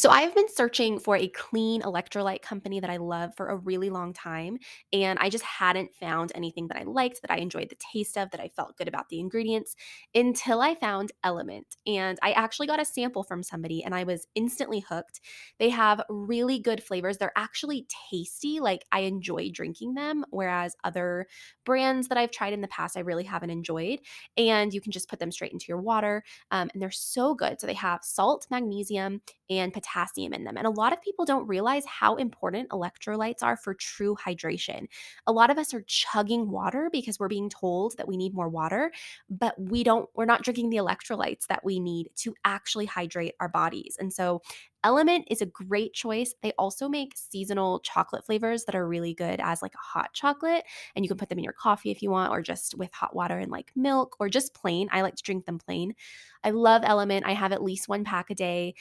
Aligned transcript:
So 0.00 0.08
I 0.08 0.22
have 0.22 0.34
been 0.34 0.48
searching 0.48 0.98
for 0.98 1.14
a 1.14 1.28
clean 1.28 1.82
electrolyte 1.82 2.40
company 2.40 2.80
that 2.80 2.88
I 2.88 2.96
love 2.96 3.34
for 3.36 3.48
a 3.48 3.56
really 3.56 3.90
long 3.90 4.14
time. 4.14 4.56
And 4.94 5.18
I 5.18 5.28
just 5.28 5.44
hadn't 5.44 5.94
found 5.94 6.32
anything 6.34 6.68
that 6.68 6.78
I 6.78 6.84
liked, 6.84 7.20
that 7.20 7.30
I 7.30 7.36
enjoyed 7.36 7.68
the 7.68 7.76
taste 7.92 8.16
of, 8.16 8.30
that 8.30 8.40
I 8.40 8.48
felt 8.48 8.78
good 8.78 8.88
about 8.88 9.10
the 9.10 9.20
ingredients 9.20 9.76
until 10.14 10.62
I 10.62 10.74
found 10.74 11.12
Element. 11.22 11.76
And 11.86 12.18
I 12.22 12.32
actually 12.32 12.66
got 12.66 12.80
a 12.80 12.84
sample 12.86 13.22
from 13.24 13.42
somebody 13.42 13.84
and 13.84 13.94
I 13.94 14.04
was 14.04 14.26
instantly 14.34 14.80
hooked. 14.80 15.20
They 15.58 15.68
have 15.68 16.02
really 16.08 16.58
good 16.60 16.82
flavors. 16.82 17.18
They're 17.18 17.30
actually 17.36 17.86
tasty. 18.10 18.58
Like 18.58 18.86
I 18.92 19.00
enjoy 19.00 19.50
drinking 19.50 19.96
them, 19.96 20.24
whereas 20.30 20.76
other 20.82 21.26
brands 21.66 22.08
that 22.08 22.16
I've 22.16 22.30
tried 22.30 22.54
in 22.54 22.62
the 22.62 22.68
past, 22.68 22.96
I 22.96 23.00
really 23.00 23.24
haven't 23.24 23.50
enjoyed. 23.50 23.98
And 24.38 24.72
you 24.72 24.80
can 24.80 24.92
just 24.92 25.10
put 25.10 25.18
them 25.18 25.30
straight 25.30 25.52
into 25.52 25.66
your 25.68 25.82
water. 25.82 26.24
Um, 26.50 26.70
and 26.72 26.80
they're 26.80 26.90
so 26.90 27.34
good. 27.34 27.60
So 27.60 27.66
they 27.66 27.74
have 27.74 28.02
salt, 28.02 28.46
magnesium, 28.50 29.20
and 29.50 29.74
potassium 29.74 29.89
in 30.16 30.44
them. 30.44 30.56
And 30.56 30.66
a 30.66 30.70
lot 30.70 30.92
of 30.92 31.02
people 31.02 31.24
don't 31.24 31.46
realize 31.46 31.84
how 31.86 32.16
important 32.16 32.68
electrolytes 32.70 33.42
are 33.42 33.56
for 33.56 33.74
true 33.74 34.16
hydration. 34.16 34.86
A 35.26 35.32
lot 35.32 35.50
of 35.50 35.58
us 35.58 35.74
are 35.74 35.82
chugging 35.86 36.50
water 36.50 36.88
because 36.92 37.18
we're 37.18 37.28
being 37.28 37.50
told 37.50 37.96
that 37.96 38.08
we 38.08 38.16
need 38.16 38.34
more 38.34 38.48
water, 38.48 38.92
but 39.28 39.54
we 39.60 39.84
don't, 39.84 40.08
we're 40.14 40.24
not 40.24 40.42
drinking 40.42 40.70
the 40.70 40.78
electrolytes 40.78 41.46
that 41.48 41.64
we 41.64 41.80
need 41.80 42.08
to 42.16 42.34
actually 42.44 42.86
hydrate 42.86 43.34
our 43.40 43.48
bodies. 43.48 43.96
And 43.98 44.12
so 44.12 44.42
Element 44.82 45.26
is 45.30 45.42
a 45.42 45.46
great 45.46 45.92
choice. 45.92 46.34
They 46.42 46.52
also 46.52 46.88
make 46.88 47.12
seasonal 47.14 47.80
chocolate 47.80 48.24
flavors 48.24 48.64
that 48.64 48.74
are 48.74 48.88
really 48.88 49.12
good 49.12 49.38
as 49.38 49.60
like 49.60 49.74
a 49.74 49.98
hot 49.98 50.14
chocolate. 50.14 50.64
And 50.96 51.04
you 51.04 51.08
can 51.08 51.18
put 51.18 51.28
them 51.28 51.38
in 51.38 51.44
your 51.44 51.52
coffee 51.52 51.90
if 51.90 52.02
you 52.02 52.10
want, 52.10 52.32
or 52.32 52.40
just 52.40 52.74
with 52.78 52.92
hot 52.92 53.14
water 53.14 53.38
and 53.38 53.50
like 53.50 53.72
milk, 53.76 54.16
or 54.18 54.30
just 54.30 54.54
plain. 54.54 54.88
I 54.90 55.02
like 55.02 55.16
to 55.16 55.22
drink 55.22 55.44
them 55.44 55.58
plain. 55.58 55.94
I 56.42 56.50
love 56.50 56.82
Element. 56.84 57.26
I 57.26 57.34
have 57.34 57.52
at 57.52 57.62
least 57.62 57.88
one 57.88 58.04
pack 58.04 58.30
a 58.30 58.34
day. 58.34 58.74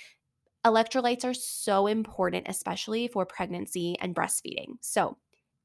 Electrolytes 0.66 1.24
are 1.24 1.34
so 1.34 1.88
important, 1.88 2.48
especially 2.50 3.08
for 3.08 3.26
pregnancy 3.26 3.96
and 4.00 4.16
breastfeeding. 4.16 4.74
So, 4.82 5.18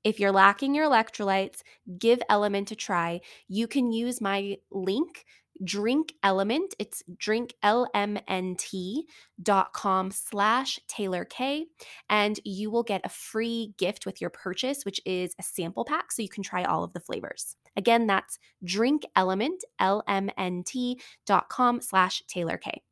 if 0.05 0.21
you're 0.21 0.33
lacking 0.33 0.75
your 0.75 0.89
electrolytes, 0.89 1.63
give 1.99 2.23
Element 2.29 2.71
a 2.71 2.77
try. 2.77 3.23
You 3.49 3.67
can 3.67 3.91
use 3.91 4.21
my 4.21 4.59
link, 4.71 5.25
Drink 5.63 6.15
Element. 6.23 6.75
It's 6.79 7.03
drinklmnt.com 7.17 10.11
slash 10.11 10.81
Taylor 10.89 11.25
K. 11.25 11.67
And 12.11 12.39
you 12.45 12.71
will 12.71 12.83
get 12.83 13.01
a 13.05 13.09
free 13.09 13.73
gift 13.79 14.05
with 14.05 14.21
your 14.21 14.29
purchase, 14.31 14.85
which 14.85 15.01
is 15.07 15.35
a 15.39 15.43
sample 15.43 15.87
pack. 15.87 16.13
So 16.13 16.21
you 16.23 16.29
can 16.29 16.43
try 16.43 16.65
all 16.65 16.85
of 16.85 16.93
the 16.93 17.01
flavors. 17.01 17.57
Again, 17.77 18.07
that's 18.07 18.39
drinkelement, 18.65 19.61
L-M-N-T.com 19.81 21.81
slash 21.81 22.23
Taylor 22.29 22.59
K. 22.59 22.83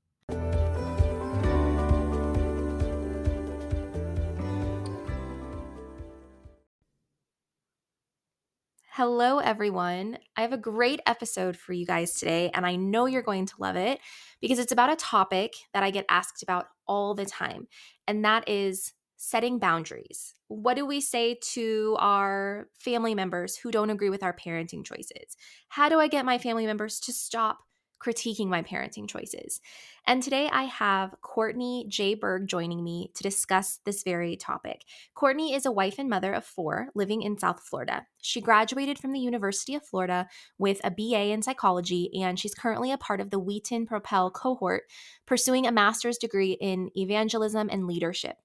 Hello, 8.95 9.39
everyone. 9.39 10.19
I 10.37 10.43
have 10.43 10.53
a 10.53 10.59
great 10.59 11.01
episode 11.07 11.57
for 11.57 11.73
you 11.73 11.87
guys 11.87 12.13
today, 12.13 12.51
and 12.53 12.67
I 12.67 12.77
know 12.77 13.07
you're 13.07 13.23
going 13.23 13.47
to 13.47 13.55
love 13.59 13.75
it 13.75 14.01
because 14.39 14.59
it's 14.59 14.71
about 14.71 14.93
a 14.93 14.97
topic 14.97 15.55
that 15.73 15.83
I 15.83 15.91
get 15.91 16.05
asked 16.11 16.43
about 16.43 16.67
all 16.87 17.15
the 17.15 17.25
time, 17.25 17.69
and 18.07 18.23
that 18.27 18.47
is 18.47 18.93
setting 19.17 19.59
boundaries. 19.59 20.35
What 20.49 20.77
do 20.77 20.85
we 20.85 21.01
say 21.01 21.39
to 21.53 21.97
our 22.01 22.69
family 22.79 23.15
members 23.15 23.57
who 23.57 23.71
don't 23.71 23.89
agree 23.89 24.11
with 24.11 24.23
our 24.23 24.37
parenting 24.37 24.85
choices? 24.85 25.39
How 25.71 25.89
do 25.89 25.99
I 25.99 26.07
get 26.07 26.27
my 26.27 26.37
family 26.37 26.67
members 26.67 27.01
to 27.01 27.15
stop 27.15 27.61
critiquing 28.03 28.49
my 28.49 28.63
parenting 28.63 29.09
choices. 29.09 29.61
And 30.07 30.23
today 30.23 30.49
I 30.51 30.65
have 30.65 31.15
Courtney 31.21 31.87
J. 31.89 32.15
Burg 32.15 32.49
joining 32.49 32.83
me 32.83 33.11
to 33.15 33.23
discuss 33.23 33.79
this 33.85 34.03
very 34.03 34.37
topic. 34.37 34.83
Courtney 35.15 35.55
is 35.55 35.65
a 35.65 35.73
wife 35.73 35.97
and 35.99 36.09
mother 36.09 36.33
of 36.33 36.45
four 36.45 36.89
living 36.95 37.23
in 37.23 37.39
South 37.39 37.61
Florida. 37.61 38.07
She 38.21 38.41
graduated 38.41 38.99
from 38.99 39.13
the 39.13 39.21
University 39.21 39.75
of 39.75 39.87
Florida 39.87 40.29
with 40.59 40.81
a 40.83 40.91
BA 40.91 41.33
in 41.33 41.43
psychology, 41.43 42.11
and 42.21 42.39
she's 42.39 42.55
currently 42.55 42.91
a 42.91 42.99
part 42.99 43.21
of 43.21 43.31
the 43.31 43.39
Wheaton 43.39 43.87
Propel 43.87 44.31
cohort, 44.31 44.85
pursuing 45.27 45.67
a 45.67 45.73
master's 45.73 46.19
degree 46.19 46.53
in 46.61 46.91
evangelism 46.97 47.69
and 47.71 47.87
leadership. 47.87 48.37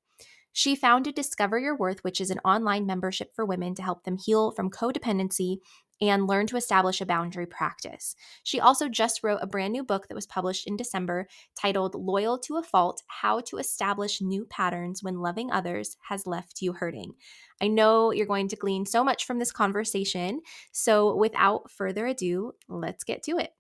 She 0.57 0.75
founded 0.75 1.13
Discover 1.13 1.59
Your 1.59 1.77
Worth, 1.77 2.03
which 2.03 2.19
is 2.19 2.31
an 2.31 2.39
online 2.43 2.87
membership 2.87 3.35
for 3.35 3.45
women 3.45 3.75
to 3.75 3.83
help 3.83 4.05
them 4.05 4.17
heal 4.17 4.49
from 4.49 4.71
codependency 4.71 5.59
and 6.01 6.27
learn 6.27 6.47
to 6.47 6.57
establish 6.57 7.01
a 7.01 7.05
boundary 7.05 7.45
practice. 7.45 8.15
She 8.43 8.59
also 8.59 8.87
just 8.87 9.23
wrote 9.23 9.39
a 9.41 9.47
brand 9.47 9.73
new 9.73 9.83
book 9.83 10.07
that 10.07 10.15
was 10.15 10.27
published 10.27 10.67
in 10.67 10.77
December 10.77 11.27
titled 11.59 11.95
Loyal 11.95 12.37
to 12.39 12.57
a 12.57 12.63
Fault 12.63 13.01
How 13.07 13.39
to 13.41 13.57
Establish 13.57 14.21
New 14.21 14.45
Patterns 14.45 15.03
When 15.03 15.19
Loving 15.19 15.51
Others 15.51 15.97
Has 16.09 16.27
Left 16.27 16.61
You 16.61 16.73
Hurting. 16.73 17.13
I 17.61 17.67
know 17.67 18.11
you're 18.11 18.25
going 18.25 18.47
to 18.49 18.55
glean 18.55 18.85
so 18.85 19.03
much 19.03 19.25
from 19.25 19.39
this 19.39 19.51
conversation. 19.51 20.41
So, 20.71 21.15
without 21.15 21.71
further 21.71 22.05
ado, 22.05 22.53
let's 22.67 23.03
get 23.03 23.23
to 23.23 23.37
it. 23.37 23.51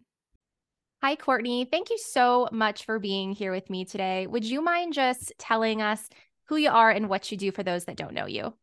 Hi, 1.03 1.15
Courtney. 1.15 1.65
Thank 1.65 1.89
you 1.89 1.97
so 1.97 2.49
much 2.51 2.85
for 2.85 2.99
being 2.99 3.31
here 3.31 3.51
with 3.51 3.69
me 3.69 3.85
today. 3.85 4.25
Would 4.27 4.43
you 4.43 4.61
mind 4.63 4.93
just 4.93 5.31
telling 5.37 5.81
us 5.81 6.09
who 6.45 6.57
you 6.57 6.69
are 6.69 6.89
and 6.89 7.07
what 7.07 7.31
you 7.31 7.37
do 7.37 7.51
for 7.51 7.63
those 7.63 7.85
that 7.85 7.97
don't 7.97 8.13
know 8.13 8.25
you? 8.25 8.53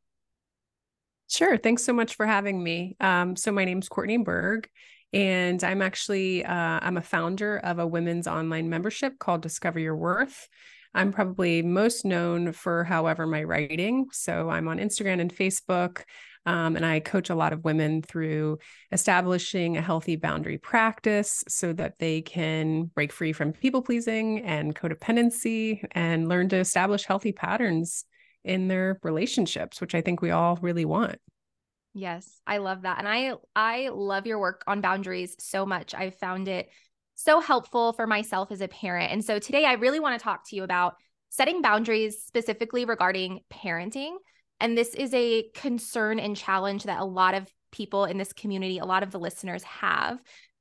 Sure. 1.28 1.56
Thanks 1.56 1.84
so 1.84 1.92
much 1.92 2.14
for 2.14 2.26
having 2.26 2.62
me. 2.62 2.96
Um, 3.00 3.36
so 3.36 3.50
my 3.50 3.64
name's 3.64 3.88
Courtney 3.88 4.18
Burg, 4.18 4.68
and 5.12 5.62
I'm 5.64 5.82
actually 5.82 6.44
uh, 6.44 6.80
I'm 6.82 6.96
a 6.96 7.02
founder 7.02 7.58
of 7.58 7.78
a 7.78 7.86
women's 7.86 8.26
online 8.26 8.68
membership 8.68 9.18
called 9.18 9.42
Discover 9.42 9.80
Your 9.80 9.96
Worth. 9.96 10.48
I'm 10.96 11.12
probably 11.12 11.60
most 11.62 12.04
known 12.04 12.52
for, 12.52 12.84
however, 12.84 13.26
my 13.26 13.42
writing. 13.42 14.06
So 14.12 14.48
I'm 14.48 14.68
on 14.68 14.78
Instagram 14.78 15.20
and 15.20 15.34
Facebook, 15.34 16.02
um, 16.46 16.76
and 16.76 16.86
I 16.86 17.00
coach 17.00 17.30
a 17.30 17.34
lot 17.34 17.52
of 17.52 17.64
women 17.64 18.00
through 18.00 18.58
establishing 18.92 19.76
a 19.76 19.82
healthy 19.82 20.14
boundary 20.14 20.58
practice 20.58 21.42
so 21.48 21.72
that 21.72 21.98
they 21.98 22.20
can 22.22 22.84
break 22.84 23.12
free 23.12 23.32
from 23.32 23.52
people 23.52 23.82
pleasing 23.82 24.42
and 24.42 24.74
codependency 24.76 25.84
and 25.92 26.28
learn 26.28 26.48
to 26.50 26.58
establish 26.58 27.06
healthy 27.06 27.32
patterns 27.32 28.04
in 28.44 28.68
their 28.68 28.98
relationships, 29.02 29.80
which 29.80 29.94
I 29.94 30.00
think 30.00 30.20
we 30.20 30.30
all 30.30 30.58
really 30.60 30.84
want. 30.84 31.16
Yes, 31.94 32.40
I 32.46 32.58
love 32.58 32.82
that. 32.82 32.98
And 32.98 33.08
I 33.08 33.34
I 33.54 33.90
love 33.90 34.26
your 34.26 34.38
work 34.38 34.64
on 34.66 34.80
boundaries 34.80 35.36
so 35.38 35.64
much. 35.64 35.94
I've 35.94 36.16
found 36.16 36.48
it 36.48 36.68
so 37.14 37.40
helpful 37.40 37.92
for 37.92 38.06
myself 38.06 38.50
as 38.50 38.60
a 38.60 38.68
parent. 38.68 39.12
And 39.12 39.24
so 39.24 39.38
today 39.38 39.64
I 39.64 39.74
really 39.74 40.00
want 40.00 40.18
to 40.18 40.22
talk 40.22 40.48
to 40.48 40.56
you 40.56 40.64
about 40.64 40.96
setting 41.30 41.62
boundaries 41.62 42.22
specifically 42.24 42.84
regarding 42.84 43.40
parenting. 43.52 44.16
And 44.60 44.76
this 44.76 44.94
is 44.94 45.14
a 45.14 45.44
concern 45.54 46.18
and 46.18 46.36
challenge 46.36 46.84
that 46.84 47.00
a 47.00 47.04
lot 47.04 47.34
of 47.34 47.48
people 47.70 48.04
in 48.04 48.18
this 48.18 48.32
community, 48.32 48.78
a 48.78 48.84
lot 48.84 49.02
of 49.02 49.10
the 49.10 49.18
listeners 49.18 49.62
have, 49.64 50.20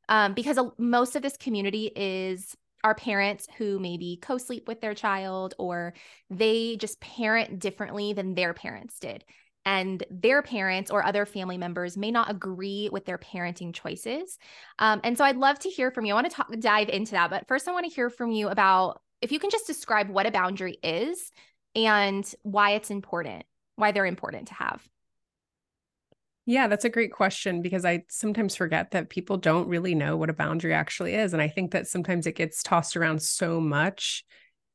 um, 0.10 0.34
because 0.34 0.60
most 0.78 1.16
of 1.16 1.22
this 1.22 1.38
community 1.38 1.92
is 1.96 2.56
are 2.84 2.96
parents 2.96 3.48
who 3.58 3.80
maybe 3.80 4.20
co 4.22 4.38
sleep 4.38 4.68
with 4.68 4.82
their 4.82 4.94
child 4.94 5.54
or 5.58 5.94
they 6.30 6.76
just 6.78 7.00
parent 7.00 7.60
differently 7.60 8.14
than 8.14 8.36
their 8.36 8.54
parents 8.54 9.00
did. 9.00 9.24
And 9.66 10.04
their 10.10 10.42
parents 10.42 10.92
or 10.92 11.06
other 11.06 11.26
family 11.26 11.58
members 11.58 11.96
may 11.96 12.12
not 12.12 12.30
agree 12.30 12.90
with 12.92 13.06
their 13.06 13.18
parenting 13.18 13.74
choices. 13.74 14.38
Um, 14.78 15.00
and 15.06 15.18
so 15.18 15.24
I'd 15.24 15.38
love 15.38 15.58
to 15.60 15.70
hear 15.70 15.90
from 15.90 16.06
you. 16.06 16.12
I 16.12 16.16
want 16.16 16.30
to 16.30 16.36
talk, 16.36 16.52
dive 16.60 16.90
into 16.90 17.12
that. 17.12 17.30
But 17.30 17.48
first, 17.48 17.68
I 17.68 17.72
want 17.72 17.86
to 17.86 17.96
hear 17.96 18.10
from 18.10 18.32
you 18.32 18.50
about 18.50 19.02
if 19.22 19.32
you 19.32 19.40
can 19.40 19.50
just 19.50 19.68
describe 19.68 20.10
what 20.10 20.26
a 20.26 20.32
boundary 20.32 20.78
is 20.84 21.32
and 21.76 22.30
why 22.44 22.72
it's 22.72 22.92
important, 22.92 23.46
why 23.78 23.94
they're 23.94 24.06
important 24.06 24.50
to 24.50 24.54
have. 24.56 24.86
Yeah, 26.46 26.68
that's 26.68 26.84
a 26.86 26.90
great 26.90 27.14
question 27.14 27.62
because 27.62 27.86
I 27.86 28.04
sometimes 28.10 28.56
forget 28.56 28.92
that 28.92 29.10
people 29.10 29.38
don't 29.38 29.68
really 29.68 29.96
know 29.96 30.18
what 30.18 30.30
a 30.30 30.34
boundary 30.34 30.74
actually 30.74 31.16
is. 31.16 31.32
And 31.34 31.42
I 31.42 31.48
think 31.48 31.72
that 31.72 31.88
sometimes 31.88 32.28
it 32.28 32.36
gets 32.36 32.62
tossed 32.62 32.98
around 32.98 33.22
so 33.22 33.62
much 33.62 34.26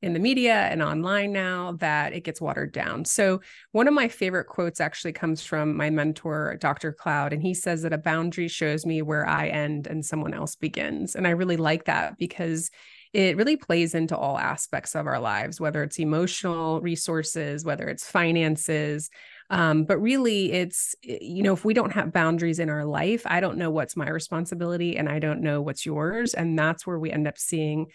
in 0.01 0.13
the 0.15 0.21
media 0.21 0.55
and 0.55 0.81
online 0.81 1.33
now 1.33 1.73
that 1.81 2.13
it 2.15 2.23
gets 2.25 2.41
watered 2.41 2.73
down. 2.73 3.05
So, 3.05 3.41
one 3.73 3.89
of 3.89 3.93
my 3.95 4.09
favorite 4.09 4.47
quotes 4.47 4.81
actually 4.81 5.13
comes 5.13 5.43
from 5.43 5.77
my 5.77 5.91
mentor, 5.91 6.57
Dr. 6.61 6.93
Cloud, 6.93 7.33
and 7.33 7.43
he 7.43 7.53
says 7.53 7.83
that 7.83 7.93
a 7.93 7.99
boundary 7.99 8.49
shows 8.49 8.87
me 8.87 9.03
where 9.03 9.27
I 9.27 9.49
end 9.49 9.89
and 9.89 10.07
someone 10.07 10.33
else 10.33 10.55
begins. 10.55 11.17
And 11.17 11.27
I 11.27 11.31
really 11.31 11.57
like 11.57 11.85
that 11.87 12.17
because 12.17 12.71
it 13.13 13.37
really 13.37 13.57
plays 13.57 13.95
into 13.95 14.17
all 14.17 14.39
aspects 14.39 14.95
of 14.95 15.07
our 15.07 15.19
lives, 15.19 15.61
whether 15.61 15.83
it's 15.83 15.99
emotional 15.99 16.81
resources, 16.81 17.65
whether 17.65 17.89
it's 17.89 18.09
finances, 18.09 19.11
um, 19.51 19.85
but 19.85 19.99
really, 19.99 20.53
it's, 20.53 20.95
eh, 21.07 21.19
you 21.21 21.43
know, 21.43 21.55
if 21.55 21.65
we 21.65 21.75
don't 21.75 21.93
have 21.93 22.13
boundaries 22.13 22.59
in 22.59 22.69
our 22.69 22.85
life, 22.85 23.23
I 23.27 23.41
don't 23.41 23.59
know 23.59 23.71
what's 23.71 23.97
my 23.97 24.09
responsibility 24.09 24.97
and 24.97 25.09
I 25.09 25.19
don't 25.19 25.41
know 25.41 25.63
what's 25.63 25.87
yours. 25.87 26.35
And 26.35 26.59
that's 26.59 26.87
where 26.87 26.99
we 26.99 27.11
end 27.11 27.27
up 27.27 27.39
seeing 27.39 27.87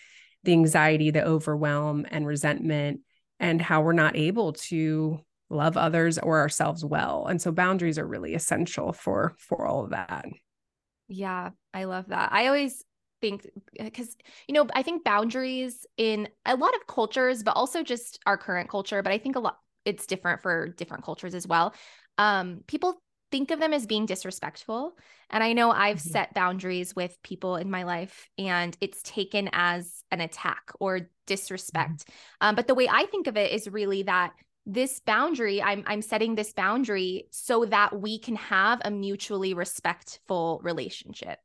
the 0.43 0.53
anxiety, 0.53 1.11
the 1.11 1.25
overwhelm, 1.25 2.05
and 2.09 2.25
resentment, 2.25 3.01
and 3.39 3.61
how 3.61 3.81
we're 3.81 3.93
not 3.93 4.15
able 4.15 4.53
to 4.53 5.19
love 5.49 5.77
others 5.77 6.17
or 6.17 6.39
ourselves 6.39 6.83
well. 6.83 7.27
And 7.27 7.41
so 7.41 7.51
boundaries 7.51 7.99
are 7.99 8.07
really 8.07 8.33
essential 8.33 8.91
for 8.91 9.35
for 9.37 9.65
all 9.65 9.83
of 9.83 9.91
that. 9.91 10.25
Yeah, 11.07 11.51
I 11.73 11.83
love 11.83 12.07
that. 12.07 12.33
I 12.33 12.47
always 12.47 12.83
think 13.21 13.47
because 13.79 14.17
you 14.47 14.53
know, 14.53 14.67
I 14.73 14.81
think 14.81 15.03
boundaries 15.03 15.85
in 15.97 16.27
a 16.45 16.55
lot 16.55 16.73
of 16.75 16.87
cultures, 16.87 17.43
but 17.43 17.55
also 17.55 17.83
just 17.83 18.19
our 18.25 18.37
current 18.37 18.69
culture, 18.69 19.03
but 19.03 19.13
I 19.13 19.19
think 19.19 19.35
a 19.35 19.39
lot 19.39 19.59
it's 19.85 20.05
different 20.07 20.41
for 20.41 20.69
different 20.69 21.03
cultures 21.03 21.35
as 21.35 21.47
well. 21.47 21.73
Um, 22.17 22.61
people 22.67 23.01
think 23.33 23.49
of 23.49 23.59
them 23.59 23.73
as 23.73 23.87
being 23.87 24.05
disrespectful. 24.05 24.93
And 25.31 25.43
I 25.43 25.53
know 25.53 25.71
I've 25.71 25.97
mm-hmm. 25.97 26.09
set 26.09 26.35
boundaries 26.35 26.95
with 26.95 27.17
people 27.23 27.55
in 27.55 27.71
my 27.71 27.81
life 27.81 28.29
and 28.37 28.77
it's 28.79 29.01
taken 29.01 29.49
as 29.53 30.03
an 30.11 30.21
attack 30.21 30.71
or 30.79 31.09
disrespect. 31.25 32.05
Mm-hmm. 32.05 32.47
Um, 32.47 32.55
but 32.55 32.67
the 32.67 32.75
way 32.75 32.87
I 32.87 33.07
think 33.07 33.25
of 33.25 33.35
it 33.35 33.51
is 33.51 33.67
really 33.67 34.03
that 34.03 34.33
this 34.67 34.99
boundary, 34.99 35.63
I'm 35.63 35.83
I'm 35.87 36.03
setting 36.03 36.35
this 36.35 36.53
boundary 36.53 37.25
so 37.31 37.65
that 37.65 37.99
we 37.99 38.19
can 38.19 38.35
have 38.35 38.81
a 38.85 38.91
mutually 38.91 39.55
respectful 39.55 40.61
relationship. 40.63 41.39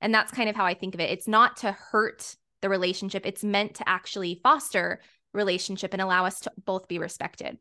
And 0.00 0.14
that's 0.14 0.32
kind 0.32 0.48
of 0.48 0.56
how 0.56 0.64
I 0.64 0.72
think 0.72 0.94
of 0.94 1.00
it. 1.00 1.10
It's 1.10 1.28
not 1.28 1.58
to 1.58 1.72
hurt 1.72 2.36
the 2.62 2.70
relationship. 2.70 3.26
It's 3.26 3.44
meant 3.44 3.74
to 3.74 3.88
actually 3.88 4.40
foster 4.42 5.00
relationship 5.34 5.92
and 5.92 6.00
allow 6.00 6.24
us 6.24 6.40
to 6.40 6.52
both 6.64 6.88
be 6.88 6.98
respected 6.98 7.58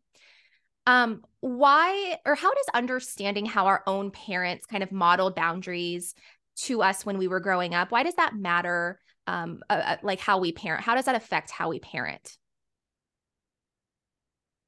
um 0.86 1.24
why 1.40 2.18
or 2.26 2.36
how 2.36 2.54
does 2.54 2.66
understanding 2.74 3.46
how 3.46 3.66
our 3.66 3.84
own 3.88 4.12
parents 4.12 4.66
kind 4.66 4.84
of 4.84 4.92
modeled 4.92 5.36
boundaries 5.36 6.14
to 6.56 6.82
us 6.82 7.06
when 7.06 7.18
we 7.18 7.28
were 7.28 7.40
growing 7.40 7.74
up 7.74 7.92
why 7.92 8.04
does 8.04 8.16
that 8.16 8.36
matter 8.36 9.00
um 9.28 9.62
uh, 9.70 9.74
uh, 9.74 9.98
like 10.04 10.20
how 10.20 10.38
we 10.40 10.52
parent 10.52 10.84
how 10.84 10.96
does 10.96 11.06
that 11.06 11.16
affect 11.16 11.52
how 11.52 11.70
we 11.70 11.80
parent 11.80 12.38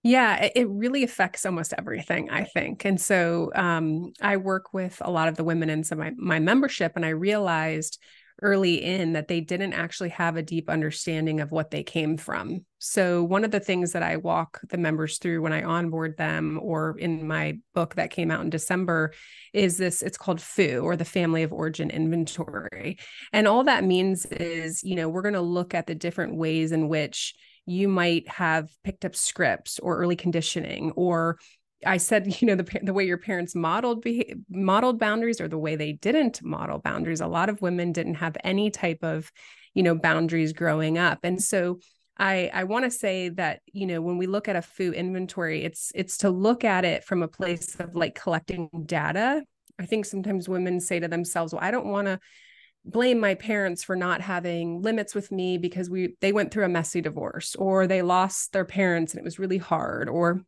yeah, 0.08 0.50
it 0.54 0.70
really 0.70 1.02
affects 1.02 1.48
almost 1.48 1.74
everything, 1.76 2.30
I 2.30 2.44
think. 2.44 2.86
And 2.86 3.02
so 3.02 3.52
um, 3.56 4.14
I 4.22 4.38
work 4.38 4.72
with 4.72 5.02
a 5.04 5.10
lot 5.10 5.30
of 5.30 5.36
the 5.36 5.44
women 5.44 5.68
in 5.68 5.84
some 5.84 5.98
my, 5.98 6.12
my 6.16 6.38
membership, 6.38 6.92
and 6.96 7.04
I 7.04 7.10
realized 7.10 8.00
early 8.42 8.84
in 8.84 9.14
that 9.14 9.28
they 9.28 9.40
didn't 9.40 9.74
actually 9.74 10.10
have 10.10 10.36
a 10.36 10.44
deep 10.44 10.70
understanding 10.70 11.40
of 11.40 11.52
what 11.52 11.72
they 11.72 11.84
came 11.84 12.18
from. 12.18 12.66
So, 12.80 13.24
one 13.24 13.44
of 13.44 13.52
the 13.52 13.60
things 13.60 13.94
that 13.94 14.04
I 14.04 14.18
walk 14.18 14.60
the 14.70 14.78
members 14.78 15.18
through 15.18 15.42
when 15.42 15.54
I 15.54 15.64
onboard 15.64 16.18
them, 16.18 16.60
or 16.62 16.98
in 16.98 17.28
my 17.28 17.58
book 17.74 17.96
that 17.96 18.12
came 18.12 18.32
out 18.32 18.42
in 18.42 18.50
December, 18.50 19.14
is 19.54 19.78
this 19.78 20.02
it's 20.02 20.18
called 20.18 20.42
FOO 20.42 20.82
or 20.84 20.96
the 20.96 21.06
Family 21.06 21.44
of 21.44 21.54
Origin 21.54 21.90
Inventory. 21.90 22.98
And 23.32 23.48
all 23.48 23.64
that 23.64 23.84
means 23.84 24.26
is, 24.26 24.84
you 24.84 24.96
know, 24.96 25.10
we're 25.10 25.22
going 25.22 25.34
to 25.34 25.42
look 25.42 25.74
at 25.74 25.88
the 25.88 25.96
different 25.96 26.36
ways 26.36 26.72
in 26.72 26.88
which 26.90 27.34
you 27.66 27.88
might 27.88 28.28
have 28.28 28.70
picked 28.84 29.06
up 29.06 29.16
scripts 29.16 29.80
or 29.80 29.98
early 29.98 30.16
conditioning 30.16 30.92
or 30.92 31.40
I 31.86 31.98
said, 31.98 32.36
you 32.42 32.48
know, 32.48 32.56
the 32.56 32.80
the 32.84 32.94
way 32.94 33.06
your 33.06 33.18
parents 33.18 33.56
modeled 33.56 34.02
beha- 34.02 34.36
modeled 34.50 35.00
boundaries 35.00 35.40
or 35.40 35.48
the 35.48 35.58
way 35.58 35.76
they 35.76 35.94
didn't 35.94 36.44
model 36.44 36.80
boundaries. 36.80 37.22
A 37.22 37.28
lot 37.28 37.50
of 37.50 37.62
women 37.62 37.92
didn't 37.92 38.16
have 38.16 38.38
any 38.44 38.70
type 38.72 39.04
of, 39.04 39.32
you 39.74 39.84
know, 39.84 39.96
boundaries 39.96 40.54
growing 40.54 40.98
up, 40.98 41.20
and 41.24 41.42
so 41.42 41.80
I 42.18 42.50
I 42.54 42.64
want 42.64 42.86
to 42.86 42.92
say 42.92 43.30
that 43.30 43.62
you 43.74 43.86
know 43.86 44.02
when 44.02 44.18
we 44.18 44.28
look 44.28 44.48
at 44.48 44.56
a 44.56 44.62
FOO 44.62 44.92
inventory, 44.94 45.64
it's 45.64 45.92
it's 45.96 46.18
to 46.20 46.30
look 46.30 46.64
at 46.64 46.86
it 46.86 47.04
from 47.04 47.24
a 47.24 47.28
place 47.28 47.76
of 47.80 47.96
like 47.96 48.16
collecting 48.16 48.70
data. 48.86 49.44
I 49.78 49.86
think 49.86 50.06
sometimes 50.06 50.48
women 50.48 50.80
say 50.80 51.00
to 51.00 51.08
themselves, 51.08 51.54
"Well, 51.54 51.64
I 51.64 51.72
don't 51.72 51.88
want 51.88 52.08
to." 52.08 52.20
blame 52.88 53.20
my 53.20 53.34
parents 53.34 53.84
for 53.84 53.96
not 53.96 54.22
having 54.22 54.80
limits 54.82 55.16
with 55.16 55.32
me 55.32 55.58
because 55.58 55.90
we 55.90 56.16
they 56.22 56.32
went 56.32 56.52
through 56.52 56.66
a 56.66 56.70
messy 56.70 57.02
divorce 57.02 57.56
or 57.56 57.88
they 57.88 58.04
lost 58.04 58.54
their 58.54 58.64
parents 58.64 59.12
and 59.12 59.20
it 59.20 59.24
was 59.24 59.40
really 59.40 59.58
hard 59.58 60.08
or 60.08 60.46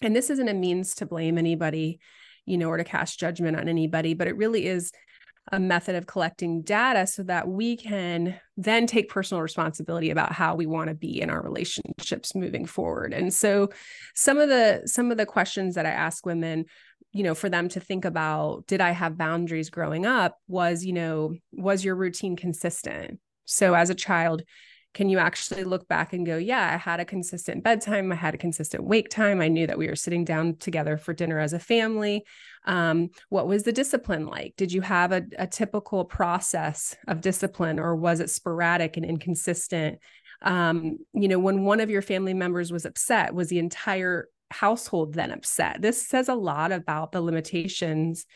and 0.00 0.14
this 0.14 0.30
isn't 0.30 0.48
a 0.48 0.54
means 0.54 0.94
to 0.94 1.06
blame 1.06 1.38
anybody 1.38 1.98
you 2.46 2.56
know 2.56 2.68
or 2.68 2.76
to 2.76 2.84
cast 2.84 3.18
judgment 3.18 3.56
on 3.56 3.68
anybody 3.68 4.14
but 4.14 4.28
it 4.28 4.36
really 4.36 4.66
is 4.66 4.92
a 5.52 5.60
method 5.60 5.94
of 5.94 6.06
collecting 6.06 6.62
data 6.62 7.06
so 7.06 7.22
that 7.22 7.48
we 7.48 7.76
can 7.76 8.38
then 8.56 8.86
take 8.86 9.08
personal 9.08 9.42
responsibility 9.42 10.10
about 10.10 10.32
how 10.32 10.54
we 10.54 10.66
want 10.66 10.88
to 10.88 10.94
be 10.94 11.20
in 11.20 11.30
our 11.30 11.42
relationships 11.42 12.34
moving 12.34 12.66
forward. 12.66 13.14
And 13.14 13.32
so 13.32 13.70
some 14.14 14.38
of 14.38 14.48
the 14.48 14.82
some 14.86 15.10
of 15.10 15.16
the 15.16 15.26
questions 15.26 15.74
that 15.74 15.86
i 15.86 15.90
ask 15.90 16.26
women 16.26 16.66
you 17.12 17.22
know 17.22 17.34
for 17.34 17.48
them 17.48 17.68
to 17.68 17.80
think 17.80 18.04
about 18.04 18.66
did 18.66 18.80
i 18.80 18.90
have 18.90 19.16
boundaries 19.16 19.70
growing 19.70 20.04
up? 20.04 20.36
was 20.46 20.84
you 20.84 20.92
know 20.92 21.34
was 21.52 21.84
your 21.84 21.94
routine 21.94 22.36
consistent? 22.36 23.18
So 23.46 23.74
as 23.74 23.90
a 23.90 23.94
child 23.94 24.42
can 24.94 25.08
you 25.08 25.18
actually 25.18 25.64
look 25.64 25.86
back 25.86 26.12
and 26.12 26.26
go, 26.26 26.36
yeah, 26.36 26.72
I 26.74 26.76
had 26.76 26.98
a 26.98 27.04
consistent 27.04 27.62
bedtime, 27.62 28.10
I 28.10 28.14
had 28.14 28.34
a 28.34 28.38
consistent 28.38 28.84
wake 28.84 29.10
time, 29.10 29.40
I 29.40 29.48
knew 29.48 29.66
that 29.66 29.78
we 29.78 29.86
were 29.86 29.96
sitting 29.96 30.24
down 30.24 30.56
together 30.56 30.96
for 30.96 31.12
dinner 31.12 31.38
as 31.38 31.52
a 31.52 31.58
family. 31.58 32.24
Um, 32.64 33.10
what 33.28 33.46
was 33.46 33.62
the 33.62 33.72
discipline 33.72 34.26
like? 34.26 34.54
Did 34.56 34.72
you 34.72 34.80
have 34.80 35.12
a, 35.12 35.24
a 35.38 35.46
typical 35.46 36.04
process 36.04 36.96
of 37.06 37.20
discipline, 37.20 37.78
or 37.78 37.94
was 37.96 38.20
it 38.20 38.30
sporadic 38.30 38.96
and 38.96 39.06
inconsistent? 39.06 39.98
Um, 40.42 40.98
you 41.12 41.28
know, 41.28 41.38
when 41.38 41.64
one 41.64 41.80
of 41.80 41.90
your 41.90 42.02
family 42.02 42.34
members 42.34 42.72
was 42.72 42.84
upset, 42.84 43.34
was 43.34 43.48
the 43.48 43.58
entire 43.58 44.28
household 44.50 45.14
then 45.14 45.30
upset? 45.30 45.82
This 45.82 46.06
says 46.06 46.28
a 46.28 46.34
lot 46.34 46.72
about 46.72 47.12
the 47.12 47.20
limitations 47.20 48.26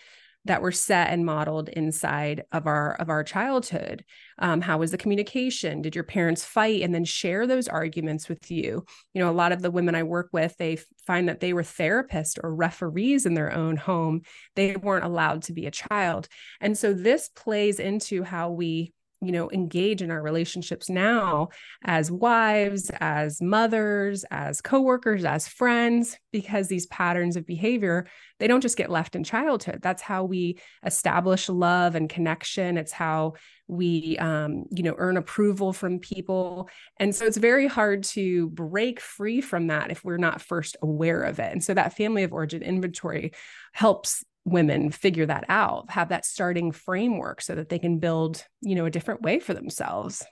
that 0.45 0.63
were 0.63 0.73
set 0.73 1.11
and 1.11 1.25
modeled 1.25 1.69
inside 1.69 2.45
of 2.53 2.67
our 2.67 2.95
of 2.95 3.09
our 3.09 3.23
childhood. 3.23 4.05
Um, 4.39 4.61
how 4.61 4.79
was 4.79 4.91
the 4.91 4.99
communication? 4.99 5.83
Did 5.83 5.95
your 5.95 6.05
parents 6.05 6.45
fight 6.45 6.83
and 6.83 6.95
then 6.95 7.05
share 7.05 7.47
those 7.47 7.69
arguments 7.69 8.29
with 8.29 8.51
you? 8.51 8.85
You 9.15 9.23
know 9.23 9.31
a 9.31 9.33
lot 9.33 9.53
of 9.53 9.63
the 9.63 9.71
women 9.71 9.95
i 9.95 10.03
work 10.03 10.31
with 10.33 10.57
they 10.57 10.79
find 11.07 11.29
that 11.29 11.41
they 11.41 11.53
were 11.53 11.63
therapists 11.63 12.39
or 12.43 12.55
referees 12.55 13.27
in 13.27 13.35
their 13.35 13.53
own 13.53 13.77
home. 13.77 14.23
They 14.57 14.77
weren't 14.77 15.05
allowed 15.05 15.43
to 15.43 15.53
be 15.53 15.67
a 15.67 15.71
child. 15.71 16.29
And 16.61 16.77
so 16.77 16.93
this 16.93 17.29
plays 17.29 17.79
into 17.81 18.23
how 18.23 18.51
we 18.51 18.93
you 19.23 19.33
know 19.33 19.51
engage 19.51 20.03
in 20.03 20.11
our 20.11 20.21
relationships 20.21 20.91
now 20.91 21.49
as 21.85 22.11
wives 22.11 22.91
as 23.01 23.41
mothers 23.41 24.25
as 24.31 24.61
coworkers 24.61 25.25
as 25.25 25.49
friends 25.49 26.19
because 26.33 26.69
these 26.69 26.87
patterns 26.87 27.37
of 27.37 27.47
behavior 27.47 28.07
they 28.43 28.49
don't 28.49 28.61
just 28.61 28.77
get 28.77 28.91
left 28.91 29.15
in 29.15 29.23
childhood. 29.23 29.79
That's 29.83 30.03
how 30.03 30.25
we 30.25 30.59
establish 30.85 31.49
love 31.49 31.95
and 31.95 32.11
connection. 32.11 32.77
It's 32.77 32.91
how 32.91 33.35
we 33.69 34.19
um, 34.19 34.65
you 34.73 34.83
know 34.83 34.97
earn 34.99 35.17
approval 35.17 35.73
from 35.73 36.01
people. 36.01 36.69
And 36.99 37.15
so 37.15 37.25
it's 37.25 37.37
very 37.37 37.69
hard 37.69 38.03
to 38.03 38.51
break 38.51 38.99
free 38.99 39.41
from 39.41 39.69
that 39.69 39.93
if 39.93 40.05
we're 40.05 40.17
not 40.17 40.43
first 40.43 40.77
aware 40.83 41.23
of 41.23 41.39
it. 41.39 41.53
And 41.53 41.63
so 41.63 41.73
that 41.75 41.97
family 41.97 42.25
of 42.25 42.33
origin 42.33 42.63
inventory 42.63 43.31
helps 43.73 44.25
women 44.45 44.91
figure 44.91 45.27
that 45.27 45.45
out 45.49 45.91
have 45.91 46.09
that 46.09 46.25
starting 46.25 46.73
framework 46.73 47.41
so 47.41 47.55
that 47.55 47.69
they 47.69 47.79
can 47.79 47.99
build 47.99 48.45
you 48.61 48.75
know 48.75 48.87
a 48.87 48.91
different 48.91 49.23
way 49.23 49.39
for 49.39 49.55
themselves. 49.55 50.25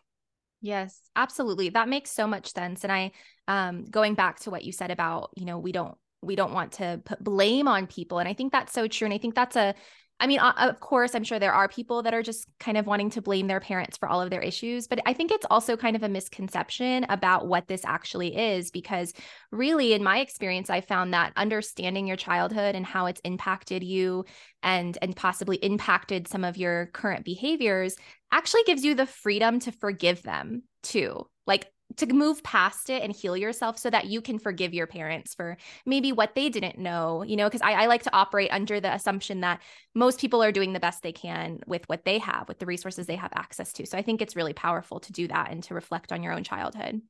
Yes 0.61 1.01
absolutely. 1.17 1.71
That 1.71 1.89
makes 1.89 2.11
so 2.11 2.27
much 2.27 2.53
sense 2.53 2.85
and 2.85 2.93
i 2.93 3.13
um 3.49 3.85
going 3.85 4.15
back 4.15 4.41
to 4.41 4.51
what 4.51 4.65
you 4.65 4.73
said 4.73 4.91
about 4.91 5.31
you 5.37 5.45
know 5.45 5.59
we 5.59 5.73
don't 5.73 5.97
we 6.23 6.37
don't 6.37 6.53
want 6.53 6.73
to 6.73 7.01
put 7.05 7.23
blame 7.23 7.67
on 7.67 7.87
people 7.87 8.19
and 8.19 8.29
i 8.29 8.35
think 8.35 8.53
that's 8.53 8.73
so 8.73 8.87
true 8.87 9.07
and 9.07 9.15
i 9.15 9.19
think 9.19 9.35
that's 9.35 9.57
a 9.57 9.75
I 10.21 10.27
mean, 10.27 10.39
of 10.39 10.81
course, 10.81 11.15
I'm 11.15 11.25
sure 11.25 11.39
there 11.39 11.55
are 11.55 11.67
people 11.67 12.03
that 12.03 12.13
are 12.13 12.23
just 12.23 12.47
kind 12.61 12.77
of 12.77 12.87
wanting 12.87 13.09
to 13.11 13.23
blame 13.23 13.47
their 13.47 13.59
parents 13.59 13.97
for 13.97 14.07
all 14.07 14.21
of 14.21 14.29
their 14.29 14.43
issues, 14.43 14.87
but 14.87 15.01
I 15.07 15.15
think 15.15 15.31
it's 15.33 15.47
also 15.51 15.79
kind 15.79 15.97
of 15.97 16.03
a 16.03 16.11
misconception 16.11 17.07
about 17.09 17.49
what 17.49 17.69
this 17.69 17.87
actually 17.87 18.37
is 18.37 18.71
because 18.71 19.15
really 19.51 19.95
in 19.95 20.05
my 20.05 20.19
experience 20.19 20.69
I 20.69 20.83
found 20.83 21.15
that 21.15 21.33
understanding 21.37 22.07
your 22.07 22.19
childhood 22.19 22.75
and 22.75 22.85
how 22.85 23.07
it's 23.07 23.23
impacted 23.25 23.83
you 23.83 24.27
and 24.63 24.99
and 25.01 25.17
possibly 25.17 25.57
impacted 25.57 26.29
some 26.29 26.45
of 26.45 26.59
your 26.59 26.91
current 26.93 27.25
behaviors 27.25 27.97
actually 28.31 28.65
gives 28.65 28.85
you 28.85 28.95
the 28.95 29.07
freedom 29.07 29.59
to 29.61 29.73
forgive 29.73 30.23
them 30.23 30.65
too. 30.83 31.27
Like 31.47 31.67
to 31.97 32.07
move 32.07 32.43
past 32.43 32.91
it 32.91 33.03
and 33.03 33.15
heal 33.15 33.37
yourself 33.37 33.79
so 33.79 33.91
that 33.91 34.07
you 34.07 34.21
can 34.21 34.39
forgive 34.39 34.73
your 34.73 34.87
parents 34.87 35.35
for 35.35 35.57
maybe 35.85 36.13
what 36.13 36.35
they 36.35 36.49
didn't 36.49 36.79
know, 36.79 37.23
you 37.23 37.37
know, 37.37 37.47
because 37.47 37.63
I, 37.63 37.73
I, 37.73 37.87
like 37.87 38.05
to 38.05 38.15
operate 38.15 38.51
under 38.53 38.81
the 38.81 38.93
assumption 38.93 39.41
that 39.41 39.61
most 39.95 40.21
people 40.21 40.43
are 40.43 40.53
doing 40.53 40.73
the 40.73 40.81
best 40.81 41.03
they 41.03 41.13
can 41.13 41.61
with 41.67 41.89
what 41.89 42.05
they 42.05 42.19
have, 42.19 42.49
with 42.49 42.59
the 42.59 42.67
resources 42.67 43.07
they 43.07 43.17
have 43.17 43.33
access 43.35 43.73
to. 43.75 43.87
So 43.87 43.99
I 43.99 44.03
think 44.03 44.23
it's 44.23 44.37
really 44.37 44.53
powerful 44.53 45.01
to 45.01 45.13
do 45.13 45.29
that 45.29 45.51
and 45.51 45.63
to 45.65 45.75
reflect 45.75 46.13
on 46.13 46.23
your 46.23 46.33
own 46.33 46.45
childhood. 46.45 47.01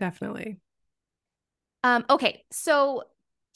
Definitely. 0.00 0.58
Um, 1.84 2.04
okay. 2.10 2.44
So 2.50 3.04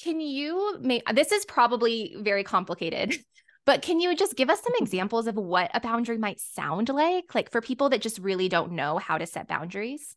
can 0.03 0.21
you 0.21 0.79
make 0.81 1.03
this 1.13 1.33
is 1.33 1.45
probably 1.45 2.15
very 2.19 2.45
complicated. 2.45 3.15
But 3.69 3.83
can 3.83 4.01
you 4.01 4.17
just 4.17 4.35
give 4.35 4.49
us 4.49 4.63
some 4.63 4.73
mm-hmm. 4.73 4.85
examples 4.85 5.27
of 5.27 5.35
what 5.35 5.71
a 5.75 5.81
boundary 5.81 6.17
might 6.17 6.41
sound 6.41 6.89
like? 6.89 7.35
Like 7.35 7.51
for 7.51 7.61
people 7.61 7.91
that 7.91 8.01
just 8.01 8.19
really 8.19 8.49
don't 8.49 8.73
know 8.73 8.97
how 8.97 9.19
to 9.19 9.27
set 9.27 9.47
boundaries? 9.47 10.17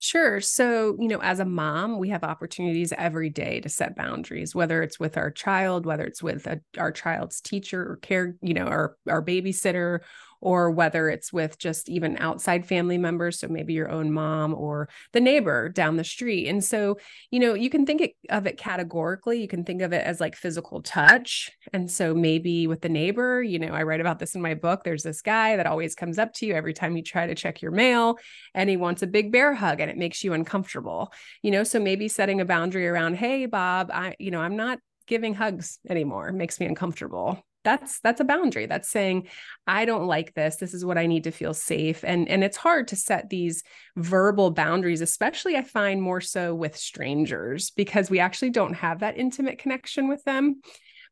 Sure. 0.00 0.40
So, 0.40 0.96
you 0.98 1.06
know, 1.06 1.22
as 1.22 1.38
a 1.38 1.44
mom, 1.44 2.00
we 2.00 2.08
have 2.08 2.24
opportunities 2.24 2.92
every 2.98 3.30
day 3.30 3.60
to 3.60 3.68
set 3.68 3.94
boundaries, 3.94 4.52
whether 4.52 4.82
it's 4.82 4.98
with 4.98 5.16
our 5.16 5.30
child, 5.30 5.86
whether 5.86 6.02
it's 6.02 6.20
with 6.20 6.44
a, 6.48 6.60
our 6.76 6.90
child's 6.90 7.40
teacher 7.40 7.80
or 7.80 7.98
care, 7.98 8.34
you 8.42 8.54
know, 8.54 8.64
our, 8.64 8.96
our 9.08 9.24
babysitter, 9.24 10.00
or 10.40 10.70
whether 10.70 11.08
it's 11.08 11.32
with 11.32 11.58
just 11.58 11.88
even 11.88 12.16
outside 12.18 12.66
family 12.66 12.98
members. 12.98 13.38
So 13.38 13.48
maybe 13.48 13.72
your 13.72 13.90
own 13.90 14.12
mom 14.12 14.54
or 14.54 14.88
the 15.12 15.20
neighbor 15.20 15.68
down 15.68 15.96
the 15.96 16.04
street. 16.04 16.48
And 16.48 16.64
so, 16.64 16.98
you 17.30 17.40
know, 17.40 17.54
you 17.54 17.70
can 17.70 17.86
think 17.86 18.14
of 18.28 18.46
it 18.46 18.56
categorically. 18.56 19.40
You 19.40 19.48
can 19.48 19.64
think 19.64 19.82
of 19.82 19.92
it 19.92 20.04
as 20.04 20.20
like 20.20 20.36
physical 20.36 20.82
touch. 20.82 21.50
And 21.72 21.90
so 21.90 22.14
maybe 22.14 22.66
with 22.66 22.80
the 22.80 22.88
neighbor, 22.88 23.42
you 23.42 23.58
know, 23.58 23.72
I 23.72 23.82
write 23.82 24.00
about 24.00 24.18
this 24.18 24.34
in 24.34 24.42
my 24.42 24.54
book. 24.54 24.84
There's 24.84 25.02
this 25.02 25.22
guy 25.22 25.56
that 25.56 25.66
always 25.66 25.94
comes 25.94 26.18
up 26.18 26.32
to 26.34 26.46
you 26.46 26.54
every 26.54 26.72
time 26.72 26.96
you 26.96 27.02
try 27.02 27.26
to 27.26 27.34
check 27.34 27.62
your 27.62 27.72
mail 27.72 28.18
and 28.54 28.70
he 28.70 28.76
wants 28.76 29.02
a 29.02 29.06
big 29.06 29.32
bear 29.32 29.54
hug 29.54 29.80
and 29.80 29.90
it 29.90 29.96
makes 29.96 30.24
you 30.24 30.32
uncomfortable, 30.32 31.12
you 31.42 31.50
know, 31.50 31.64
so 31.64 31.78
maybe 31.78 32.08
setting 32.08 32.40
a 32.40 32.44
boundary 32.44 32.88
around, 32.88 33.16
hey, 33.16 33.46
Bob, 33.46 33.90
I, 33.92 34.16
you 34.18 34.30
know, 34.30 34.40
I'm 34.40 34.56
not 34.56 34.78
giving 35.10 35.34
hugs 35.34 35.80
anymore 35.88 36.28
it 36.28 36.34
makes 36.34 36.60
me 36.60 36.66
uncomfortable 36.66 37.44
that's 37.62 38.00
that's 38.00 38.20
a 38.20 38.24
boundary. 38.24 38.66
That's 38.66 38.88
saying 38.88 39.28
i 39.66 39.84
don't 39.84 40.06
like 40.06 40.34
this. 40.34 40.56
This 40.56 40.74
is 40.74 40.84
what 40.84 40.98
i 40.98 41.06
need 41.06 41.24
to 41.24 41.30
feel 41.30 41.54
safe. 41.54 42.04
And 42.04 42.28
and 42.28 42.42
it's 42.42 42.56
hard 42.56 42.88
to 42.88 42.96
set 42.96 43.28
these 43.28 43.62
verbal 43.96 44.50
boundaries 44.50 45.00
especially 45.00 45.56
i 45.56 45.62
find 45.62 46.00
more 46.00 46.20
so 46.20 46.54
with 46.54 46.76
strangers 46.76 47.70
because 47.70 48.10
we 48.10 48.18
actually 48.18 48.50
don't 48.50 48.74
have 48.74 49.00
that 49.00 49.18
intimate 49.18 49.58
connection 49.58 50.08
with 50.08 50.24
them. 50.24 50.60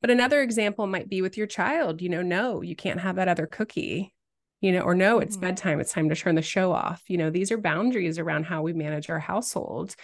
But 0.00 0.10
another 0.10 0.42
example 0.42 0.86
might 0.86 1.08
be 1.08 1.22
with 1.22 1.36
your 1.36 1.46
child 1.46 2.00
you 2.00 2.08
know 2.08 2.22
no 2.22 2.62
you 2.62 2.76
can't 2.76 3.00
have 3.00 3.16
that 3.16 3.28
other 3.28 3.46
cookie 3.46 4.14
you 4.60 4.72
know 4.72 4.80
or 4.80 4.94
no 4.94 5.18
it's 5.18 5.36
mm-hmm. 5.36 5.46
bedtime. 5.46 5.80
It's 5.80 5.92
time 5.92 6.08
to 6.08 6.16
turn 6.16 6.34
the 6.34 6.42
show 6.42 6.72
off. 6.72 7.02
You 7.08 7.18
know 7.18 7.30
these 7.30 7.52
are 7.52 7.58
boundaries 7.58 8.18
around 8.18 8.44
how 8.44 8.62
we 8.62 8.72
manage 8.72 9.10
our 9.10 9.20
household. 9.20 9.94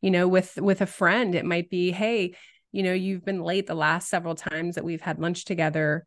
You 0.00 0.10
know 0.10 0.28
with 0.28 0.56
with 0.56 0.80
a 0.82 0.86
friend 0.86 1.34
it 1.34 1.44
might 1.44 1.70
be 1.70 1.90
hey 1.92 2.34
you 2.74 2.82
know 2.82 2.92
you've 2.92 3.24
been 3.24 3.40
late 3.40 3.68
the 3.68 3.74
last 3.74 4.08
several 4.08 4.34
times 4.34 4.74
that 4.74 4.84
we've 4.84 5.00
had 5.00 5.20
lunch 5.20 5.44
together 5.44 6.04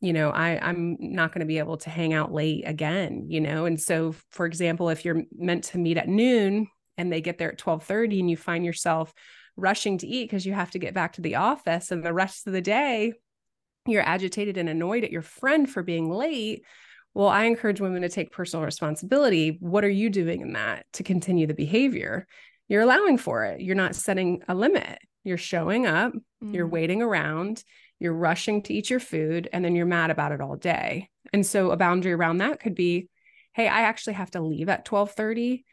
you 0.00 0.12
know 0.12 0.30
i 0.30 0.58
i'm 0.68 0.96
not 0.98 1.32
going 1.32 1.40
to 1.40 1.46
be 1.46 1.58
able 1.58 1.76
to 1.76 1.90
hang 1.90 2.12
out 2.12 2.32
late 2.32 2.64
again 2.66 3.26
you 3.28 3.40
know? 3.40 3.64
And 3.64 3.80
so 3.80 4.14
for 4.30 4.44
example 4.44 4.88
if 4.90 5.04
you're 5.04 5.22
meant 5.36 5.64
to 5.64 5.78
meet 5.78 5.96
at 5.96 6.08
noon 6.08 6.66
and 6.96 7.12
they 7.12 7.20
get 7.20 7.38
there 7.38 7.52
at 7.52 7.58
12:30 7.58 8.18
and 8.18 8.30
you 8.30 8.36
find 8.36 8.64
yourself 8.64 9.14
rushing 9.56 9.98
to 9.98 10.08
eat 10.08 10.24
because 10.24 10.44
you 10.44 10.52
have 10.52 10.72
to 10.72 10.78
get 10.80 10.92
back 10.92 11.14
to 11.14 11.20
the 11.20 11.36
office 11.36 11.92
and 11.92 12.04
the 12.04 12.12
rest 12.12 12.46
of 12.46 12.52
the 12.52 12.60
day 12.60 13.12
you're 13.86 14.02
agitated 14.02 14.56
and 14.58 14.68
annoyed 14.68 15.04
at 15.04 15.12
your 15.12 15.22
friend 15.22 15.70
for 15.70 15.84
being 15.84 16.10
late 16.10 16.64
well 17.14 17.28
i 17.28 17.44
encourage 17.44 17.80
women 17.80 18.02
to 18.02 18.08
take 18.08 18.32
personal 18.32 18.64
responsibility. 18.64 19.56
What 19.60 19.84
are 19.84 19.88
you 19.88 20.10
doing 20.10 20.40
in 20.40 20.54
that 20.54 20.84
to 20.94 21.04
continue 21.04 21.46
the 21.46 21.54
behavior? 21.54 22.26
You're 22.66 22.82
allowing 22.82 23.18
for 23.18 23.44
it. 23.44 23.62
You're 23.62 23.76
not 23.76 23.94
setting 23.94 24.42
a 24.46 24.54
limit 24.54 24.98
you're 25.28 25.36
showing 25.36 25.86
up, 25.86 26.12
mm. 26.42 26.54
you're 26.54 26.66
waiting 26.66 27.02
around, 27.02 27.62
you're 27.98 28.14
rushing 28.14 28.62
to 28.62 28.74
eat 28.74 28.90
your 28.90 29.00
food, 29.00 29.48
and 29.52 29.64
then 29.64 29.74
you're 29.74 29.86
mad 29.86 30.10
about 30.10 30.32
it 30.32 30.40
all 30.40 30.56
day. 30.56 31.10
And 31.32 31.44
so 31.46 31.70
a 31.70 31.76
boundary 31.76 32.12
around 32.12 32.38
that 32.38 32.60
could 32.60 32.74
be, 32.74 33.08
hey, 33.54 33.68
I 33.68 33.82
actually 33.82 34.14
have 34.14 34.30
to 34.32 34.40
leave 34.40 34.68
at 34.68 34.90
1230. 34.90 35.64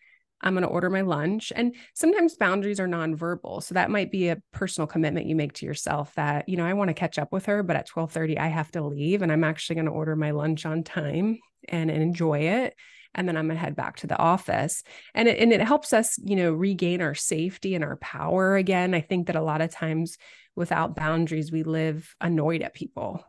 I'm 0.41 0.53
going 0.53 0.63
to 0.63 0.67
order 0.67 0.89
my 0.89 1.01
lunch. 1.01 1.53
And 1.55 1.75
sometimes 1.93 2.35
boundaries 2.35 2.79
are 2.79 2.87
nonverbal. 2.87 3.63
So 3.63 3.75
that 3.75 3.89
might 3.89 4.11
be 4.11 4.27
a 4.27 4.41
personal 4.51 4.85
commitment 4.85 5.27
you 5.27 5.35
make 5.35 5.53
to 5.53 5.65
yourself 5.65 6.13
that, 6.15 6.49
you 6.49 6.57
know, 6.57 6.65
I 6.65 6.73
want 6.73 6.89
to 6.89 6.93
catch 6.93 7.17
up 7.17 7.31
with 7.31 7.45
her, 7.45 7.63
but 7.63 7.75
at 7.75 7.89
1230, 7.89 8.37
I 8.37 8.47
have 8.47 8.69
to 8.71 8.83
leave 8.83 9.21
and 9.21 9.31
I'm 9.31 9.43
actually 9.43 9.75
going 9.75 9.85
to 9.85 9.91
order 9.91 10.15
my 10.15 10.31
lunch 10.31 10.65
on 10.65 10.83
time 10.83 11.39
and, 11.69 11.89
and 11.89 12.01
enjoy 12.01 12.39
it 12.39 12.75
and 13.15 13.27
then 13.27 13.37
I'm 13.37 13.47
going 13.47 13.57
to 13.57 13.61
head 13.61 13.75
back 13.75 13.97
to 13.97 14.07
the 14.07 14.17
office. 14.17 14.83
And 15.13 15.27
it, 15.27 15.39
and 15.39 15.51
it 15.51 15.61
helps 15.61 15.93
us, 15.93 16.19
you 16.23 16.35
know, 16.35 16.51
regain 16.51 17.01
our 17.01 17.15
safety 17.15 17.73
and 17.73 17.83
our 17.83 17.97
power 17.97 18.55
again. 18.55 18.93
I 18.93 19.01
think 19.01 19.27
that 19.27 19.35
a 19.35 19.41
lot 19.41 19.61
of 19.61 19.71
times 19.71 20.17
without 20.55 20.95
boundaries, 20.95 21.51
we 21.51 21.63
live 21.63 22.13
annoyed 22.21 22.61
at 22.61 22.73
people 22.73 23.23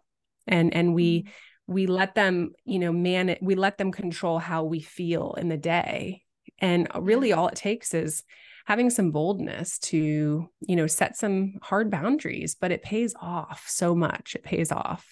and, 0.46 0.74
and 0.74 0.94
we, 0.94 1.22
mm-hmm. 1.22 1.72
we 1.72 1.86
let 1.86 2.14
them, 2.14 2.52
you 2.64 2.78
know, 2.78 2.92
man 2.92 3.30
it, 3.30 3.38
we 3.42 3.54
let 3.54 3.78
them 3.78 3.92
control 3.92 4.38
how 4.38 4.64
we 4.64 4.80
feel 4.80 5.34
in 5.38 5.48
the 5.48 5.56
day. 5.56 6.22
And 6.58 6.88
really 6.98 7.32
all 7.32 7.48
it 7.48 7.56
takes 7.56 7.94
is 7.94 8.24
having 8.66 8.90
some 8.90 9.12
boldness 9.12 9.78
to, 9.78 10.50
you 10.60 10.76
know, 10.76 10.88
set 10.88 11.16
some 11.16 11.54
hard 11.62 11.90
boundaries, 11.90 12.56
but 12.60 12.72
it 12.72 12.82
pays 12.82 13.14
off 13.20 13.64
so 13.68 13.94
much. 13.94 14.34
It 14.34 14.42
pays 14.42 14.72
off. 14.72 15.06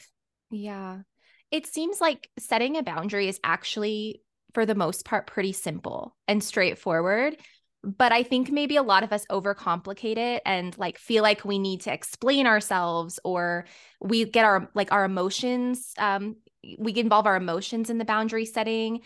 Yeah. 0.50 1.00
It 1.52 1.66
seems 1.66 2.00
like 2.00 2.28
setting 2.36 2.76
a 2.76 2.82
boundary 2.82 3.28
is 3.28 3.38
actually 3.44 4.22
for 4.54 4.64
the 4.64 4.74
most 4.74 5.04
part 5.04 5.26
pretty 5.26 5.52
simple 5.52 6.16
and 6.26 6.42
straightforward 6.42 7.36
but 7.82 8.12
i 8.12 8.22
think 8.22 8.50
maybe 8.50 8.76
a 8.76 8.82
lot 8.82 9.02
of 9.02 9.12
us 9.12 9.26
overcomplicate 9.30 10.16
it 10.16 10.42
and 10.46 10.76
like 10.78 10.98
feel 10.98 11.22
like 11.22 11.44
we 11.44 11.58
need 11.58 11.82
to 11.82 11.92
explain 11.92 12.46
ourselves 12.46 13.20
or 13.24 13.66
we 14.00 14.24
get 14.24 14.44
our 14.44 14.70
like 14.74 14.90
our 14.92 15.04
emotions 15.04 15.92
um 15.98 16.36
we 16.78 16.96
involve 16.96 17.26
our 17.26 17.36
emotions 17.36 17.90
in 17.90 17.98
the 17.98 18.04
boundary 18.04 18.46
setting 18.46 19.00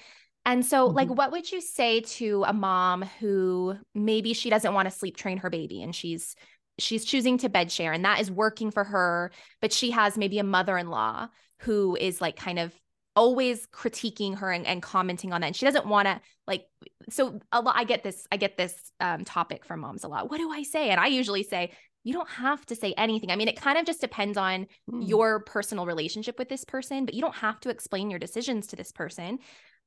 and 0.45 0.65
so 0.65 0.87
mm-hmm. 0.87 0.97
like 0.97 1.09
what 1.09 1.33
would 1.33 1.51
you 1.51 1.61
say 1.61 2.01
to 2.01 2.45
a 2.47 2.53
mom 2.53 3.03
who 3.21 3.75
maybe 3.95 4.33
she 4.33 4.51
doesn't 4.51 4.75
want 4.75 4.89
to 4.89 4.97
sleep 4.97 5.17
train 5.17 5.39
her 5.39 5.51
baby 5.51 5.83
and 5.83 5.95
she's 5.95 6.37
she's 6.79 7.05
choosing 7.05 7.39
to 7.39 7.49
bed 7.49 7.73
share 7.73 7.93
and 7.93 8.05
that 8.05 8.21
is 8.21 8.31
working 8.31 8.71
for 8.71 8.85
her 8.85 9.33
but 9.61 9.73
she 9.73 9.91
has 9.91 10.17
maybe 10.17 10.39
a 10.39 10.45
mother-in-law 10.45 11.29
who 11.61 11.97
is 11.97 12.21
like 12.21 12.37
kind 12.37 12.59
of 12.59 12.73
always 13.19 13.67
critiquing 13.67 14.39
her 14.39 14.51
and, 14.53 14.65
and 14.65 14.81
commenting 14.81 15.33
on 15.33 15.41
that. 15.41 15.49
And 15.49 15.57
she 15.57 15.67
doesn't 15.67 15.87
want 15.87 16.07
to 16.07 16.21
like, 16.47 16.65
so 17.11 17.41
a 17.51 17.61
lot, 17.61 17.75
I 17.77 17.83
get 17.83 18.05
this, 18.05 18.27
I 18.31 18.37
get 18.37 18.57
this 18.57 18.75
um, 19.01 19.25
topic 19.25 19.65
from 19.65 19.81
moms 19.81 20.05
a 20.05 20.09
lot. 20.09 20.31
What 20.31 20.39
do 20.39 20.51
I 20.51 20.63
say? 20.63 20.91
And 20.91 21.01
I 21.01 21.09
usually 21.09 21.43
say, 21.43 21.73
you 22.05 22.13
don't 22.13 22.31
have 22.31 22.65
to 22.67 22.77
say 22.77 22.95
anything. 22.97 23.33
I 23.33 23.37
mean, 23.37 23.49
it 23.49 23.61
kind 23.61 23.77
of 23.77 23.85
just 23.85 24.01
depends 24.01 24.39
on 24.39 24.67
mm. 24.89 25.09
your 25.09 25.41
personal 25.41 25.85
relationship 25.85 26.39
with 26.39 26.49
this 26.49 26.65
person, 26.65 27.05
but 27.07 27.15
you 27.15 27.21
don't 27.21 27.35
have 27.35 27.59
to 27.61 27.71
explain 27.71 28.09
your 28.09 28.21
decisions 28.21 28.69
to 28.69 28.77
this 28.77 28.93
person. 28.93 29.41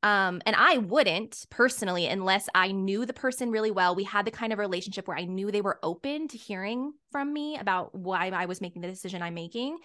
Um, 0.04 0.42
and 0.46 0.56
I 0.56 0.80
wouldn't 0.80 1.46
personally, 1.50 2.08
unless 2.08 2.50
I 2.54 2.74
knew 2.74 3.06
the 3.06 3.14
person 3.14 3.50
really 3.50 3.72
well. 3.72 3.96
We 3.96 4.04
had 4.04 4.26
the 4.26 4.32
kind 4.32 4.52
of 4.52 4.60
relationship 4.60 5.08
where 5.08 5.18
I 5.18 5.26
knew 5.26 5.52
they 5.52 5.62
were 5.62 5.80
open 5.82 6.28
to 6.28 6.38
hearing 6.38 6.92
from 7.12 7.32
me 7.32 7.58
about 7.58 7.96
why 7.96 8.30
I 8.30 8.46
was 8.46 8.60
making 8.60 8.82
the 8.82 8.90
decision 8.90 9.22
I'm 9.22 9.36
making. 9.36 9.78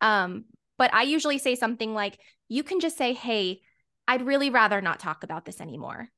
Um, 0.00 0.44
but 0.76 0.92
I 0.92 1.04
usually 1.04 1.38
say 1.38 1.54
something 1.54 1.94
like, 1.94 2.18
you 2.50 2.62
can 2.62 2.80
just 2.80 2.98
say, 2.98 3.14
hey, 3.14 3.60
I'd 4.06 4.26
really 4.26 4.50
rather 4.50 4.82
not 4.82 4.98
talk 4.98 5.22
about 5.22 5.46
this 5.46 5.60
anymore. 5.60 6.08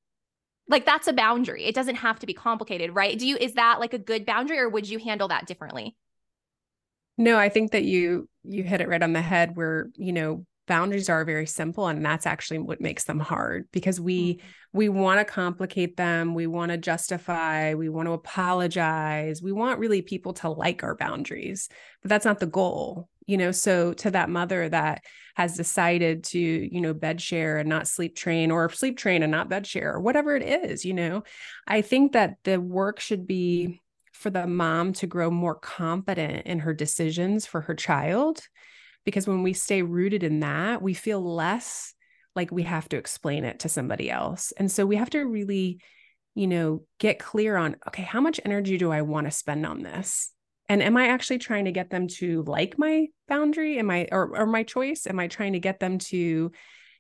Like 0.67 0.87
that's 0.87 1.07
a 1.07 1.13
boundary. 1.13 1.65
It 1.65 1.75
doesn't 1.75 1.97
have 1.97 2.19
to 2.21 2.27
be 2.27 2.33
complicated, 2.33 2.95
right? 2.95 3.17
Do 3.17 3.27
you, 3.27 3.37
is 3.37 3.53
that 3.55 3.79
like 3.79 3.93
a 3.93 3.99
good 3.99 4.25
boundary 4.25 4.59
or 4.59 4.69
would 4.69 4.89
you 4.89 4.99
handle 4.99 5.29
that 5.29 5.47
differently? 5.47 5.95
No, 7.19 7.37
I 7.37 7.51
think 7.51 7.73
that 7.73 7.85
you, 7.85 8.29
you 8.43 8.65
hit 8.65 8.81
it 8.81 8.89
right 8.89 9.03
on 9.03 9.13
the 9.13 9.21
head 9.21 9.57
where, 9.57 9.91
you 9.97 10.13
know, 10.13 10.47
boundaries 10.67 11.11
are 11.11 11.25
very 11.25 11.47
simple 11.47 11.87
and 11.89 12.05
that's 12.05 12.25
actually 12.25 12.59
what 12.59 12.81
makes 12.81 13.05
them 13.05 13.21
hard 13.21 13.67
because 13.73 14.01
we 14.01 14.35
mm-hmm. 14.35 14.47
we 14.73 14.89
want 14.89 15.19
to 15.19 15.25
complicate 15.25 15.97
them 15.97 16.35
we 16.35 16.47
want 16.47 16.71
to 16.71 16.79
justify 16.79 17.75
we 17.75 17.89
want 17.89 18.07
to 18.07 18.13
apologize 18.13 19.43
we 19.43 19.51
want 19.51 19.81
really 19.81 20.03
people 20.03 20.33
to 20.33 20.49
like 20.49 20.85
our 20.85 20.95
boundaries 20.95 21.69
but 22.01 22.09
that's 22.09 22.25
not 22.25 22.39
the 22.39 22.47
goal 22.47 23.09
you 23.27 23.37
know 23.37 23.51
so 23.51 23.93
to 23.93 24.11
that 24.11 24.31
mother 24.31 24.69
that 24.69 25.05
has 25.35 25.57
decided 25.57 26.25
to 26.25 26.39
you 26.39 26.81
know 26.81 26.95
bed 26.95 27.21
share 27.21 27.59
and 27.59 27.69
not 27.69 27.89
sleep 27.89 28.17
train 28.17 28.51
or 28.51 28.69
sleep 28.71 28.97
train 28.97 29.23
and 29.23 29.31
not 29.31 29.49
bed 29.49 29.67
share 29.67 29.95
or 29.95 30.01
whatever 30.01 30.37
it 30.37 30.43
is 30.43 30.85
you 30.85 30.95
know 30.95 31.23
i 31.67 31.81
think 31.81 32.13
that 32.13 32.37
the 32.45 32.61
work 32.61 33.01
should 33.01 33.27
be 33.27 33.81
for 34.23 34.31
the 34.31 34.47
mom 34.47 34.93
to 34.93 35.07
grow 35.07 35.31
more 35.31 35.55
confident 35.55 36.47
in 36.47 36.61
her 36.61 36.73
decisions 36.73 37.45
for 37.45 37.61
her 37.63 37.75
child. 37.75 38.41
Because 39.05 39.27
when 39.27 39.43
we 39.43 39.53
stay 39.53 39.83
rooted 39.83 40.23
in 40.23 40.41
that 40.41 40.81
we 40.81 40.95
feel 40.95 41.21
less 41.21 41.93
like 42.37 42.53
we 42.53 42.63
have 42.63 42.89
to 42.91 42.97
explain 42.97 43.45
it 43.45 43.61
to 43.61 43.69
somebody 43.69 44.11
else. 44.11 44.53
And 44.57 44.71
so 44.71 44.87
we 44.87 44.97
have 44.97 45.11
to 45.11 45.21
really 45.21 45.81
you 46.35 46.47
know 46.47 46.83
get 46.99 47.19
clear 47.19 47.57
on 47.57 47.77
okay 47.87 48.05
how 48.05 48.19
much 48.19 48.41
energy 48.43 48.79
do 48.79 48.91
i 48.91 49.03
want 49.03 49.27
to 49.27 49.31
spend 49.31 49.67
on 49.67 49.83
this 49.83 50.33
and 50.73 50.83
am 50.83 50.97
i 50.97 51.09
actually 51.09 51.39
trying 51.39 51.67
to 51.67 51.73
get 51.73 51.91
them 51.91 52.09
to 52.09 52.43
like 52.47 52.79
my 52.79 53.07
boundary 53.29 53.79
am 53.79 53.91
i 53.91 54.09
or, 54.11 54.37
or 54.37 54.47
my 54.47 54.63
choice 54.63 55.07
am 55.07 55.19
i 55.19 55.29
trying 55.29 55.53
to 55.53 55.61
get 55.61 55.81
them 55.81 55.99
to 55.99 56.51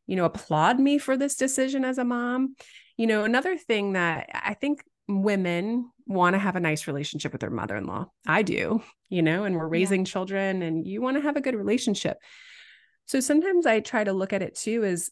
you 0.07 0.17
know 0.17 0.25
applaud 0.25 0.79
me 0.79 0.99
for 0.99 1.17
this 1.17 1.37
decision 1.37 1.85
as 1.85 1.99
a 1.99 2.05
mom 2.05 2.55
you 2.97 3.07
know, 3.07 3.25
another 3.25 3.57
thing 3.57 3.95
that 3.95 4.29
I 4.33 4.55
think 4.55 4.85
women 5.09 5.91
want 6.07 6.35
to 6.35 6.39
have 6.39 6.57
a 6.57 6.61
nice 6.61 6.87
relationship 6.87 7.33
with 7.33 7.41
their 7.41 7.51
mother-in-law. 7.51 8.07
I 8.27 8.43
do, 8.43 8.83
you 9.09 9.23
know, 9.23 9.45
and 9.45 9.57
we're 9.57 9.67
raising 9.67 10.03
yeah. 10.03 10.13
children 10.13 10.63
and 10.63 10.87
you 10.87 11.01
want 11.01 11.17
to 11.17 11.23
have 11.23 11.37
a 11.37 11.41
good 11.41 11.55
relationship. 11.55 12.19
So 13.07 13.21
sometimes 13.21 13.67
I 13.67 13.81
try 13.81 14.05
to 14.05 14.13
look 14.13 14.33
at 14.33 14.43
it 14.43 14.55
too 14.55 14.85
as 14.85 15.11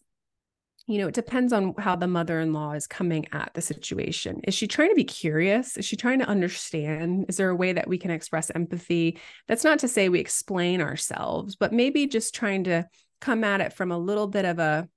you 0.91 0.99
know, 0.99 1.07
it 1.07 1.15
depends 1.15 1.53
on 1.53 1.73
how 1.79 1.95
the 1.95 2.09
mother 2.09 2.41
in 2.41 2.53
law 2.53 2.73
is 2.73 2.89
coming 2.89 3.27
at 3.33 3.53
the 3.55 3.61
situation. 3.61 4.41
Is 4.43 4.55
she 4.55 4.67
trying 4.67 4.89
to 4.89 4.97
be 4.97 5.05
curious? 5.05 5.77
Is 5.77 5.85
she 5.85 5.95
trying 5.95 6.19
to 6.19 6.27
understand? 6.27 7.27
Is 7.29 7.37
there 7.37 7.49
a 7.49 7.55
way 7.55 7.73
that 7.73 7.87
we 7.87 7.97
can 7.97 8.11
express 8.11 8.51
empathy? 8.51 9.19
That's 9.47 9.63
not 9.63 9.79
to 9.81 9.89
say 9.89 10.09
we 10.09 10.19
explain 10.19 10.81
ourselves, 10.81 11.55
but 11.55 11.73
maybe 11.73 12.09
just 12.09 12.35
trying 12.35 12.65
to 12.65 12.89
come 13.21 13.45
at 13.45 13.61
it 13.61 13.73
from 13.73 13.93
a 13.93 13.99
little 13.99 14.27
bit 14.27 14.45
of 14.45 14.59
a, 14.59 14.89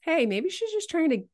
hey, 0.00 0.24
maybe 0.24 0.48
she's 0.48 0.72
just 0.72 0.88
trying 0.88 1.10
to 1.10 1.24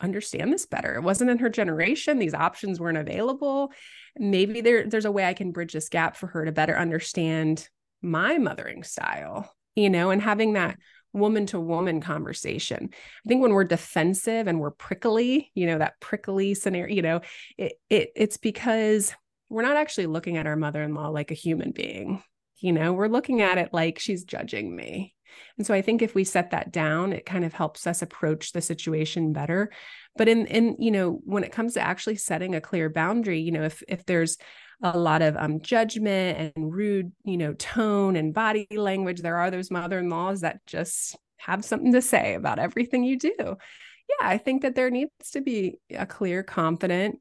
understand 0.00 0.52
this 0.52 0.66
better. 0.66 0.96
It 0.96 1.02
wasn't 1.02 1.30
in 1.30 1.38
her 1.38 1.50
generation. 1.50 2.18
These 2.18 2.34
options 2.34 2.80
weren't 2.80 2.98
available. 2.98 3.72
Maybe 4.18 4.62
there, 4.62 4.84
there's 4.84 5.04
a 5.04 5.12
way 5.12 5.26
I 5.26 5.34
can 5.34 5.52
bridge 5.52 5.74
this 5.74 5.88
gap 5.88 6.16
for 6.16 6.26
her 6.28 6.44
to 6.44 6.50
better 6.50 6.76
understand 6.76 7.68
my 8.02 8.36
mothering 8.38 8.82
style, 8.82 9.54
you 9.76 9.90
know, 9.90 10.10
and 10.10 10.20
having 10.20 10.54
that 10.54 10.76
woman 11.12 11.46
to 11.46 11.60
woman 11.60 12.00
conversation. 12.00 12.90
I 12.92 13.28
think 13.28 13.42
when 13.42 13.52
we're 13.52 13.64
defensive 13.64 14.46
and 14.46 14.60
we're 14.60 14.70
prickly, 14.70 15.50
you 15.54 15.66
know, 15.66 15.78
that 15.78 16.00
prickly 16.00 16.54
scenario, 16.54 16.94
you 16.94 17.02
know, 17.02 17.20
it, 17.58 17.74
it 17.88 18.10
it's 18.14 18.36
because 18.36 19.14
we're 19.48 19.62
not 19.62 19.76
actually 19.76 20.06
looking 20.06 20.36
at 20.36 20.46
our 20.46 20.56
mother-in-law 20.56 21.08
like 21.08 21.30
a 21.30 21.34
human 21.34 21.72
being. 21.72 22.22
You 22.58 22.72
know, 22.72 22.92
we're 22.92 23.08
looking 23.08 23.40
at 23.40 23.58
it 23.58 23.70
like 23.72 23.98
she's 23.98 24.24
judging 24.24 24.74
me. 24.74 25.14
And 25.56 25.66
so 25.66 25.74
I 25.74 25.82
think 25.82 26.02
if 26.02 26.14
we 26.14 26.24
set 26.24 26.50
that 26.50 26.72
down, 26.72 27.12
it 27.12 27.26
kind 27.26 27.44
of 27.44 27.52
helps 27.52 27.86
us 27.86 28.02
approach 28.02 28.52
the 28.52 28.60
situation 28.60 29.32
better. 29.32 29.70
But 30.16 30.28
in 30.28 30.46
in 30.46 30.76
you 30.78 30.90
know, 30.90 31.20
when 31.24 31.44
it 31.44 31.52
comes 31.52 31.74
to 31.74 31.80
actually 31.80 32.16
setting 32.16 32.54
a 32.54 32.60
clear 32.60 32.90
boundary, 32.90 33.40
you 33.40 33.52
know, 33.52 33.64
if 33.64 33.82
if 33.88 34.04
there's 34.06 34.38
a 34.82 34.98
lot 34.98 35.22
of 35.22 35.36
um, 35.36 35.60
judgment 35.60 36.52
and 36.56 36.74
rude, 36.74 37.12
you 37.24 37.36
know, 37.36 37.52
tone 37.54 38.16
and 38.16 38.32
body 38.32 38.66
language. 38.70 39.20
There 39.20 39.36
are 39.36 39.50
those 39.50 39.70
mother-in-laws 39.70 40.40
that 40.40 40.64
just 40.66 41.16
have 41.38 41.64
something 41.64 41.92
to 41.92 42.02
say 42.02 42.34
about 42.34 42.58
everything 42.58 43.04
you 43.04 43.18
do. 43.18 43.32
Yeah, 43.38 44.28
I 44.28 44.38
think 44.38 44.62
that 44.62 44.74
there 44.74 44.90
needs 44.90 45.10
to 45.32 45.40
be 45.40 45.78
a 45.90 46.06
clear, 46.06 46.42
confident, 46.42 47.18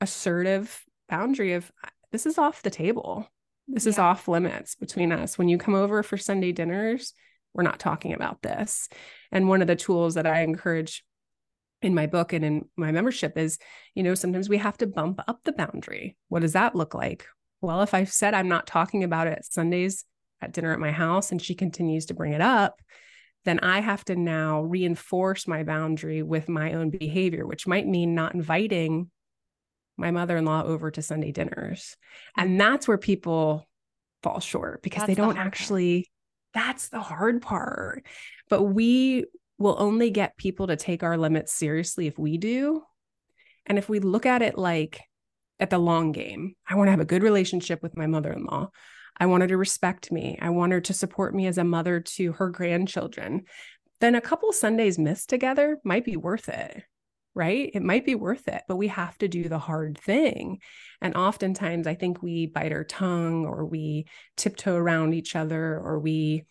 assertive 0.00 0.84
boundary 1.08 1.54
of 1.54 1.70
this 2.12 2.26
is 2.26 2.38
off 2.38 2.62
the 2.62 2.70
table. 2.70 3.28
This 3.66 3.84
yeah. 3.84 3.90
is 3.90 3.98
off 3.98 4.28
limits 4.28 4.74
between 4.74 5.12
us. 5.12 5.36
When 5.36 5.48
you 5.48 5.58
come 5.58 5.74
over 5.74 6.02
for 6.02 6.16
Sunday 6.16 6.52
dinners, 6.52 7.12
we're 7.52 7.62
not 7.64 7.78
talking 7.78 8.12
about 8.12 8.42
this. 8.42 8.88
And 9.32 9.48
one 9.48 9.60
of 9.60 9.66
the 9.66 9.76
tools 9.76 10.14
that 10.14 10.26
I 10.26 10.42
encourage 10.42 11.04
in 11.82 11.94
my 11.94 12.06
book 12.06 12.32
and 12.32 12.44
in 12.44 12.68
my 12.76 12.90
membership 12.90 13.38
is, 13.38 13.58
you 13.94 14.02
know, 14.02 14.14
sometimes 14.14 14.48
we 14.48 14.58
have 14.58 14.76
to 14.78 14.86
bump 14.86 15.20
up 15.28 15.40
the 15.44 15.52
boundary. 15.52 16.16
What 16.28 16.42
does 16.42 16.54
that 16.54 16.74
look 16.74 16.94
like? 16.94 17.26
Well, 17.60 17.82
if 17.82 17.94
I've 17.94 18.12
said 18.12 18.34
I'm 18.34 18.48
not 18.48 18.66
talking 18.66 19.04
about 19.04 19.26
it 19.26 19.44
Sundays 19.44 20.04
at 20.40 20.52
dinner 20.52 20.72
at 20.72 20.80
my 20.80 20.92
house 20.92 21.30
and 21.30 21.40
she 21.40 21.54
continues 21.54 22.06
to 22.06 22.14
bring 22.14 22.32
it 22.32 22.40
up, 22.40 22.80
then 23.44 23.60
I 23.60 23.80
have 23.80 24.04
to 24.06 24.16
now 24.16 24.62
reinforce 24.62 25.46
my 25.46 25.62
boundary 25.62 26.22
with 26.22 26.48
my 26.48 26.72
own 26.72 26.90
behavior, 26.90 27.46
which 27.46 27.66
might 27.66 27.86
mean 27.86 28.14
not 28.14 28.34
inviting 28.34 29.10
my 29.96 30.10
mother 30.10 30.36
in 30.36 30.44
law 30.44 30.62
over 30.62 30.90
to 30.90 31.02
Sunday 31.02 31.32
dinners. 31.32 31.96
Mm. 32.38 32.42
And 32.42 32.60
that's 32.60 32.86
where 32.86 32.98
people 32.98 33.68
fall 34.22 34.40
short 34.40 34.82
because 34.82 35.00
that's 35.02 35.08
they 35.08 35.14
don't 35.14 35.34
the 35.34 35.40
actually, 35.40 36.08
part. 36.54 36.66
that's 36.66 36.88
the 36.88 37.00
hard 37.00 37.42
part. 37.42 38.04
But 38.48 38.62
we 38.62 39.26
will 39.58 39.76
only 39.78 40.10
get 40.10 40.36
people 40.36 40.68
to 40.68 40.76
take 40.76 41.02
our 41.02 41.18
limits 41.18 41.52
seriously 41.52 42.06
if 42.06 42.18
we 42.18 42.38
do. 42.38 42.82
And 43.66 43.76
if 43.76 43.88
we 43.88 43.98
look 43.98 44.24
at 44.24 44.42
it 44.42 44.56
like 44.56 45.02
at 45.60 45.70
the 45.70 45.78
long 45.78 46.12
game, 46.12 46.54
I 46.68 46.76
want 46.76 46.86
to 46.86 46.92
have 46.92 47.00
a 47.00 47.04
good 47.04 47.22
relationship 47.22 47.82
with 47.82 47.96
my 47.96 48.06
mother 48.06 48.32
in 48.32 48.44
law. 48.44 48.70
I 49.18 49.26
want 49.26 49.42
her 49.42 49.48
to 49.48 49.56
respect 49.56 50.12
me. 50.12 50.38
I 50.40 50.50
want 50.50 50.72
her 50.72 50.80
to 50.82 50.94
support 50.94 51.34
me 51.34 51.46
as 51.48 51.58
a 51.58 51.64
mother 51.64 52.00
to 52.00 52.32
her 52.32 52.50
grandchildren. 52.50 53.44
Then 54.00 54.14
a 54.14 54.20
couple 54.20 54.52
Sundays 54.52 54.98
missed 54.98 55.28
together 55.28 55.78
might 55.82 56.04
be 56.04 56.16
worth 56.16 56.48
it, 56.48 56.84
right? 57.34 57.68
It 57.74 57.82
might 57.82 58.06
be 58.06 58.14
worth 58.14 58.46
it, 58.46 58.62
but 58.68 58.76
we 58.76 58.88
have 58.88 59.18
to 59.18 59.26
do 59.26 59.48
the 59.48 59.58
hard 59.58 59.98
thing. 59.98 60.60
And 61.00 61.16
oftentimes 61.16 61.88
I 61.88 61.94
think 61.94 62.22
we 62.22 62.46
bite 62.46 62.72
our 62.72 62.84
tongue 62.84 63.44
or 63.44 63.66
we 63.66 64.06
tiptoe 64.36 64.76
around 64.76 65.14
each 65.14 65.34
other 65.34 65.76
or 65.78 65.98
we 65.98 66.44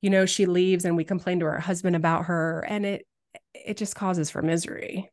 you 0.00 0.10
know 0.10 0.26
she 0.26 0.46
leaves 0.46 0.84
and 0.84 0.96
we 0.96 1.04
complain 1.04 1.40
to 1.40 1.46
our 1.46 1.58
husband 1.60 1.96
about 1.96 2.26
her 2.26 2.64
and 2.68 2.86
it 2.86 3.06
it 3.54 3.76
just 3.76 3.94
causes 3.94 4.30
for 4.30 4.42
misery. 4.42 5.10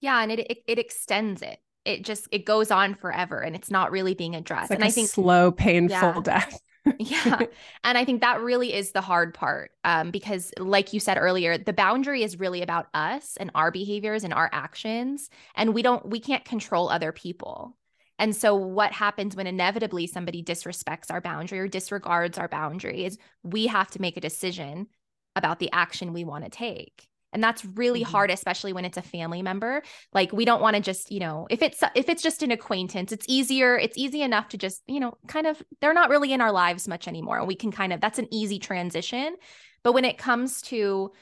Yeah 0.00 0.22
and 0.22 0.32
it 0.32 0.40
it, 0.50 0.58
it 0.66 0.78
extends 0.78 1.42
it. 1.42 1.58
It 1.84 2.02
just 2.02 2.28
it 2.32 2.44
goes 2.44 2.70
on 2.70 2.94
forever 2.94 3.40
and 3.40 3.54
it's 3.54 3.70
not 3.70 3.90
really 3.90 4.14
being 4.14 4.34
addressed. 4.34 4.70
Like 4.70 4.78
and 4.78 4.84
i 4.84 4.90
think 4.90 5.08
slow 5.08 5.52
painful 5.52 5.96
yeah. 5.98 6.20
death. 6.22 6.60
Yeah. 7.00 7.40
And 7.82 7.98
i 7.98 8.04
think 8.04 8.20
that 8.20 8.40
really 8.40 8.72
is 8.72 8.92
the 8.92 9.00
hard 9.00 9.34
part 9.34 9.72
um, 9.82 10.12
because 10.12 10.52
like 10.56 10.92
you 10.92 11.00
said 11.00 11.18
earlier 11.18 11.58
the 11.58 11.72
boundary 11.72 12.22
is 12.22 12.38
really 12.38 12.62
about 12.62 12.86
us 12.94 13.36
and 13.38 13.50
our 13.56 13.72
behaviors 13.72 14.22
and 14.22 14.32
our 14.32 14.48
actions 14.52 15.28
and 15.56 15.74
we 15.74 15.82
don't 15.82 16.08
we 16.08 16.20
can't 16.20 16.44
control 16.44 16.88
other 16.88 17.10
people 17.10 17.76
and 18.18 18.34
so, 18.34 18.54
what 18.54 18.92
happens 18.92 19.36
when 19.36 19.46
inevitably 19.46 20.06
somebody 20.06 20.42
disrespects 20.42 21.10
our 21.10 21.20
boundary 21.20 21.58
or 21.58 21.68
disregards 21.68 22.38
our 22.38 22.48
boundary 22.48 23.04
is 23.04 23.18
we 23.42 23.66
have 23.66 23.90
to 23.90 24.00
make 24.00 24.16
a 24.16 24.20
decision 24.22 24.86
about 25.34 25.58
the 25.58 25.70
action 25.72 26.12
we 26.12 26.24
want 26.24 26.44
to 26.44 26.50
take. 26.50 27.06
And 27.32 27.44
that's 27.44 27.64
really 27.66 28.00
mm-hmm. 28.00 28.10
hard, 28.10 28.30
especially 28.30 28.72
when 28.72 28.86
it's 28.86 28.96
a 28.96 29.02
family 29.02 29.42
member. 29.42 29.82
Like 30.14 30.32
we 30.32 30.46
don't 30.46 30.62
want 30.62 30.76
to 30.76 30.82
just, 30.82 31.10
you 31.10 31.20
know, 31.20 31.46
if 31.50 31.60
it's 31.60 31.82
if 31.94 32.08
it's 32.08 32.22
just 32.22 32.42
an 32.42 32.50
acquaintance, 32.50 33.12
it's 33.12 33.26
easier. 33.28 33.76
It's 33.76 33.98
easy 33.98 34.22
enough 34.22 34.48
to 34.50 34.58
just, 34.58 34.82
you 34.86 35.00
know, 35.00 35.18
kind 35.28 35.46
of 35.46 35.62
they're 35.82 35.92
not 35.92 36.08
really 36.08 36.32
in 36.32 36.40
our 36.40 36.52
lives 36.52 36.88
much 36.88 37.06
anymore. 37.06 37.38
And 37.38 37.46
we 37.46 37.54
can 37.54 37.70
kind 37.70 37.92
of 37.92 38.00
that's 38.00 38.18
an 38.18 38.32
easy 38.32 38.58
transition. 38.58 39.36
But 39.82 39.92
when 39.92 40.06
it 40.06 40.16
comes 40.16 40.62
to 40.62 41.12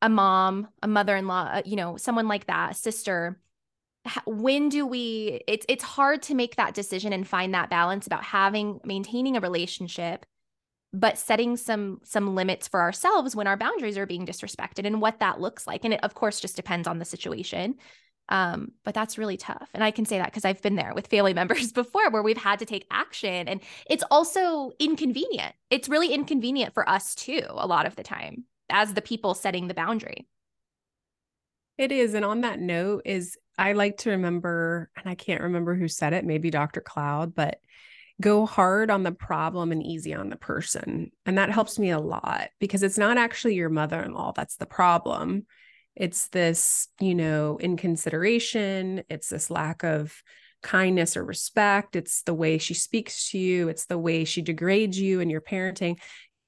a 0.00 0.08
mom, 0.08 0.68
a 0.82 0.86
mother-in-law, 0.86 1.50
uh, 1.54 1.62
you 1.64 1.76
know, 1.76 1.96
someone 1.96 2.28
like 2.28 2.46
that, 2.46 2.72
a 2.72 2.74
sister, 2.74 3.40
when 4.26 4.68
do 4.68 4.86
we 4.86 5.40
it's 5.46 5.64
it's 5.68 5.84
hard 5.84 6.22
to 6.22 6.34
make 6.34 6.56
that 6.56 6.74
decision 6.74 7.12
and 7.12 7.26
find 7.26 7.54
that 7.54 7.70
balance 7.70 8.06
about 8.06 8.22
having 8.22 8.80
maintaining 8.84 9.36
a 9.36 9.40
relationship 9.40 10.26
but 10.92 11.18
setting 11.18 11.56
some 11.56 12.00
some 12.04 12.34
limits 12.34 12.68
for 12.68 12.80
ourselves 12.80 13.34
when 13.34 13.46
our 13.46 13.56
boundaries 13.56 13.98
are 13.98 14.06
being 14.06 14.24
disrespected 14.24 14.86
and 14.86 15.00
what 15.00 15.18
that 15.18 15.40
looks 15.40 15.66
like. 15.66 15.84
And 15.84 15.94
it 15.94 16.04
of 16.04 16.14
course 16.14 16.38
just 16.38 16.54
depends 16.54 16.86
on 16.86 16.98
the 16.98 17.04
situation. 17.04 17.74
Um 18.28 18.72
but 18.84 18.94
that's 18.94 19.18
really 19.18 19.36
tough. 19.36 19.68
And 19.74 19.82
i 19.82 19.90
can 19.90 20.04
say 20.04 20.18
that 20.18 20.26
because 20.26 20.44
i've 20.44 20.62
been 20.62 20.76
there 20.76 20.92
with 20.94 21.08
family 21.08 21.34
members 21.40 21.72
before 21.72 22.10
where 22.10 22.22
we've 22.22 22.36
had 22.36 22.60
to 22.60 22.66
take 22.66 22.86
action. 22.90 23.48
And 23.48 23.60
it's 23.90 24.04
also 24.10 24.70
inconvenient. 24.78 25.54
It's 25.70 25.88
really 25.88 26.12
inconvenient 26.12 26.74
for 26.74 26.88
us 26.88 27.14
too 27.14 27.42
a 27.48 27.66
lot 27.66 27.86
of 27.86 27.96
the 27.96 28.04
time 28.04 28.44
as 28.70 28.94
the 28.94 29.02
people 29.02 29.34
setting 29.34 29.66
the 29.66 29.74
boundary. 29.74 30.26
It 31.76 31.90
is. 31.90 32.14
And 32.14 32.24
on 32.24 32.42
that 32.42 32.60
note, 32.60 33.02
is 33.04 33.36
I 33.56 33.72
like 33.72 33.98
to 33.98 34.10
remember, 34.10 34.90
and 34.96 35.08
I 35.08 35.14
can't 35.14 35.42
remember 35.42 35.74
who 35.74 35.88
said 35.88 36.12
it, 36.12 36.24
maybe 36.24 36.50
Dr. 36.50 36.80
Cloud, 36.80 37.34
but 37.34 37.58
go 38.20 38.46
hard 38.46 38.90
on 38.90 39.02
the 39.02 39.12
problem 39.12 39.72
and 39.72 39.82
easy 39.82 40.14
on 40.14 40.28
the 40.28 40.36
person. 40.36 41.10
And 41.26 41.38
that 41.38 41.50
helps 41.50 41.78
me 41.78 41.90
a 41.90 41.98
lot 41.98 42.50
because 42.60 42.82
it's 42.82 42.98
not 42.98 43.18
actually 43.18 43.54
your 43.54 43.68
mother 43.68 44.00
in 44.02 44.12
law 44.12 44.32
that's 44.32 44.56
the 44.56 44.66
problem. 44.66 45.46
It's 45.96 46.28
this, 46.28 46.88
you 47.00 47.14
know, 47.14 47.58
inconsideration, 47.60 49.04
it's 49.08 49.28
this 49.28 49.50
lack 49.50 49.84
of 49.84 50.22
kindness 50.62 51.16
or 51.16 51.24
respect. 51.24 51.94
It's 51.94 52.22
the 52.22 52.34
way 52.34 52.58
she 52.58 52.74
speaks 52.74 53.30
to 53.30 53.38
you. 53.38 53.68
It's 53.68 53.86
the 53.86 53.98
way 53.98 54.24
she 54.24 54.42
degrades 54.42 54.98
you 54.98 55.20
and 55.20 55.30
your 55.30 55.42
parenting 55.42 55.98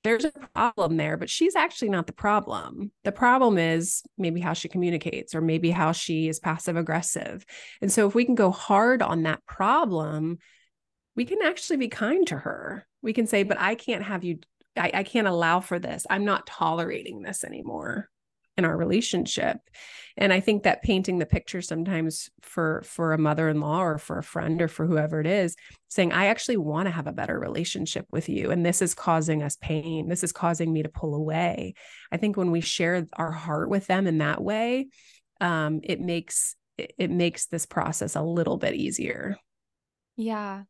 there's 0.06 0.24
a 0.24 0.32
problem 0.54 0.96
there, 0.96 1.16
but 1.16 1.28
she's 1.28 1.56
actually 1.56 1.88
not 1.88 2.06
the 2.06 2.12
problem. 2.12 2.92
The 3.02 3.10
problem 3.12 3.58
is 3.58 4.02
maybe 4.16 4.40
how 4.40 4.52
she 4.52 4.68
communicates 4.68 5.34
or 5.34 5.40
maybe 5.40 5.70
how 5.70 5.90
she 5.90 6.28
is 6.28 6.38
passive 6.38 6.76
aggressive. 6.76 7.44
And 7.82 7.90
so 7.90 8.06
if 8.06 8.14
we 8.14 8.24
can 8.24 8.36
go 8.36 8.52
hard 8.52 9.02
on 9.02 9.24
that 9.24 9.44
problem, 9.46 10.38
we 11.16 11.24
can 11.24 11.42
actually 11.42 11.78
be 11.78 11.88
kind 11.88 12.24
to 12.28 12.36
her. 12.36 12.86
We 13.02 13.12
can 13.12 13.26
say, 13.26 13.42
but 13.42 13.58
I 13.58 13.74
can't 13.74 14.04
have 14.04 14.22
you, 14.22 14.38
I, 14.76 14.92
I 14.94 15.02
can't 15.02 15.26
allow 15.26 15.58
for 15.58 15.80
this. 15.80 16.06
I'm 16.08 16.24
not 16.24 16.46
tolerating 16.46 17.22
this 17.22 17.42
anymore 17.42 18.08
in 18.56 18.64
our 18.64 18.76
relationship. 18.76 19.58
And 20.18 20.32
i 20.32 20.40
think 20.40 20.62
that 20.62 20.82
painting 20.82 21.18
the 21.18 21.26
picture 21.26 21.60
sometimes 21.60 22.30
for 22.40 22.82
for 22.86 23.12
a 23.12 23.18
mother-in-law 23.18 23.82
or 23.82 23.98
for 23.98 24.18
a 24.18 24.22
friend 24.22 24.62
or 24.62 24.68
for 24.68 24.86
whoever 24.86 25.20
it 25.20 25.26
is 25.26 25.56
saying 25.88 26.12
i 26.12 26.26
actually 26.26 26.56
want 26.56 26.86
to 26.86 26.90
have 26.90 27.06
a 27.06 27.12
better 27.12 27.38
relationship 27.38 28.06
with 28.10 28.28
you 28.28 28.50
and 28.50 28.64
this 28.64 28.80
is 28.80 28.94
causing 28.94 29.42
us 29.42 29.56
pain. 29.60 30.08
This 30.08 30.24
is 30.24 30.32
causing 30.32 30.72
me 30.72 30.82
to 30.82 30.88
pull 30.88 31.14
away. 31.14 31.74
I 32.10 32.16
think 32.16 32.36
when 32.36 32.50
we 32.50 32.60
share 32.62 33.06
our 33.12 33.30
heart 33.30 33.68
with 33.68 33.86
them 33.86 34.06
in 34.06 34.18
that 34.18 34.42
way 34.42 34.88
um, 35.40 35.80
it 35.82 36.00
makes 36.00 36.56
it 36.78 37.10
makes 37.10 37.46
this 37.46 37.66
process 37.66 38.16
a 38.16 38.22
little 38.22 38.56
bit 38.56 38.74
easier. 38.74 39.36
Yeah 40.16 40.62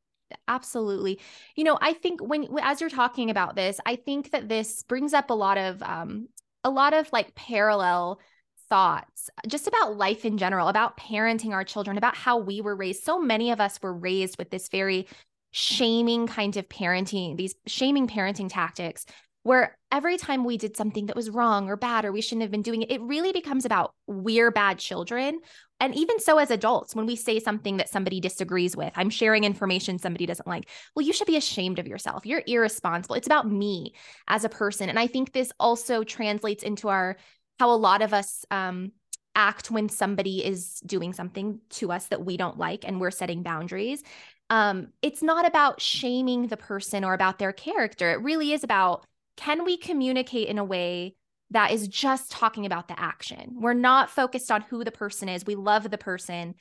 absolutely. 0.48 1.20
You 1.54 1.64
know 1.64 1.78
i 1.80 1.92
think 1.92 2.20
when 2.20 2.48
as 2.60 2.80
you're 2.80 2.90
talking 2.90 3.30
about 3.30 3.54
this 3.54 3.80
i 3.86 3.96
think 3.96 4.32
that 4.32 4.48
this 4.48 4.82
brings 4.82 5.14
up 5.14 5.30
a 5.30 5.34
lot 5.34 5.58
of 5.58 5.82
um 5.82 6.28
a 6.66 6.70
lot 6.70 6.92
of 6.92 7.08
like 7.12 7.34
parallel 7.36 8.20
thoughts 8.68 9.30
just 9.46 9.68
about 9.68 9.96
life 9.96 10.24
in 10.24 10.36
general, 10.36 10.66
about 10.66 10.96
parenting 10.96 11.52
our 11.52 11.62
children, 11.62 11.96
about 11.96 12.16
how 12.16 12.38
we 12.38 12.60
were 12.60 12.74
raised. 12.74 13.04
So 13.04 13.20
many 13.20 13.52
of 13.52 13.60
us 13.60 13.80
were 13.80 13.94
raised 13.94 14.36
with 14.36 14.50
this 14.50 14.68
very 14.68 15.06
shaming 15.52 16.26
kind 16.26 16.56
of 16.56 16.68
parenting, 16.68 17.36
these 17.36 17.54
shaming 17.66 18.08
parenting 18.08 18.48
tactics 18.50 19.06
where 19.44 19.78
every 19.92 20.16
time 20.16 20.44
we 20.44 20.56
did 20.56 20.76
something 20.76 21.06
that 21.06 21.14
was 21.14 21.30
wrong 21.30 21.68
or 21.68 21.76
bad 21.76 22.04
or 22.04 22.10
we 22.10 22.20
shouldn't 22.20 22.42
have 22.42 22.50
been 22.50 22.62
doing 22.62 22.82
it, 22.82 22.90
it 22.90 23.00
really 23.00 23.30
becomes 23.30 23.64
about 23.64 23.94
we're 24.08 24.50
bad 24.50 24.76
children. 24.76 25.38
And 25.78 25.94
even 25.94 26.18
so, 26.18 26.38
as 26.38 26.50
adults, 26.50 26.94
when 26.94 27.06
we 27.06 27.16
say 27.16 27.38
something 27.38 27.76
that 27.76 27.88
somebody 27.88 28.20
disagrees 28.20 28.76
with, 28.76 28.92
I'm 28.96 29.10
sharing 29.10 29.44
information 29.44 29.98
somebody 29.98 30.24
doesn't 30.24 30.46
like, 30.46 30.68
well, 30.94 31.04
you 31.04 31.12
should 31.12 31.26
be 31.26 31.36
ashamed 31.36 31.78
of 31.78 31.86
yourself. 31.86 32.24
You're 32.24 32.42
irresponsible. 32.46 33.16
It's 33.16 33.26
about 33.26 33.50
me 33.50 33.94
as 34.26 34.44
a 34.44 34.48
person. 34.48 34.88
And 34.88 34.98
I 34.98 35.06
think 35.06 35.32
this 35.32 35.52
also 35.60 36.02
translates 36.02 36.62
into 36.62 36.88
our 36.88 37.16
how 37.58 37.70
a 37.70 37.76
lot 37.76 38.02
of 38.02 38.14
us 38.14 38.44
um, 38.50 38.92
act 39.34 39.70
when 39.70 39.88
somebody 39.88 40.44
is 40.44 40.80
doing 40.80 41.12
something 41.12 41.60
to 41.70 41.92
us 41.92 42.06
that 42.06 42.24
we 42.24 42.36
don't 42.36 42.58
like 42.58 42.84
and 42.86 43.00
we're 43.00 43.10
setting 43.10 43.42
boundaries. 43.42 44.02
Um, 44.48 44.88
it's 45.02 45.22
not 45.22 45.46
about 45.46 45.80
shaming 45.80 46.46
the 46.46 46.56
person 46.56 47.04
or 47.04 47.12
about 47.12 47.38
their 47.38 47.52
character. 47.52 48.12
It 48.12 48.22
really 48.22 48.52
is 48.52 48.64
about 48.64 49.04
can 49.36 49.64
we 49.64 49.76
communicate 49.76 50.48
in 50.48 50.56
a 50.58 50.64
way 50.64 51.14
that 51.50 51.70
is 51.70 51.88
just 51.88 52.30
talking 52.30 52.66
about 52.66 52.88
the 52.88 52.98
action? 52.98 53.56
We're 53.60 53.74
not 53.74 54.10
focused 54.10 54.50
on 54.50 54.62
who 54.62 54.84
the 54.84 54.90
person 54.90 55.28
is. 55.28 55.44
We 55.46 55.54
love 55.54 55.90
the 55.90 55.98
person. 55.98 56.54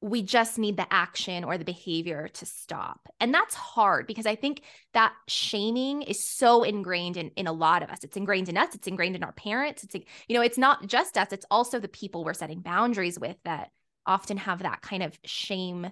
We 0.00 0.22
just 0.22 0.58
need 0.58 0.76
the 0.76 0.92
action 0.92 1.44
or 1.44 1.56
the 1.56 1.64
behavior 1.64 2.28
to 2.34 2.44
stop. 2.44 3.08
And 3.20 3.32
that's 3.32 3.54
hard 3.54 4.06
because 4.06 4.26
I 4.26 4.34
think 4.34 4.62
that 4.94 5.12
shaming 5.28 6.02
is 6.02 6.22
so 6.22 6.64
ingrained 6.64 7.16
in, 7.16 7.30
in 7.36 7.46
a 7.46 7.52
lot 7.52 7.82
of 7.82 7.90
us. 7.90 8.02
It's 8.02 8.16
ingrained 8.16 8.48
in 8.48 8.56
us, 8.56 8.74
it's 8.74 8.88
ingrained 8.88 9.16
in 9.16 9.22
our 9.22 9.32
parents. 9.32 9.84
It's, 9.84 9.94
you 9.94 10.36
know, 10.36 10.42
it's 10.42 10.58
not 10.58 10.86
just 10.88 11.16
us, 11.16 11.32
it's 11.32 11.46
also 11.50 11.78
the 11.78 11.88
people 11.88 12.24
we're 12.24 12.34
setting 12.34 12.60
boundaries 12.60 13.18
with 13.18 13.36
that 13.44 13.70
often 14.04 14.36
have 14.38 14.64
that 14.64 14.82
kind 14.82 15.04
of 15.04 15.16
shame, 15.24 15.88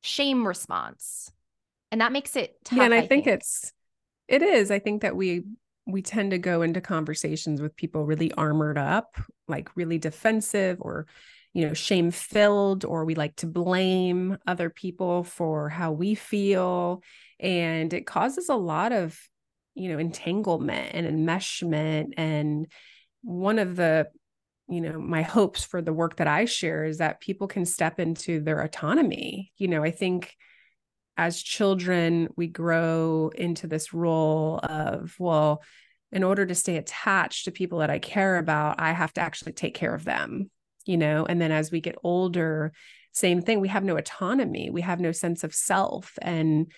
shame 0.00 0.46
response. 0.46 1.30
And 1.90 2.00
that 2.00 2.12
makes 2.12 2.36
it 2.36 2.56
tough. 2.64 2.78
Yeah, 2.78 2.84
and 2.86 2.94
I, 2.94 2.98
I 2.98 3.00
think, 3.00 3.24
think 3.24 3.26
it's 3.26 3.72
it 4.28 4.42
is. 4.42 4.70
I 4.70 4.78
think 4.78 5.02
that 5.02 5.14
we 5.14 5.42
we 5.86 6.02
tend 6.02 6.30
to 6.30 6.38
go 6.38 6.62
into 6.62 6.80
conversations 6.80 7.60
with 7.60 7.76
people 7.76 8.04
really 8.04 8.32
armored 8.32 8.78
up, 8.78 9.16
like 9.48 9.74
really 9.76 9.98
defensive 9.98 10.78
or 10.80 11.06
you 11.54 11.66
know, 11.66 11.74
shame 11.74 12.10
filled, 12.10 12.84
or 12.84 13.04
we 13.04 13.14
like 13.14 13.36
to 13.36 13.46
blame 13.46 14.38
other 14.46 14.70
people 14.70 15.22
for 15.22 15.68
how 15.68 15.92
we 15.92 16.14
feel. 16.14 17.02
And 17.38 17.92
it 17.92 18.06
causes 18.06 18.48
a 18.48 18.54
lot 18.54 18.92
of, 18.92 19.18
you 19.74 19.90
know, 19.90 19.98
entanglement 19.98 20.94
and 20.94 21.06
enmeshment. 21.06 22.14
And 22.16 22.66
one 23.22 23.58
of 23.58 23.76
the, 23.76 24.08
you 24.68 24.80
know, 24.80 24.98
my 24.98 25.22
hopes 25.22 25.64
for 25.64 25.82
the 25.82 25.92
work 25.92 26.16
that 26.16 26.26
I 26.26 26.46
share 26.46 26.84
is 26.84 26.98
that 26.98 27.20
people 27.20 27.48
can 27.48 27.66
step 27.66 28.00
into 28.00 28.40
their 28.40 28.60
autonomy. 28.60 29.52
You 29.58 29.68
know, 29.68 29.82
I 29.82 29.90
think 29.90 30.34
as 31.16 31.42
children, 31.42 32.28
we 32.36 32.46
grow 32.46 33.30
into 33.34 33.66
this 33.66 33.92
role 33.92 34.58
of, 34.62 35.14
well, 35.18 35.62
in 36.10 36.24
order 36.24 36.44
to 36.46 36.54
stay 36.54 36.76
attached 36.76 37.44
to 37.44 37.50
people 37.50 37.78
that 37.78 37.90
I 37.90 37.98
care 37.98 38.38
about, 38.38 38.80
I 38.80 38.92
have 38.92 39.12
to 39.14 39.20
actually 39.20 39.52
take 39.52 39.74
care 39.74 39.94
of 39.94 40.04
them, 40.04 40.50
you 40.84 40.96
know? 40.96 41.24
And 41.26 41.40
then 41.40 41.52
as 41.52 41.70
we 41.70 41.80
get 41.80 41.96
older, 42.02 42.72
same 43.12 43.42
thing, 43.42 43.60
we 43.60 43.68
have 43.68 43.84
no 43.84 43.96
autonomy, 43.96 44.70
we 44.70 44.82
have 44.82 45.00
no 45.00 45.12
sense 45.12 45.44
of 45.44 45.54
self 45.54 46.18
and 46.22 46.72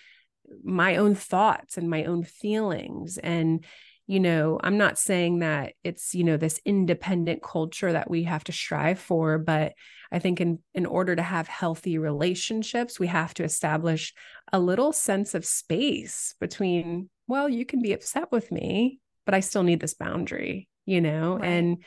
my 0.63 0.97
own 0.97 1.15
thoughts 1.15 1.77
and 1.77 1.89
my 1.89 2.03
own 2.05 2.23
feelings. 2.23 3.17
And, 3.17 3.65
you 4.07 4.19
know, 4.19 4.59
I'm 4.63 4.77
not 4.77 4.99
saying 4.99 5.39
that 5.39 5.73
it's, 5.83 6.13
you 6.13 6.23
know, 6.23 6.37
this 6.37 6.59
independent 6.63 7.41
culture 7.41 7.91
that 7.91 8.09
we 8.09 8.23
have 8.23 8.43
to 8.45 8.51
strive 8.51 8.99
for, 8.99 9.39
but 9.39 9.73
I 10.11 10.19
think 10.19 10.39
in 10.39 10.59
in 10.73 10.85
order 10.85 11.15
to 11.15 11.23
have 11.23 11.47
healthy 11.47 11.97
relationships, 11.97 12.99
we 12.99 13.07
have 13.07 13.33
to 13.35 13.43
establish 13.43 14.13
a 14.53 14.59
little 14.59 14.93
sense 14.93 15.33
of 15.33 15.45
space 15.45 16.35
between, 16.39 17.09
well, 17.27 17.49
you 17.49 17.65
can 17.65 17.81
be 17.81 17.93
upset 17.93 18.31
with 18.31 18.51
me, 18.51 18.99
but 19.25 19.33
I 19.33 19.39
still 19.39 19.63
need 19.63 19.79
this 19.79 19.95
boundary, 19.95 20.69
you 20.85 21.01
know? 21.01 21.37
Right. 21.37 21.47
And 21.47 21.83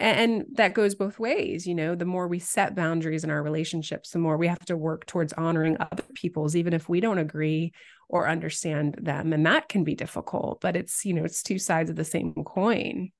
and 0.00 0.44
that 0.54 0.74
goes 0.74 0.94
both 0.94 1.18
ways 1.18 1.66
you 1.66 1.74
know 1.74 1.94
the 1.94 2.04
more 2.04 2.26
we 2.26 2.38
set 2.38 2.74
boundaries 2.74 3.22
in 3.24 3.30
our 3.30 3.42
relationships 3.42 4.10
the 4.10 4.18
more 4.18 4.36
we 4.36 4.48
have 4.48 4.64
to 4.64 4.76
work 4.76 5.06
towards 5.06 5.32
honoring 5.34 5.76
other 5.78 6.02
people's 6.14 6.56
even 6.56 6.72
if 6.72 6.88
we 6.88 7.00
don't 7.00 7.18
agree 7.18 7.72
or 8.08 8.28
understand 8.28 8.96
them 9.00 9.32
and 9.32 9.46
that 9.46 9.68
can 9.68 9.84
be 9.84 9.94
difficult 9.94 10.60
but 10.60 10.76
it's 10.76 11.04
you 11.04 11.12
know 11.12 11.24
it's 11.24 11.42
two 11.42 11.58
sides 11.58 11.90
of 11.90 11.96
the 11.96 12.04
same 12.04 12.32
coin 12.44 13.10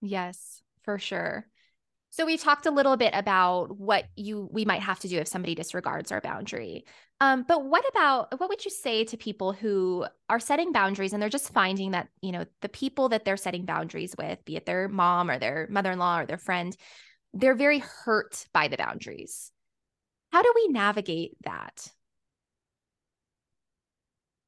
yes 0.00 0.62
for 0.82 0.98
sure 0.98 1.46
so 2.14 2.24
we've 2.24 2.40
talked 2.40 2.66
a 2.66 2.70
little 2.70 2.96
bit 2.96 3.12
about 3.12 3.76
what 3.76 4.04
you 4.14 4.48
we 4.52 4.64
might 4.64 4.82
have 4.82 5.00
to 5.00 5.08
do 5.08 5.18
if 5.18 5.26
somebody 5.26 5.56
disregards 5.56 6.12
our 6.12 6.20
boundary. 6.20 6.84
Um, 7.18 7.44
but 7.48 7.64
what 7.64 7.84
about 7.90 8.38
what 8.38 8.48
would 8.48 8.64
you 8.64 8.70
say 8.70 9.02
to 9.06 9.16
people 9.16 9.52
who 9.52 10.06
are 10.28 10.38
setting 10.38 10.70
boundaries 10.70 11.12
and 11.12 11.20
they're 11.20 11.28
just 11.28 11.52
finding 11.52 11.90
that 11.90 12.10
you 12.20 12.30
know 12.30 12.44
the 12.60 12.68
people 12.68 13.08
that 13.08 13.24
they're 13.24 13.36
setting 13.36 13.64
boundaries 13.64 14.14
with, 14.16 14.44
be 14.44 14.54
it 14.54 14.64
their 14.64 14.86
mom 14.86 15.28
or 15.28 15.40
their 15.40 15.66
mother-in-law 15.68 16.20
or 16.20 16.26
their 16.26 16.38
friend, 16.38 16.76
they're 17.32 17.56
very 17.56 17.80
hurt 17.80 18.46
by 18.54 18.68
the 18.68 18.76
boundaries. 18.76 19.50
How 20.30 20.42
do 20.42 20.52
we 20.54 20.68
navigate 20.68 21.32
that? 21.42 21.90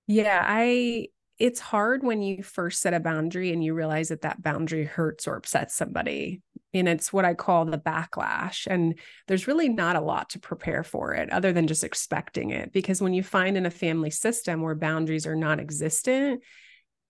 Yeah, 0.06 0.42
I 0.46 1.08
it's 1.38 1.60
hard 1.60 2.02
when 2.02 2.22
you 2.22 2.42
first 2.42 2.80
set 2.80 2.94
a 2.94 3.00
boundary 3.00 3.52
and 3.52 3.62
you 3.62 3.74
realize 3.74 4.08
that 4.08 4.22
that 4.22 4.40
boundary 4.42 4.84
hurts 4.84 5.26
or 5.28 5.36
upsets 5.36 5.74
somebody 5.74 6.40
and 6.72 6.88
it's 6.88 7.12
what 7.12 7.24
I 7.24 7.34
call 7.34 7.64
the 7.64 7.78
backlash. 7.78 8.66
And 8.66 8.98
there's 9.28 9.46
really 9.46 9.68
not 9.68 9.96
a 9.96 10.00
lot 10.00 10.30
to 10.30 10.38
prepare 10.38 10.82
for 10.82 11.14
it 11.14 11.30
other 11.30 11.52
than 11.52 11.66
just 11.66 11.84
expecting 11.84 12.50
it. 12.50 12.72
Because 12.72 13.00
when 13.00 13.14
you 13.14 13.22
find 13.22 13.56
in 13.56 13.66
a 13.66 13.70
family 13.70 14.10
system 14.10 14.62
where 14.62 14.74
boundaries 14.74 15.26
are 15.26 15.36
non 15.36 15.60
existent, 15.60 16.42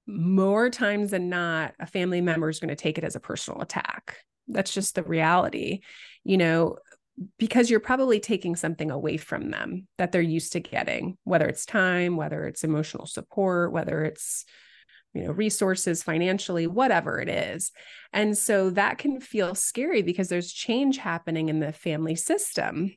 more 0.06 0.70
times 0.70 1.10
than 1.10 1.28
not, 1.28 1.74
a 1.80 1.86
family 1.86 2.20
member 2.20 2.48
is 2.48 2.60
going 2.60 2.68
to 2.68 2.76
take 2.76 2.98
it 2.98 3.04
as 3.04 3.16
a 3.16 3.20
personal 3.20 3.60
attack. 3.60 4.18
That's 4.48 4.72
just 4.72 4.94
the 4.94 5.02
reality, 5.02 5.80
you 6.22 6.36
know, 6.36 6.76
because 7.38 7.70
you're 7.70 7.80
probably 7.80 8.20
taking 8.20 8.56
something 8.56 8.90
away 8.90 9.16
from 9.16 9.50
them 9.50 9.86
that 9.98 10.12
they're 10.12 10.20
used 10.20 10.52
to 10.52 10.60
getting, 10.60 11.16
whether 11.24 11.46
it's 11.46 11.64
time, 11.64 12.16
whether 12.16 12.46
it's 12.46 12.64
emotional 12.64 13.06
support, 13.06 13.72
whether 13.72 14.04
it's 14.04 14.44
you 15.14 15.24
know 15.24 15.32
resources 15.32 16.02
financially 16.02 16.66
whatever 16.66 17.18
it 17.18 17.28
is 17.30 17.72
and 18.12 18.36
so 18.36 18.68
that 18.68 18.98
can 18.98 19.18
feel 19.18 19.54
scary 19.54 20.02
because 20.02 20.28
there's 20.28 20.52
change 20.52 20.98
happening 20.98 21.48
in 21.48 21.58
the 21.58 21.72
family 21.72 22.14
system 22.14 22.92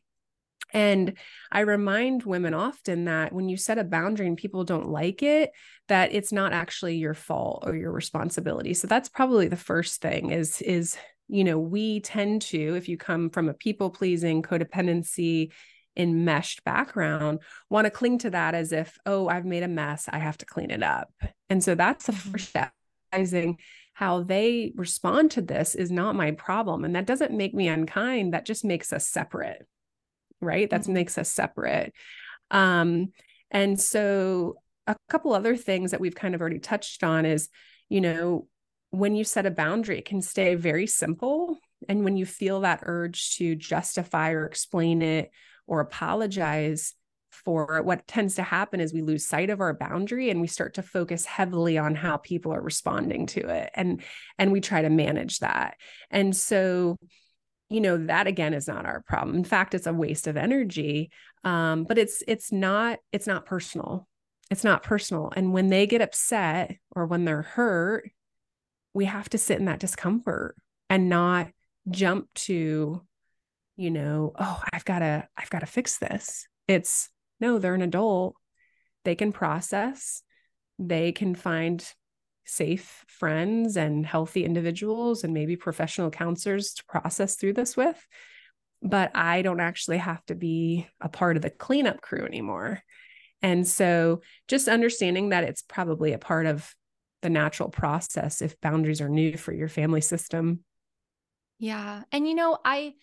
and 0.73 1.13
I 1.51 1.61
remind 1.61 2.23
women 2.23 2.53
often 2.53 3.05
that 3.05 3.33
when 3.33 3.49
you 3.49 3.57
set 3.57 3.77
a 3.77 3.83
boundary 3.83 4.27
and 4.27 4.37
people 4.37 4.63
don't 4.63 4.89
like 4.89 5.23
it, 5.23 5.51
that 5.87 6.13
it's 6.13 6.31
not 6.31 6.53
actually 6.53 6.97
your 6.97 7.15
fault 7.15 7.63
or 7.65 7.75
your 7.75 7.91
responsibility. 7.91 8.73
So 8.73 8.87
that's 8.87 9.09
probably 9.09 9.47
the 9.47 9.55
first 9.55 10.01
thing 10.01 10.29
is 10.29 10.61
is 10.61 10.97
you 11.29 11.43
know, 11.43 11.59
we 11.59 12.01
tend 12.01 12.41
to 12.41 12.75
if 12.75 12.89
you 12.89 12.97
come 12.97 13.29
from 13.29 13.47
a 13.47 13.53
people 13.53 13.89
pleasing 13.89 14.41
codependency 14.41 15.51
enmeshed 15.95 16.63
background 16.63 17.39
want 17.69 17.85
to 17.85 17.91
cling 17.91 18.17
to 18.19 18.29
that 18.29 18.55
as 18.55 18.71
if, 18.71 18.97
oh, 19.05 19.27
I've 19.27 19.45
made 19.45 19.63
a 19.63 19.67
mess. 19.67 20.07
I 20.09 20.17
have 20.17 20.37
to 20.39 20.45
clean 20.45 20.71
it 20.71 20.83
up. 20.83 21.11
And 21.49 21.63
so 21.63 21.75
that's 21.75 22.05
the 22.05 22.13
first 22.13 22.25
mm-hmm. 22.25 22.37
step. 22.39 22.73
Realizing 23.11 23.57
how 23.93 24.21
they 24.21 24.71
respond 24.75 25.31
to 25.31 25.41
this 25.41 25.73
is 25.73 25.89
not 25.89 26.15
my 26.15 26.31
problem. 26.31 26.85
And 26.85 26.95
that 26.95 27.07
doesn't 27.07 27.35
make 27.35 27.53
me 27.55 27.67
unkind. 27.67 28.33
That 28.33 28.45
just 28.45 28.63
makes 28.63 28.93
us 28.93 29.07
separate. 29.07 29.65
Right. 30.41 30.69
That 30.69 30.81
mm-hmm. 30.81 30.93
makes 30.93 31.17
us 31.17 31.31
separate. 31.31 31.93
Um, 32.51 33.13
and 33.51 33.79
so 33.79 34.55
a 34.87 34.95
couple 35.09 35.33
other 35.33 35.57
things 35.57 35.91
that 35.91 35.99
we've 35.99 36.15
kind 36.15 36.35
of 36.35 36.41
already 36.41 36.59
touched 36.59 37.03
on 37.03 37.25
is, 37.25 37.49
you 37.89 38.01
know, 38.01 38.47
when 38.91 39.15
you 39.15 39.23
set 39.23 39.45
a 39.45 39.51
boundary, 39.51 39.99
it 39.99 40.05
can 40.05 40.21
stay 40.21 40.55
very 40.55 40.87
simple. 40.87 41.57
And 41.87 42.03
when 42.03 42.17
you 42.17 42.25
feel 42.25 42.61
that 42.61 42.83
urge 42.83 43.35
to 43.37 43.55
justify 43.55 44.31
or 44.31 44.45
explain 44.45 45.01
it 45.01 45.31
or 45.67 45.79
apologize 45.79 46.95
for 47.31 47.81
what 47.83 48.07
tends 48.07 48.35
to 48.35 48.43
happen 48.43 48.79
is 48.79 48.93
we 48.93 49.01
lose 49.01 49.25
sight 49.25 49.49
of 49.49 49.61
our 49.61 49.73
boundary 49.73 50.29
and 50.29 50.41
we 50.41 50.47
start 50.47 50.73
to 50.73 50.81
focus 50.81 51.25
heavily 51.25 51.77
on 51.77 51.95
how 51.95 52.17
people 52.17 52.53
are 52.53 52.61
responding 52.61 53.27
to 53.27 53.47
it. 53.47 53.69
And 53.75 54.01
and 54.37 54.51
we 54.51 54.61
try 54.61 54.81
to 54.81 54.89
manage 54.89 55.39
that. 55.39 55.75
And 56.09 56.35
so 56.35 56.97
you 57.69 57.81
know 57.81 57.97
that 58.07 58.25
again 58.25 58.55
is 58.55 58.67
not 58.67 58.85
our 58.85 59.03
problem. 59.03 59.35
In 59.35 59.43
fact 59.43 59.75
it's 59.75 59.87
a 59.87 59.93
waste 59.93 60.27
of 60.27 60.37
energy 60.37 61.11
um, 61.43 61.83
but 61.85 61.97
it's 61.97 62.23
it's 62.27 62.51
not 62.51 62.99
it's 63.11 63.27
not 63.27 63.45
personal. 63.45 64.07
It's 64.51 64.63
not 64.63 64.83
personal. 64.83 65.31
And 65.35 65.53
when 65.53 65.67
they 65.67 65.85
get 65.85 66.01
upset 66.01 66.75
or 66.95 67.05
when 67.05 67.23
they're 67.23 67.43
hurt 67.43 68.09
we 68.93 69.05
have 69.05 69.29
to 69.29 69.37
sit 69.37 69.59
in 69.59 69.65
that 69.65 69.79
discomfort 69.79 70.55
and 70.89 71.09
not 71.09 71.49
jump 71.89 72.27
to 72.33 73.01
you 73.79 73.91
know, 73.91 74.33
oh, 74.37 74.61
I've 74.73 74.83
got 74.83 74.99
to 74.99 75.25
I've 75.37 75.49
got 75.49 75.59
to 75.59 75.65
fix 75.65 75.99
this. 75.99 76.45
It's 76.67 77.09
no, 77.39 77.59
they're 77.59 77.75
an 77.75 77.81
adult. 77.81 78.35
They 79.05 79.15
can 79.15 79.31
process. 79.31 80.21
They 80.77 81.13
can 81.13 81.33
find 81.33 81.81
safe 82.43 83.05
friends 83.07 83.77
and 83.77 84.05
healthy 84.05 84.43
individuals 84.43 85.23
and 85.23 85.33
maybe 85.33 85.55
professional 85.55 86.09
counselors 86.09 86.73
to 86.73 86.83
process 86.89 87.37
through 87.37 87.53
this 87.53 87.77
with. 87.77 88.05
But 88.81 89.15
I 89.15 89.43
don't 89.43 89.61
actually 89.61 89.99
have 89.99 90.25
to 90.25 90.35
be 90.35 90.85
a 90.99 91.07
part 91.07 91.37
of 91.37 91.41
the 91.41 91.49
cleanup 91.49 92.01
crew 92.01 92.25
anymore. 92.25 92.81
And 93.41 93.65
so 93.65 94.23
just 94.49 94.67
understanding 94.67 95.29
that 95.29 95.45
it's 95.45 95.61
probably 95.61 96.11
a 96.11 96.17
part 96.17 96.47
of 96.47 96.75
the 97.21 97.29
natural 97.29 97.69
process 97.69 98.41
if 98.41 98.59
boundaries 98.61 99.01
are 99.01 99.09
new 99.09 99.37
for 99.37 99.53
your 99.53 99.67
family 99.67 100.01
system. 100.01 100.63
Yeah. 101.59 102.03
And 102.11 102.27
you 102.27 102.35
know, 102.35 102.57
I 102.63 102.93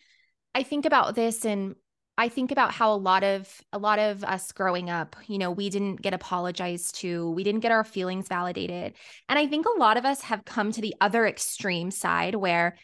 I 0.54 0.62
think 0.62 0.86
about 0.86 1.14
this 1.14 1.44
and 1.44 1.74
I 2.18 2.30
think 2.30 2.50
about 2.50 2.72
how 2.72 2.94
a 2.94 2.96
lot 2.96 3.24
of 3.24 3.60
a 3.72 3.78
lot 3.78 3.98
of 3.98 4.24
us 4.24 4.52
growing 4.52 4.88
up, 4.88 5.16
you 5.26 5.36
know, 5.36 5.50
we 5.50 5.68
didn't 5.68 6.00
get 6.00 6.14
apologized 6.14 6.94
to, 7.00 7.30
we 7.32 7.44
didn't 7.44 7.60
get 7.60 7.72
our 7.72 7.84
feelings 7.84 8.28
validated. 8.28 8.94
And 9.28 9.38
I 9.38 9.46
think 9.46 9.66
a 9.66 9.78
lot 9.78 9.98
of 9.98 10.06
us 10.06 10.22
have 10.22 10.44
come 10.46 10.72
to 10.72 10.80
the 10.80 10.94
other 11.00 11.26
extreme 11.26 11.90
side 11.90 12.34
where 12.34 12.76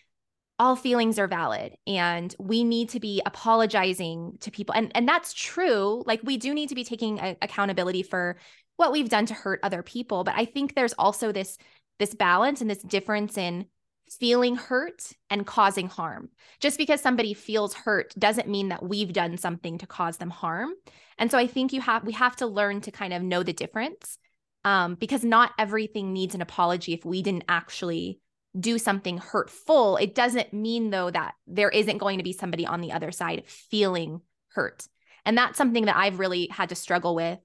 all 0.59 0.77
feelings 0.77 1.19
are 1.19 1.27
valid 1.27 1.75
and 1.87 2.37
we 2.39 2.63
need 2.63 2.91
to 2.91 3.01
be 3.01 3.23
apologizing 3.25 4.37
to 4.41 4.51
people 4.51 4.75
and 4.75 4.93
and 4.95 5.09
that's 5.09 5.33
true 5.33 6.05
like 6.07 6.21
we 6.23 6.37
do 6.37 6.55
need 6.55 6.69
to 6.69 6.75
be 6.75 6.85
taking 6.85 7.19
a, 7.19 7.37
accountability 7.43 8.03
for 8.03 8.37
what 8.83 8.93
we've 8.93 9.09
done 9.09 9.27
to 9.27 9.35
hurt 9.35 9.61
other 9.63 9.83
people 9.83 10.25
but 10.25 10.35
i 10.37 10.45
think 10.45 10.75
there's 10.75 10.93
also 10.95 11.33
this 11.33 11.57
this 11.99 12.15
balance 12.15 12.61
and 12.61 12.69
this 12.69 12.83
difference 12.83 13.39
in 13.39 13.67
feeling 14.19 14.57
hurt 14.57 15.13
and 15.31 15.47
causing 15.47 15.89
harm. 15.89 16.29
Just 16.61 16.79
because 16.79 17.01
somebody 17.01 17.35
feels 17.35 17.75
hurt 17.75 18.15
doesn't 18.19 18.49
mean 18.49 18.69
that 18.69 18.83
we've 18.83 19.13
done 19.13 19.37
something 19.39 19.79
to 19.79 19.87
cause 19.87 20.19
them 20.19 20.31
harm. 20.31 20.73
And 21.19 21.31
so 21.31 21.39
i 21.39 21.47
think 21.47 21.73
you 21.73 21.81
have 21.81 22.05
we 22.05 22.13
have 22.13 22.37
to 22.37 22.47
learn 22.47 22.81
to 22.83 22.91
kind 22.91 23.13
of 23.13 23.23
know 23.23 23.43
the 23.43 23.53
difference 23.53 24.19
um, 24.65 24.95
because 24.95 25.25
not 25.25 25.53
everything 25.59 26.13
needs 26.13 26.35
an 26.35 26.43
apology 26.43 26.93
if 26.93 27.05
we 27.05 27.23
didn't 27.23 27.45
actually 27.49 28.21
do 28.59 28.79
something 28.79 29.17
hurtful, 29.17 29.97
it 29.97 30.15
doesn't 30.15 30.53
mean 30.53 30.91
though 30.91 31.11
that 31.11 31.35
there 31.47 31.71
isn't 31.71 31.99
going 31.99 32.19
to 32.19 32.25
be 32.25 32.33
somebody 32.33 32.67
on 32.67 32.81
the 32.81 32.93
other 32.93 33.11
side 33.11 33.45
feeling 33.47 34.21
hurt. 34.49 34.87
And 35.25 35.39
that's 35.39 35.57
something 35.57 35.87
that 35.87 35.97
I've 35.97 36.19
really 36.19 36.49
had 36.49 36.69
to 36.69 36.75
struggle 36.75 37.15
with 37.15 37.39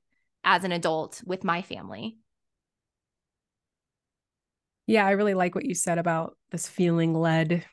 as 0.43 0.63
an 0.63 0.71
adult 0.71 1.21
with 1.25 1.43
my 1.43 1.61
family. 1.61 2.17
Yeah, 4.85 5.05
I 5.05 5.11
really 5.11 5.33
like 5.33 5.53
what 5.53 5.65
you 5.65 5.75
said 5.75 5.97
about 5.97 6.37
this 6.51 6.67
feeling 6.67 7.13
led 7.13 7.65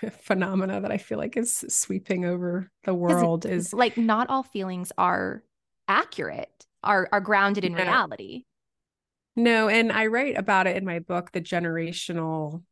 phenomena 0.20 0.80
that 0.80 0.90
I 0.90 0.98
feel 0.98 1.18
like 1.18 1.36
is 1.36 1.64
sweeping 1.68 2.24
over 2.24 2.70
the 2.84 2.94
world 2.94 3.46
is 3.46 3.72
like 3.72 3.96
not 3.96 4.30
all 4.30 4.42
feelings 4.42 4.90
are 4.96 5.44
accurate, 5.88 6.66
are 6.82 7.08
are 7.12 7.20
grounded 7.20 7.64
in 7.64 7.72
yeah. 7.72 7.82
reality. 7.82 8.44
No, 9.36 9.68
and 9.68 9.92
I 9.92 10.06
write 10.06 10.38
about 10.38 10.66
it 10.66 10.76
in 10.76 10.84
my 10.84 11.00
book, 11.00 11.32
The 11.32 11.40
Generational 11.40 12.62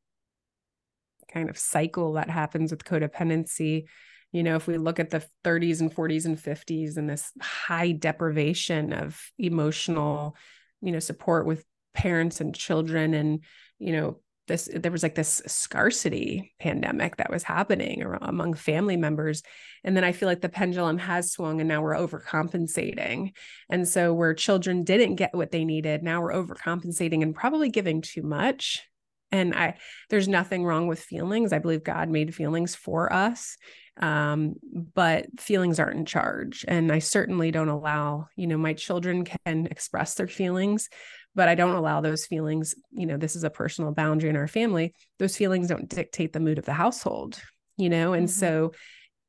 kind 1.28 1.50
of 1.50 1.58
cycle 1.58 2.12
that 2.14 2.30
happens 2.30 2.70
with 2.70 2.84
codependency 2.84 3.84
you 4.32 4.42
know 4.42 4.56
if 4.56 4.66
we 4.66 4.76
look 4.78 4.98
at 4.98 5.10
the 5.10 5.24
30s 5.44 5.80
and 5.80 5.94
40s 5.94 6.24
and 6.24 6.38
50s 6.38 6.96
and 6.96 7.08
this 7.08 7.30
high 7.40 7.92
deprivation 7.92 8.92
of 8.92 9.20
emotional 9.38 10.36
you 10.80 10.92
know 10.92 10.98
support 10.98 11.46
with 11.46 11.64
parents 11.94 12.40
and 12.40 12.54
children 12.54 13.14
and 13.14 13.44
you 13.78 13.92
know 13.92 14.18
this 14.48 14.68
there 14.74 14.90
was 14.90 15.02
like 15.02 15.14
this 15.14 15.40
scarcity 15.46 16.52
pandemic 16.58 17.16
that 17.16 17.30
was 17.30 17.42
happening 17.42 18.02
among 18.22 18.54
family 18.54 18.96
members. 18.96 19.42
And 19.84 19.96
then 19.96 20.04
i 20.04 20.12
feel 20.12 20.28
like 20.28 20.40
the 20.40 20.48
pendulum 20.48 20.98
has 20.98 21.32
swung 21.32 21.60
and 21.60 21.68
now 21.68 21.82
we're 21.82 21.94
overcompensating. 21.94 23.32
And 23.70 23.86
so 23.86 24.12
where 24.12 24.34
children 24.34 24.84
didn't 24.84 25.16
get 25.16 25.34
what 25.34 25.52
they 25.52 25.64
needed 25.64 26.02
now 26.02 26.20
we're 26.20 26.32
overcompensating 26.32 27.22
and 27.22 27.34
probably 27.34 27.70
giving 27.70 28.02
too 28.02 28.22
much. 28.22 28.82
And 29.30 29.54
i 29.54 29.78
there's 30.10 30.28
nothing 30.28 30.64
wrong 30.64 30.86
with 30.88 31.00
feelings. 31.00 31.52
I 31.52 31.58
believe 31.58 31.84
god 31.84 32.08
made 32.08 32.34
feelings 32.34 32.74
for 32.74 33.12
us 33.12 33.56
um, 34.00 34.54
but 34.94 35.26
feelings 35.38 35.78
aren't 35.78 35.98
in 35.98 36.04
charge 36.04 36.64
and 36.66 36.90
i 36.90 36.98
certainly 36.98 37.50
don't 37.50 37.68
allow 37.68 38.26
you 38.36 38.46
know 38.46 38.56
my 38.56 38.72
children 38.72 39.24
can 39.24 39.66
express 39.66 40.14
their 40.14 40.28
feelings 40.28 40.88
but 41.34 41.48
i 41.48 41.54
don't 41.54 41.76
allow 41.76 42.00
those 42.00 42.26
feelings 42.26 42.74
you 42.92 43.06
know 43.06 43.16
this 43.16 43.36
is 43.36 43.44
a 43.44 43.50
personal 43.50 43.92
boundary 43.92 44.30
in 44.30 44.36
our 44.36 44.48
family 44.48 44.94
those 45.18 45.36
feelings 45.36 45.68
don't 45.68 45.88
dictate 45.88 46.32
the 46.32 46.40
mood 46.40 46.58
of 46.58 46.64
the 46.64 46.72
household 46.72 47.40
you 47.76 47.88
know 47.88 48.12
and 48.12 48.28
mm-hmm. 48.28 48.40
so 48.40 48.72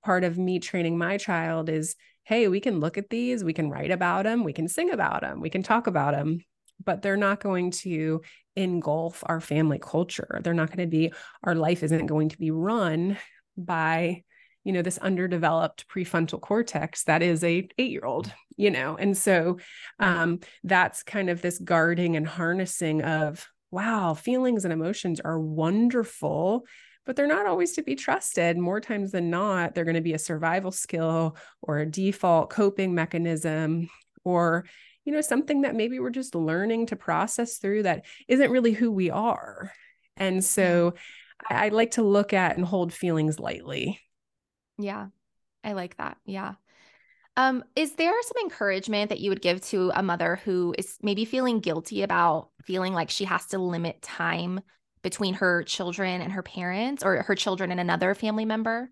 part 0.04 0.23
of 0.23 0.38
me 0.38 0.60
training 0.60 0.97
my 0.97 1.17
child 1.17 1.69
is 1.69 1.95
hey 2.23 2.47
we 2.47 2.60
can 2.60 2.80
look 2.80 2.97
at 2.97 3.10
these 3.10 3.43
we 3.43 3.54
can 3.54 3.69
write 3.69 3.91
about 3.91 4.23
them 4.23 4.43
we 4.43 4.54
can 4.54 4.67
sing 4.67 4.91
about 4.91 5.21
them 5.21 5.41
we 5.41 5.49
can 5.49 5.63
talk 5.63 5.88
about 5.88 6.13
them 6.13 6.39
but 6.86 7.02
they're 7.02 7.17
not 7.17 7.39
going 7.39 7.71
to 7.71 8.21
engulf 8.56 9.23
our 9.26 9.39
family 9.39 9.80
culture. 9.80 10.39
They're 10.43 10.54
not 10.54 10.69
going 10.69 10.88
to 10.88 10.91
be, 10.91 11.12
our 11.43 11.56
life 11.56 11.84
isn't 11.84 12.06
going 12.06 12.30
to 12.30 12.38
be 12.38 12.52
run 12.52 13.17
by, 13.58 14.23
you 14.63 14.71
know, 14.71 14.82
this 14.82 14.97
underdeveloped 14.97 15.88
prefrontal 15.88 16.39
cortex 16.39 17.04
that 17.04 17.21
is 17.21 17.43
a 17.43 17.67
eight 17.78 17.91
year 17.91 18.06
old, 18.06 18.32
you 18.56 18.71
know? 18.71 18.95
And 18.95 19.17
so 19.17 19.60
um, 19.99 20.39
that's 20.63 21.04
kind 21.04 21.30
of 21.30 21.41
this 21.41 21.58
guarding 21.58 22.15
and 22.15 22.28
harnessing 22.28 23.02
of, 23.02 23.47
wow, 23.71 24.13
feelings 24.13 24.63
and 24.65 24.73
emotions 24.73 25.19
are 25.19 25.39
wonderful 25.39 26.65
but 27.06 27.17
they're 27.17 27.28
not 27.28 27.45
always 27.45 27.73
to 27.73 27.84
be 27.84 27.95
trusted. 27.95 28.58
More 28.58 28.80
times 28.80 29.12
than 29.12 29.30
not, 29.30 29.76
they're 29.76 29.84
going 29.84 29.95
to 29.95 30.02
be 30.02 30.13
a 30.13 30.17
survival 30.17 30.71
skill 30.71 31.36
or 31.62 31.80
a 31.80 31.86
default 31.86 32.49
coping 32.49 32.95
mechanism 32.95 33.89
or 34.23 34.63
you 35.06 35.12
know, 35.12 35.21
something 35.21 35.62
that 35.62 35.76
maybe 35.76 35.99
we're 35.99 36.10
just 36.10 36.36
learning 36.36 36.88
to 36.88 36.95
process 36.95 37.58
through 37.58 37.84
that 37.84 38.06
isn't 38.28 38.52
really 38.52 38.71
who 38.71 38.91
we 38.91 39.10
are. 39.10 39.71
And 40.15 40.43
so 40.43 40.93
I, 41.49 41.65
I 41.65 41.69
like 41.69 41.91
to 41.91 42.04
look 42.04 42.34
at 42.34 42.56
and 42.56 42.65
hold 42.65 42.93
feelings 42.93 43.39
lightly. 43.39 43.99
Yeah. 44.78 45.08
I 45.64 45.74
like 45.74 45.98
that. 45.98 46.18
Yeah. 46.26 46.56
Um, 47.36 47.64
is 47.76 47.94
there 47.94 48.14
some 48.22 48.44
encouragement 48.44 49.10
that 49.10 49.20
you 49.20 49.30
would 49.32 49.42
give 49.42 49.62
to 49.68 49.92
a 49.96 50.04
mother 50.04 50.40
who 50.46 50.76
is 50.78 50.98
maybe 51.02 51.26
feeling 51.26 51.60
guilty 51.60 52.04
about 52.04 52.50
feeling 52.64 52.94
like 52.94 53.10
she 53.10 53.26
has 53.26 53.46
to 53.48 53.58
limit 53.58 54.02
time 54.02 54.62
between 55.02 55.36
her 55.36 55.64
children 55.64 56.22
and 56.22 56.32
her 56.32 56.44
parents 56.44 57.04
or 57.04 57.24
her 57.24 57.36
children 57.36 57.72
and 57.72 57.80
another 57.80 58.14
family 58.14 58.46
member? 58.46 58.92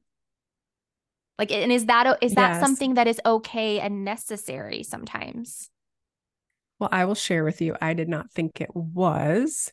Like, 1.38 1.52
and 1.52 1.72
is 1.72 1.86
that 1.86 2.18
is 2.22 2.36
that 2.36 2.54
yes. 2.54 2.62
something 2.62 2.96
that 2.96 3.08
is 3.08 3.22
okay 3.26 3.80
and 3.80 4.04
necessary 4.04 4.84
sometimes? 4.84 5.70
Well, 6.80 6.90
I 6.92 7.06
will 7.06 7.16
share 7.16 7.44
with 7.44 7.62
you, 7.62 7.76
I 7.80 7.94
did 7.94 8.10
not 8.10 8.32
think 8.32 8.60
it 8.60 8.76
was 8.76 9.72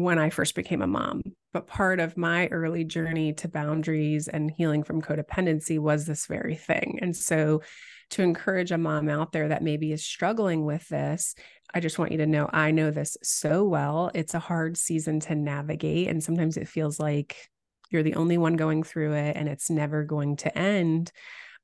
when 0.00 0.18
I 0.18 0.30
first 0.30 0.54
became 0.54 0.82
a 0.82 0.86
mom. 0.86 1.22
But 1.52 1.66
part 1.66 2.00
of 2.00 2.16
my 2.16 2.46
early 2.48 2.84
journey 2.84 3.32
to 3.34 3.48
boundaries 3.48 4.28
and 4.28 4.50
healing 4.50 4.82
from 4.82 5.02
codependency 5.02 5.78
was 5.78 6.06
this 6.06 6.26
very 6.26 6.56
thing. 6.56 6.98
And 7.02 7.16
so, 7.16 7.62
to 8.10 8.22
encourage 8.22 8.72
a 8.72 8.78
mom 8.78 9.10
out 9.10 9.32
there 9.32 9.48
that 9.48 9.62
maybe 9.62 9.92
is 9.92 10.02
struggling 10.02 10.64
with 10.64 10.88
this, 10.88 11.34
I 11.74 11.80
just 11.80 11.98
want 11.98 12.12
you 12.12 12.18
to 12.18 12.26
know 12.26 12.48
I 12.50 12.70
know 12.70 12.90
this 12.90 13.18
so 13.22 13.64
well. 13.64 14.10
It's 14.14 14.34
a 14.34 14.38
hard 14.38 14.76
season 14.78 15.20
to 15.20 15.34
navigate. 15.34 16.08
And 16.08 16.24
sometimes 16.24 16.56
it 16.56 16.68
feels 16.68 16.98
like 16.98 17.36
you're 17.90 18.02
the 18.02 18.14
only 18.14 18.38
one 18.38 18.56
going 18.56 18.82
through 18.82 19.14
it 19.14 19.36
and 19.36 19.48
it's 19.48 19.70
never 19.70 20.04
going 20.04 20.36
to 20.36 20.56
end. 20.56 21.12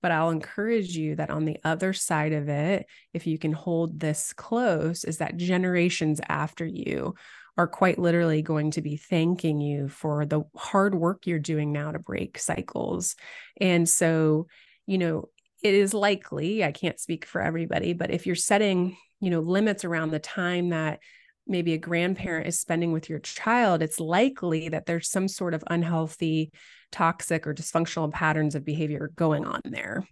But 0.02 0.12
I'll 0.12 0.30
encourage 0.30 0.94
you 0.94 1.16
that 1.16 1.30
on 1.30 1.46
the 1.46 1.58
other 1.64 1.94
side 1.94 2.34
of 2.34 2.50
it, 2.50 2.86
if 3.14 3.26
you 3.26 3.38
can 3.38 3.52
hold 3.52 3.98
this 3.98 4.34
close, 4.34 5.04
is 5.04 5.18
that 5.18 5.38
generations 5.38 6.20
after 6.28 6.66
you 6.66 7.14
are 7.56 7.68
quite 7.68 7.98
literally 7.98 8.42
going 8.42 8.72
to 8.72 8.82
be 8.82 8.96
thanking 8.96 9.60
you 9.60 9.88
for 9.88 10.26
the 10.26 10.42
hard 10.56 10.94
work 10.94 11.26
you're 11.26 11.38
doing 11.38 11.72
now 11.72 11.92
to 11.92 11.98
break 11.98 12.38
cycles. 12.38 13.14
And 13.60 13.88
so, 13.88 14.48
you 14.86 14.98
know, 14.98 15.28
it 15.62 15.74
is 15.74 15.94
likely, 15.94 16.64
I 16.64 16.72
can't 16.72 17.00
speak 17.00 17.24
for 17.24 17.40
everybody, 17.40 17.92
but 17.92 18.10
if 18.10 18.26
you're 18.26 18.34
setting, 18.34 18.96
you 19.20 19.30
know, 19.30 19.40
limits 19.40 19.84
around 19.84 20.10
the 20.10 20.18
time 20.18 20.70
that 20.70 20.98
maybe 21.46 21.74
a 21.74 21.78
grandparent 21.78 22.46
is 22.46 22.60
spending 22.60 22.92
with 22.92 23.08
your 23.08 23.20
child, 23.20 23.82
it's 23.82 24.00
likely 24.00 24.70
that 24.70 24.86
there's 24.86 25.08
some 25.08 25.28
sort 25.28 25.54
of 25.54 25.64
unhealthy 25.68 26.50
toxic 26.90 27.46
or 27.46 27.54
dysfunctional 27.54 28.12
patterns 28.12 28.54
of 28.54 28.64
behavior 28.64 29.10
going 29.16 29.44
on 29.44 29.60
there, 29.64 30.06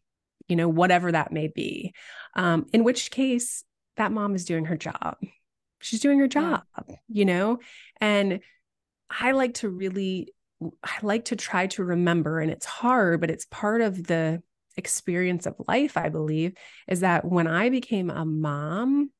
you 0.49 0.57
know, 0.57 0.69
whatever 0.69 1.13
that 1.13 1.33
may 1.33 1.49
be. 1.49 1.93
Um, 2.35 2.67
in 2.73 2.85
which 2.85 3.11
case, 3.11 3.65
that 3.97 4.13
mom 4.13 4.35
is 4.35 4.45
doing 4.45 4.67
her 4.67 4.77
job. 4.77 5.17
She's 5.83 6.01
doing 6.01 6.19
her 6.19 6.29
job, 6.29 6.63
yeah. 6.89 6.97
you 7.09 7.25
know? 7.25 7.59
And 8.01 8.41
I 9.11 9.33
like 9.33 9.55
to 9.55 9.69
really, 9.69 10.33
I 10.83 10.99
like 11.03 11.27
to 11.27 11.37
try 11.37 11.67
to 11.69 11.85
remember, 11.85 12.41
and 12.41 12.51
it's 12.51 12.67
hard, 12.67 13.21
but 13.21 13.31
it's 13.31 13.47
part 13.51 13.81
of 13.81 14.07
the 14.07 14.43
experience 14.77 15.47
of 15.47 15.57
life, 15.69 15.97
I 15.97 16.09
believe, 16.09 16.55
is 16.89 17.01
that 17.01 17.25
when 17.25 17.47
I 17.47 17.69
became 17.69 18.11
a 18.11 18.25
mom, 18.25 19.11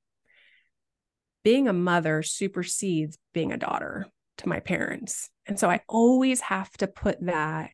being 1.45 1.69
a 1.69 1.73
mother 1.73 2.23
supersedes 2.23 3.19
being 3.35 3.53
a 3.53 3.59
daughter 3.59 4.07
to 4.39 4.49
my 4.49 4.61
parents. 4.61 5.29
And 5.47 5.59
so 5.59 5.69
I 5.69 5.81
always 5.89 6.41
have 6.41 6.71
to 6.79 6.87
put 6.87 7.21
that 7.27 7.71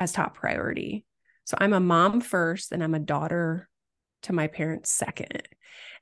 as 0.00 0.12
top 0.12 0.34
priority. 0.34 1.04
So 1.44 1.56
I'm 1.60 1.74
a 1.74 1.80
mom 1.80 2.20
first 2.20 2.72
and 2.72 2.82
I'm 2.82 2.94
a 2.94 3.00
daughter 3.00 3.68
to 4.22 4.32
my 4.32 4.46
parents 4.46 4.90
second. 4.90 5.42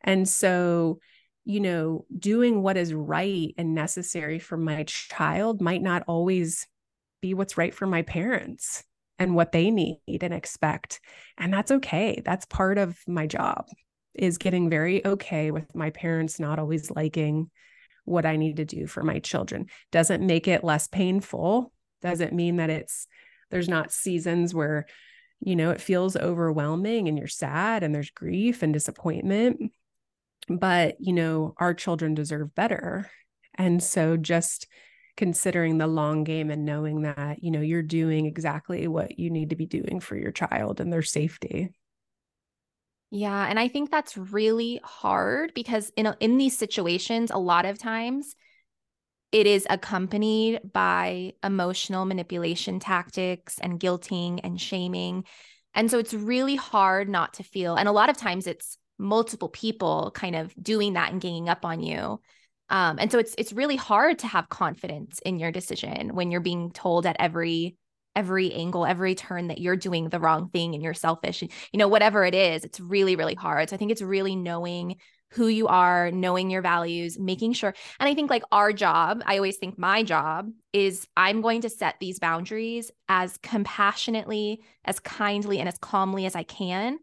And 0.03 0.29
so 0.29 1.01
you 1.45 1.61
know, 1.61 2.05
doing 2.17 2.63
what 2.63 2.77
is 2.77 2.93
right 2.95 3.55
and 3.57 3.75
necessary 3.75 4.39
for 4.39 4.57
my 4.57 4.85
child 4.85 5.61
might 5.61 5.83
not 5.83 6.03
always 6.07 6.67
be 7.21 7.35
what's 7.35 7.59
right 7.59 7.75
for 7.75 7.87
my 7.87 8.03
parents 8.03 8.85
and 9.19 9.35
what 9.35 9.53
they 9.53 9.71
need 9.71 9.99
and 10.23 10.33
expect. 10.33 11.01
And 11.37 11.53
that's 11.53 11.71
okay. 11.71 12.23
That's 12.25 12.47
part 12.47 12.79
of 12.79 12.99
my 13.07 13.27
job 13.27 13.67
is 14.15 14.39
getting 14.39 14.69
very 14.69 15.07
okay 15.07 15.51
with 15.51 15.75
my 15.75 15.91
parents 15.91 16.41
not 16.41 16.59
always 16.59 16.91
liking 16.91 17.51
what 18.05 18.27
I 18.27 18.37
need 18.37 18.57
to 18.57 18.65
do 18.65 18.87
for 18.87 19.03
my 19.03 19.19
children. 19.19 19.67
Doesn't 19.93 20.27
make 20.27 20.49
it 20.49 20.65
less 20.65 20.89
painful. 20.89 21.73
Doesn't 22.03 22.33
mean 22.33 22.57
that 22.57 22.71
it's 22.71 23.07
there's 23.51 23.69
not 23.69 23.93
seasons 23.93 24.55
where 24.55 24.87
you 25.41 25.57
know 25.57 25.71
it 25.71 25.81
feels 25.81 26.17
overwhelming 26.17 27.09
and 27.09 27.19
you're 27.19 27.27
sad 27.29 27.83
and 27.83 27.95
there's 27.95 28.11
grief 28.11 28.63
and 28.63 28.73
disappointment. 28.73 29.73
But, 30.49 30.97
you 31.01 31.13
know, 31.13 31.55
our 31.59 31.75
children 31.75 32.15
deserve 32.15 32.55
better. 32.55 33.11
And 33.57 33.83
so 33.83 34.17
just 34.17 34.67
considering 35.17 35.79
the 35.79 35.87
long 35.87 36.25
game 36.25 36.51
and 36.51 36.65
knowing 36.65 37.03
that, 37.03 37.43
you 37.43 37.51
know, 37.51 37.61
you're 37.61 37.83
doing 37.83 38.27
exactly 38.27 38.89
what 38.89 39.19
you 39.19 39.31
need 39.31 39.51
to 39.51 39.57
be 39.57 39.67
doing 39.67 40.01
for 40.01 40.17
your 40.17 40.33
child 40.33 40.81
and 40.81 40.93
their 40.93 41.03
safety. 41.03 41.71
Yeah, 43.11 43.45
and 43.49 43.59
I 43.59 43.69
think 43.69 43.91
that's 43.91 44.17
really 44.17 44.81
hard 44.85 45.53
because 45.55 45.91
in 45.97 46.15
in 46.21 46.39
these 46.39 46.57
situations 46.57 47.31
a 47.33 47.39
lot 47.39 47.67
of 47.67 47.77
times 47.77 48.37
it 49.33 49.47
is 49.47 49.67
accompanied 49.69 50.61
by 50.73 51.35
emotional 51.43 52.05
manipulation 52.05 52.81
tactics 52.81 53.59
and 53.61 53.81
guilting 53.81 54.41
and 54.43 54.61
shaming. 54.61 55.25
And 55.75 55.91
so 55.91 55.99
it's 55.99 56.15
really 56.15 56.57
hard 56.57 57.09
not 57.09 57.35
to 57.35 57.43
feel 57.43 57.75
and 57.75 57.89
a 57.89 57.93
lot 57.93 58.11
of 58.11 58.17
times 58.17 58.47
it's 58.47 58.79
multiple 59.01 59.49
people 59.49 60.13
kind 60.15 60.37
of 60.37 60.55
doing 60.63 60.93
that 60.93 61.13
and 61.13 61.21
ganging 61.21 61.49
up 61.49 61.65
on 61.65 61.81
you. 61.81 62.21
Um, 62.69 62.99
and 63.01 63.11
so 63.11 63.19
it's 63.19 63.35
it's 63.37 63.53
really 63.53 63.77
hard 63.77 64.21
to 64.21 64.29
have 64.29 64.49
confidence 64.49 65.19
in 65.25 65.39
your 65.39 65.51
decision 65.51 66.15
when 66.15 66.31
you're 66.31 66.41
being 66.41 66.71
told 66.71 67.07
at 67.07 67.17
every 67.19 67.77
every 68.17 68.53
angle, 68.53 68.85
every 68.85 69.15
turn 69.15 69.49
that 69.49 69.61
you're 69.61 69.77
doing 69.77 70.09
the 70.09 70.21
wrong 70.21 70.51
thing 70.51 70.75
and 70.75 70.83
you're 70.83 70.95
selfish 70.95 71.43
and 71.43 71.51
you 71.73 71.79
know 71.79 71.89
whatever 71.89 72.25
it 72.25 72.35
is, 72.35 72.65
it's 72.65 72.79
really 72.79 73.17
really 73.17 73.35
hard. 73.35 73.71
So 73.71 73.75
I 73.75 73.79
think 73.79 73.91
it's 73.91 74.03
really 74.03 74.37
knowing 74.37 74.97
who 75.33 75.47
you 75.47 75.69
are, 75.69 76.11
knowing 76.11 76.51
your 76.51 76.63
values, 76.63 77.19
making 77.19 77.53
sure. 77.53 77.73
And 78.01 78.09
I 78.09 78.15
think 78.15 78.31
like 78.31 78.43
our 78.51 78.73
job, 78.73 79.23
I 79.27 79.37
always 79.37 79.57
think 79.57 79.79
my 79.79 80.03
job 80.03 80.51
is 80.73 81.07
I'm 81.17 81.41
going 81.41 81.61
to 81.63 81.71
set 81.71 81.97
these 82.01 82.19
boundaries 82.19 82.91
as 83.09 83.37
compassionately, 83.39 84.61
as 84.85 84.99
kindly 84.99 85.61
and 85.61 85.69
as 85.69 85.79
calmly 85.79 86.27
as 86.27 86.35
I 86.35 86.43
can. 86.43 86.99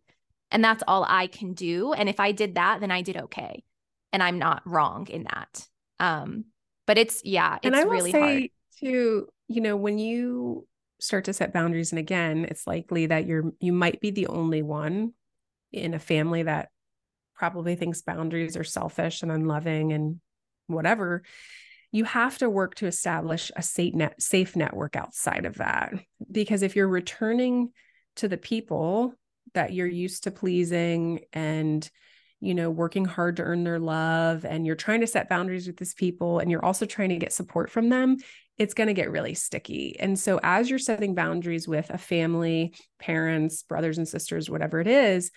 And 0.51 0.63
that's 0.63 0.83
all 0.87 1.05
I 1.07 1.27
can 1.27 1.53
do. 1.53 1.93
And 1.93 2.07
if 2.07 2.19
I 2.19 2.31
did 2.31 2.55
that, 2.55 2.79
then 2.79 2.91
I 2.91 3.01
did 3.01 3.17
okay. 3.17 3.63
And 4.13 4.23
I'm 4.23 4.39
not 4.39 4.61
wrong 4.65 5.07
in 5.07 5.23
that. 5.23 5.67
Um 5.99 6.45
but 6.85 6.97
it's 6.97 7.21
yeah, 7.25 7.55
it's 7.55 7.65
and 7.65 7.75
I 7.75 7.83
will 7.83 7.91
really 7.91 8.11
say 8.11 8.19
hard. 8.19 8.49
too, 8.79 9.27
you 9.47 9.61
know, 9.61 9.75
when 9.75 9.99
you 9.99 10.67
start 10.99 11.25
to 11.25 11.33
set 11.33 11.53
boundaries 11.53 11.91
and 11.91 11.99
again 11.99 12.45
it's 12.49 12.65
likely 12.65 13.05
that 13.05 13.27
you're 13.27 13.51
you 13.59 13.71
might 13.71 14.01
be 14.01 14.11
the 14.11 14.27
only 14.27 14.61
one 14.61 15.13
in 15.71 15.93
a 15.93 15.99
family 15.99 16.43
that 16.43 16.69
probably 17.35 17.75
thinks 17.75 18.01
boundaries 18.01 18.57
are 18.57 18.63
selfish 18.63 19.21
and 19.21 19.31
unloving 19.31 19.93
and 19.93 20.19
whatever 20.65 21.21
you 21.91 22.03
have 22.03 22.37
to 22.37 22.49
work 22.49 22.75
to 22.75 22.87
establish 22.87 23.51
a 23.55 23.61
safe 23.61 23.93
net 23.93 24.21
safe 24.21 24.55
network 24.55 24.95
outside 24.95 25.45
of 25.45 25.55
that 25.55 25.93
because 26.31 26.63
if 26.63 26.75
you're 26.75 26.87
returning 26.87 27.71
to 28.15 28.27
the 28.27 28.37
people 28.37 29.13
that 29.53 29.73
you're 29.73 29.87
used 29.87 30.23
to 30.23 30.31
pleasing 30.31 31.21
and 31.33 31.89
you 32.39 32.53
know 32.53 32.69
working 32.69 33.05
hard 33.05 33.37
to 33.37 33.43
earn 33.43 33.63
their 33.63 33.79
love 33.79 34.45
and 34.45 34.65
you're 34.65 34.75
trying 34.75 35.01
to 35.01 35.07
set 35.07 35.29
boundaries 35.29 35.65
with 35.65 35.77
these 35.77 35.95
people 35.95 36.39
and 36.39 36.51
you're 36.51 36.63
also 36.63 36.85
trying 36.85 37.09
to 37.09 37.17
get 37.17 37.33
support 37.33 37.69
from 37.69 37.89
them 37.89 38.17
it's 38.57 38.73
going 38.73 38.87
to 38.87 38.93
get 38.93 39.11
really 39.11 39.35
sticky. 39.35 39.99
And 39.99 40.17
so, 40.17 40.39
as 40.41 40.69
you're 40.69 40.79
setting 40.79 41.15
boundaries 41.15 41.67
with 41.67 41.89
a 41.89 41.97
family, 41.97 42.73
parents, 42.99 43.63
brothers 43.63 43.97
and 43.97 44.07
sisters, 44.07 44.49
whatever 44.49 44.79
it 44.79 44.87
is, 44.87 45.31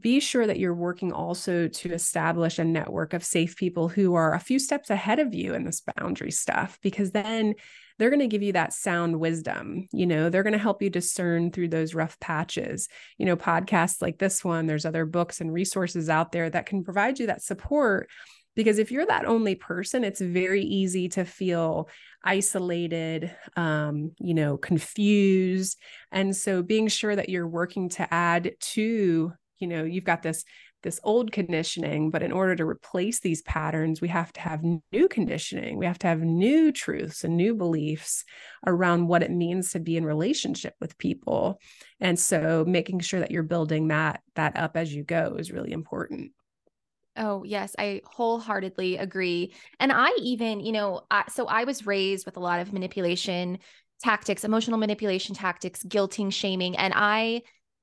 be 0.00 0.20
sure 0.20 0.46
that 0.46 0.58
you're 0.58 0.74
working 0.74 1.12
also 1.12 1.68
to 1.68 1.92
establish 1.92 2.58
a 2.58 2.64
network 2.64 3.14
of 3.14 3.24
safe 3.24 3.56
people 3.56 3.88
who 3.88 4.14
are 4.14 4.34
a 4.34 4.40
few 4.40 4.58
steps 4.58 4.90
ahead 4.90 5.18
of 5.18 5.34
you 5.34 5.54
in 5.54 5.64
this 5.64 5.82
boundary 5.96 6.30
stuff, 6.30 6.78
because 6.82 7.10
then 7.10 7.54
they're 7.98 8.10
going 8.10 8.20
to 8.20 8.26
give 8.28 8.42
you 8.42 8.52
that 8.52 8.72
sound 8.72 9.18
wisdom. 9.18 9.86
You 9.92 10.06
know, 10.06 10.30
they're 10.30 10.42
going 10.42 10.52
to 10.52 10.58
help 10.58 10.82
you 10.82 10.90
discern 10.90 11.50
through 11.50 11.68
those 11.68 11.94
rough 11.94 12.18
patches. 12.20 12.88
You 13.18 13.26
know, 13.26 13.36
podcasts 13.36 14.00
like 14.00 14.18
this 14.18 14.44
one, 14.44 14.66
there's 14.66 14.86
other 14.86 15.04
books 15.04 15.40
and 15.40 15.52
resources 15.52 16.08
out 16.08 16.32
there 16.32 16.48
that 16.48 16.66
can 16.66 16.84
provide 16.84 17.18
you 17.18 17.26
that 17.26 17.42
support 17.42 18.08
because 18.58 18.78
if 18.78 18.90
you're 18.90 19.06
that 19.06 19.24
only 19.24 19.54
person 19.54 20.02
it's 20.02 20.20
very 20.20 20.62
easy 20.62 21.08
to 21.08 21.24
feel 21.24 21.88
isolated 22.24 23.32
um, 23.56 24.10
you 24.18 24.34
know 24.34 24.56
confused 24.56 25.78
and 26.10 26.34
so 26.36 26.60
being 26.60 26.88
sure 26.88 27.14
that 27.14 27.28
you're 27.28 27.46
working 27.46 27.88
to 27.88 28.12
add 28.12 28.52
to 28.58 29.32
you 29.58 29.68
know 29.68 29.84
you've 29.84 30.04
got 30.04 30.22
this 30.22 30.44
this 30.82 31.00
old 31.02 31.32
conditioning 31.32 32.10
but 32.10 32.22
in 32.22 32.32
order 32.32 32.54
to 32.54 32.64
replace 32.64 33.20
these 33.20 33.42
patterns 33.42 34.00
we 34.00 34.08
have 34.08 34.32
to 34.32 34.40
have 34.40 34.62
new 34.62 35.08
conditioning. 35.08 35.76
We 35.78 35.86
have 35.86 35.98
to 36.00 36.06
have 36.06 36.20
new 36.20 36.72
truths 36.72 37.24
and 37.24 37.36
new 37.36 37.54
beliefs 37.54 38.24
around 38.66 39.08
what 39.08 39.22
it 39.22 39.30
means 39.30 39.72
to 39.72 39.80
be 39.80 39.96
in 39.96 40.04
relationship 40.04 40.74
with 40.80 40.98
people. 40.98 41.60
And 42.00 42.18
so 42.18 42.64
making 42.66 43.00
sure 43.00 43.20
that 43.20 43.30
you're 43.30 43.42
building 43.42 43.88
that 43.88 44.22
that 44.34 44.56
up 44.56 44.76
as 44.76 44.94
you 44.94 45.04
go 45.04 45.36
is 45.38 45.52
really 45.52 45.72
important. 45.72 46.32
Oh, 47.16 47.42
yes, 47.42 47.74
I 47.78 48.00
wholeheartedly 48.04 48.96
agree. 48.96 49.52
And 49.80 49.90
I 49.92 50.10
even, 50.22 50.60
you 50.60 50.70
know, 50.70 51.02
I, 51.10 51.24
so 51.28 51.46
I 51.46 51.64
was 51.64 51.84
raised 51.84 52.24
with 52.26 52.36
a 52.36 52.40
lot 52.40 52.60
of 52.60 52.72
manipulation 52.72 53.58
tactics, 54.00 54.44
emotional 54.44 54.78
manipulation 54.78 55.34
tactics, 55.34 55.82
guilting, 55.82 56.32
shaming, 56.32 56.76
and 56.76 56.94
I 56.94 57.42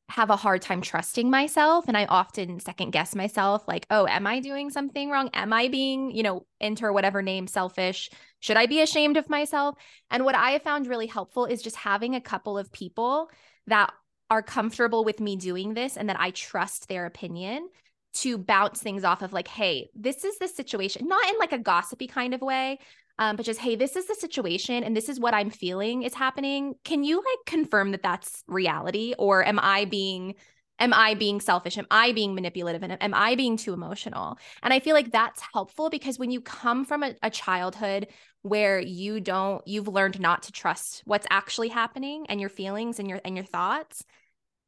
have 0.09 0.29
a 0.29 0.35
hard 0.35 0.61
time 0.61 0.81
trusting 0.81 1.29
myself 1.29 1.85
and 1.87 1.97
I 1.97 2.05
often 2.05 2.59
second 2.59 2.91
guess 2.91 3.15
myself 3.15 3.67
like, 3.67 3.87
"Oh, 3.89 4.07
am 4.07 4.27
I 4.27 4.39
doing 4.39 4.69
something 4.69 5.09
wrong? 5.09 5.29
Am 5.33 5.51
I 5.51 5.67
being, 5.67 6.11
you 6.11 6.23
know, 6.23 6.45
enter 6.61 6.93
whatever 6.93 7.21
name 7.21 7.47
selfish? 7.47 8.09
Should 8.39 8.57
I 8.57 8.67
be 8.67 8.81
ashamed 8.81 9.17
of 9.17 9.29
myself?" 9.29 9.75
And 10.11 10.23
what 10.23 10.35
I 10.35 10.51
have 10.51 10.61
found 10.61 10.87
really 10.87 11.07
helpful 11.07 11.45
is 11.45 11.61
just 11.61 11.75
having 11.75 12.15
a 12.15 12.21
couple 12.21 12.57
of 12.57 12.71
people 12.71 13.29
that 13.67 13.93
are 14.29 14.41
comfortable 14.41 15.03
with 15.03 15.19
me 15.19 15.35
doing 15.35 15.73
this 15.73 15.97
and 15.97 16.09
that 16.09 16.19
I 16.19 16.31
trust 16.31 16.87
their 16.87 17.05
opinion 17.05 17.69
to 18.15 18.37
bounce 18.37 18.81
things 18.81 19.03
off 19.03 19.21
of 19.21 19.33
like, 19.33 19.47
hey, 19.47 19.89
this 19.93 20.23
is 20.23 20.37
the 20.39 20.47
situation, 20.47 21.07
not 21.07 21.27
in 21.29 21.37
like 21.37 21.51
a 21.51 21.59
gossipy 21.59 22.07
kind 22.07 22.33
of 22.33 22.41
way, 22.41 22.79
um, 23.17 23.35
but 23.35 23.45
just, 23.45 23.59
hey, 23.59 23.75
this 23.75 23.95
is 23.95 24.07
the 24.07 24.15
situation 24.15 24.83
and 24.83 24.95
this 24.95 25.07
is 25.07 25.19
what 25.19 25.33
I'm 25.33 25.49
feeling 25.49 26.03
is 26.03 26.13
happening. 26.13 26.75
Can 26.83 27.03
you 27.03 27.17
like 27.17 27.45
confirm 27.45 27.91
that 27.91 28.03
that's 28.03 28.43
reality? 28.47 29.13
Or 29.17 29.45
am 29.45 29.57
I 29.59 29.85
being, 29.85 30.35
am 30.79 30.93
I 30.93 31.13
being 31.13 31.39
selfish? 31.39 31.77
Am 31.77 31.87
I 31.89 32.11
being 32.11 32.35
manipulative? 32.35 32.83
And 32.83 33.01
am 33.01 33.13
I 33.13 33.35
being 33.35 33.55
too 33.55 33.73
emotional? 33.73 34.37
And 34.61 34.73
I 34.73 34.79
feel 34.79 34.95
like 34.95 35.11
that's 35.11 35.41
helpful 35.53 35.89
because 35.89 36.19
when 36.19 36.31
you 36.31 36.41
come 36.41 36.83
from 36.83 37.03
a, 37.03 37.15
a 37.23 37.29
childhood 37.29 38.07
where 38.41 38.79
you 38.79 39.21
don't, 39.21 39.65
you've 39.65 39.87
learned 39.87 40.19
not 40.19 40.43
to 40.43 40.51
trust 40.51 41.01
what's 41.05 41.27
actually 41.29 41.69
happening 41.69 42.25
and 42.27 42.41
your 42.41 42.49
feelings 42.49 42.99
and 42.99 43.09
your, 43.09 43.21
and 43.23 43.35
your 43.35 43.45
thoughts 43.45 44.03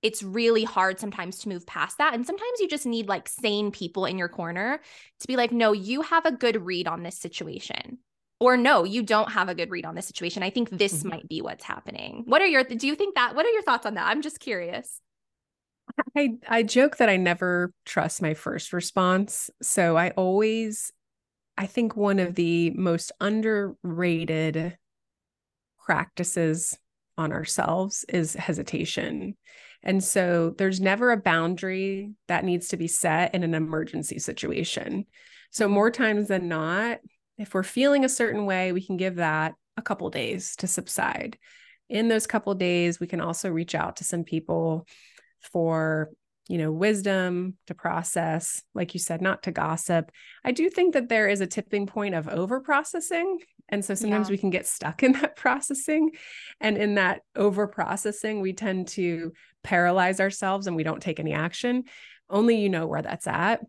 it's 0.04 0.22
really 0.22 0.64
hard 0.64 1.00
sometimes 1.00 1.40
to 1.40 1.50
move 1.50 1.66
past 1.66 1.98
that. 1.98 2.14
And 2.14 2.24
sometimes 2.24 2.60
you 2.60 2.68
just 2.68 2.86
need 2.86 3.08
like 3.08 3.28
sane 3.28 3.72
people 3.72 4.06
in 4.06 4.20
your 4.20 4.30
corner 4.30 4.80
to 5.20 5.28
be 5.28 5.36
like, 5.36 5.52
no, 5.52 5.72
you 5.72 6.04
have 6.04 6.26
a 6.26 6.32
good 6.32 6.64
read 6.64 6.88
on 6.88 7.02
this 7.02 7.18
situation. 7.18 7.98
Or 8.40 8.56
no, 8.56 8.84
you 8.84 9.02
don't 9.02 9.32
have 9.32 9.50
a 9.50 9.56
good 9.56 9.72
read 9.72 9.86
on 9.86 9.96
this 9.96 10.06
situation. 10.06 10.44
I 10.44 10.50
think 10.50 10.70
this 10.70 11.00
mm-hmm. 11.00 11.10
might 11.10 11.28
be 11.28 11.42
what's 11.42 11.64
happening. 11.64 12.24
What 12.28 12.42
are 12.42 12.48
your 12.48 12.64
do 12.64 12.86
you 12.88 12.96
think 12.96 13.16
that 13.16 13.36
what 13.36 13.46
are 13.46 13.50
your 13.50 13.64
thoughts 13.64 13.86
on 13.86 13.96
that? 13.96 14.08
I'm 14.08 14.22
just 14.22 14.40
curious. 14.40 15.02
I 16.16 16.36
I 16.48 16.64
joke 16.64 16.98
that 16.98 17.10
I 17.10 17.18
never 17.18 17.72
trust 17.86 18.22
my 18.22 18.34
first 18.36 18.74
response. 18.74 19.50
So 19.62 19.98
I 19.98 20.12
always 20.12 20.92
I 21.58 21.66
think 21.66 21.96
one 21.96 22.20
of 22.20 22.36
the 22.36 22.72
most 22.72 23.12
underrated 23.20 24.78
practices 25.84 26.78
on 27.18 27.32
ourselves 27.32 28.06
is 28.08 28.34
hesitation. 28.36 29.36
And 29.82 30.04
so 30.04 30.54
there's 30.58 30.80
never 30.80 31.12
a 31.12 31.18
boundary 31.18 32.12
that 32.28 32.44
needs 32.44 32.68
to 32.70 32.78
be 32.78 32.88
set 32.88 33.34
in 33.34 33.44
an 33.44 33.54
emergency 33.54 34.20
situation. 34.20 35.06
So, 35.50 35.70
more 35.70 35.90
times 35.90 36.28
than 36.28 36.50
not, 36.50 37.00
if 37.38 37.54
we're 37.54 37.64
feeling 37.64 38.04
a 38.04 38.10
certain 38.10 38.46
way, 38.46 38.72
we 38.72 38.86
can 38.86 38.98
give 38.98 39.16
that 39.16 39.54
a 39.78 39.82
couple 39.82 40.10
days 40.10 40.56
to 40.58 40.68
subside. 40.68 41.38
In 41.90 42.08
those 42.08 42.28
couple 42.28 42.54
days, 42.56 43.00
we 43.00 43.08
can 43.08 43.22
also 43.22 43.50
reach 43.50 43.76
out 43.76 43.98
to 43.98 44.04
some 44.04 44.24
people 44.24 44.86
for 45.42 46.10
you 46.50 46.58
know 46.58 46.72
wisdom 46.72 47.58
to 47.68 47.74
process 47.74 48.64
like 48.74 48.94
you 48.94 49.00
said 49.00 49.22
not 49.22 49.44
to 49.44 49.52
gossip 49.52 50.12
i 50.46 50.52
do 50.52 50.70
think 50.70 50.94
that 50.94 51.10
there 51.10 51.28
is 51.28 51.42
a 51.42 51.48
tipping 51.48 51.86
point 51.86 52.16
of 52.16 52.28
over 52.30 52.62
processing 52.62 53.40
and 53.70 53.84
so 53.84 53.94
sometimes 53.94 54.30
yeah. 54.30 54.32
we 54.32 54.38
can 54.38 54.50
get 54.50 54.66
stuck 54.66 55.04
in 55.04 55.12
that 55.14 55.36
processing 55.36 56.12
and 56.62 56.78
in 56.78 56.96
that 56.96 57.22
over 57.36 57.68
processing 57.68 58.42
we 58.42 58.54
tend 58.54 58.88
to 58.88 59.34
paralyze 59.64 60.20
ourselves 60.20 60.68
and 60.68 60.76
we 60.76 60.84
don't 60.84 61.02
take 61.02 61.20
any 61.20 61.34
action 61.34 61.84
only 62.30 62.58
you 62.58 62.70
know 62.70 62.88
where 62.88 63.02
that's 63.02 63.28
at 63.28 63.62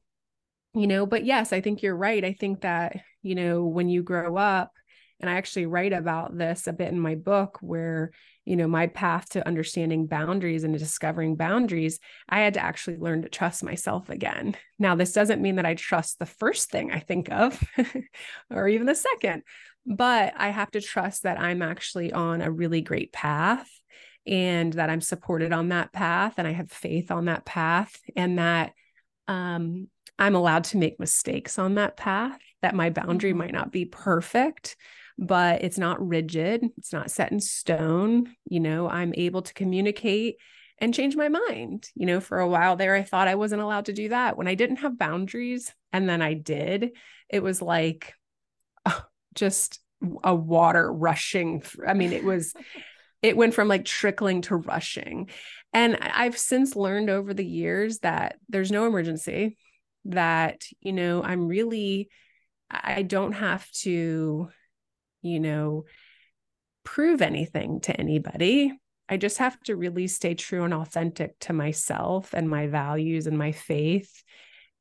you 0.74 0.86
know, 0.86 1.06
but 1.06 1.24
yes, 1.24 1.52
I 1.52 1.60
think 1.60 1.82
you're 1.82 1.96
right. 1.96 2.24
I 2.24 2.32
think 2.32 2.62
that, 2.62 2.96
you 3.22 3.34
know, 3.34 3.64
when 3.64 3.88
you 3.88 4.02
grow 4.02 4.36
up, 4.36 4.72
and 5.20 5.28
I 5.28 5.34
actually 5.34 5.66
write 5.66 5.92
about 5.92 6.36
this 6.36 6.66
a 6.66 6.72
bit 6.72 6.92
in 6.92 7.00
my 7.00 7.16
book 7.16 7.58
where, 7.60 8.12
you 8.44 8.54
know, 8.54 8.68
my 8.68 8.86
path 8.86 9.30
to 9.30 9.46
understanding 9.46 10.06
boundaries 10.06 10.62
and 10.62 10.78
discovering 10.78 11.34
boundaries, 11.34 11.98
I 12.28 12.40
had 12.40 12.54
to 12.54 12.60
actually 12.60 12.98
learn 12.98 13.22
to 13.22 13.28
trust 13.28 13.64
myself 13.64 14.10
again. 14.10 14.56
Now, 14.78 14.94
this 14.94 15.12
doesn't 15.12 15.42
mean 15.42 15.56
that 15.56 15.66
I 15.66 15.74
trust 15.74 16.18
the 16.18 16.26
first 16.26 16.70
thing 16.70 16.92
I 16.92 17.00
think 17.00 17.32
of 17.32 17.60
or 18.50 18.68
even 18.68 18.86
the 18.86 18.94
second, 18.94 19.42
but 19.84 20.34
I 20.36 20.50
have 20.50 20.70
to 20.72 20.80
trust 20.80 21.24
that 21.24 21.40
I'm 21.40 21.62
actually 21.62 22.12
on 22.12 22.40
a 22.40 22.50
really 22.50 22.80
great 22.80 23.12
path 23.12 23.68
and 24.24 24.72
that 24.74 24.90
I'm 24.90 25.00
supported 25.00 25.52
on 25.52 25.70
that 25.70 25.92
path 25.92 26.34
and 26.36 26.46
I 26.46 26.52
have 26.52 26.70
faith 26.70 27.10
on 27.10 27.24
that 27.24 27.44
path 27.44 27.98
and 28.14 28.38
that 28.38 28.72
um, 29.26 29.88
I'm 30.18 30.34
allowed 30.34 30.64
to 30.64 30.78
make 30.78 30.98
mistakes 30.98 31.58
on 31.58 31.74
that 31.74 31.96
path, 31.96 32.38
that 32.62 32.74
my 32.74 32.90
boundary 32.90 33.30
mm-hmm. 33.30 33.38
might 33.38 33.52
not 33.52 33.72
be 33.72 33.84
perfect, 33.84 34.76
but 35.16 35.62
it's 35.62 35.78
not 35.78 36.06
rigid, 36.06 36.64
it's 36.76 36.92
not 36.92 37.10
set 37.10 37.32
in 37.32 37.40
stone. 37.40 38.34
You 38.48 38.60
know, 38.60 38.88
I'm 38.88 39.12
able 39.16 39.42
to 39.42 39.54
communicate 39.54 40.36
and 40.80 40.94
change 40.94 41.16
my 41.16 41.28
mind. 41.28 41.88
You 41.94 42.06
know, 42.06 42.20
for 42.20 42.38
a 42.38 42.48
while 42.48 42.76
there, 42.76 42.94
I 42.94 43.02
thought 43.02 43.28
I 43.28 43.34
wasn't 43.34 43.62
allowed 43.62 43.86
to 43.86 43.92
do 43.92 44.10
that. 44.10 44.36
When 44.36 44.48
I 44.48 44.54
didn't 44.54 44.76
have 44.76 44.98
boundaries 44.98 45.72
and 45.92 46.08
then 46.08 46.22
I 46.22 46.34
did, 46.34 46.90
it 47.28 47.42
was 47.42 47.60
like 47.60 48.14
oh, 48.86 49.04
just 49.34 49.80
a 50.22 50.34
water 50.34 50.92
rushing. 50.92 51.62
I 51.86 51.94
mean, 51.94 52.12
it 52.12 52.24
was, 52.24 52.54
it 53.22 53.36
went 53.36 53.54
from 53.54 53.66
like 53.66 53.84
trickling 53.84 54.42
to 54.42 54.56
rushing. 54.56 55.28
And 55.72 55.98
I've 56.00 56.38
since 56.38 56.76
learned 56.76 57.10
over 57.10 57.34
the 57.34 57.44
years 57.44 57.98
that 57.98 58.36
there's 58.48 58.70
no 58.70 58.86
emergency, 58.86 59.56
that, 60.09 60.64
you 60.80 60.92
know, 60.92 61.22
I'm 61.22 61.46
really, 61.48 62.09
I 62.70 63.02
don't 63.02 63.32
have 63.32 63.70
to 63.82 64.50
you 65.22 65.40
know, 65.40 65.84
prove 66.84 67.22
anything 67.22 67.80
to 67.80 67.98
anybody. 67.98 68.72
I 69.09 69.16
just 69.16 69.38
have 69.38 69.59
to 69.64 69.76
really 69.76 70.06
stay 70.06 70.34
true 70.34 70.64
and 70.64 70.74
authentic 70.74 71.38
to 71.40 71.52
myself 71.52 72.34
and 72.34 72.48
my 72.48 72.66
values 72.66 73.26
and 73.26 73.38
my 73.38 73.52
faith 73.52 74.22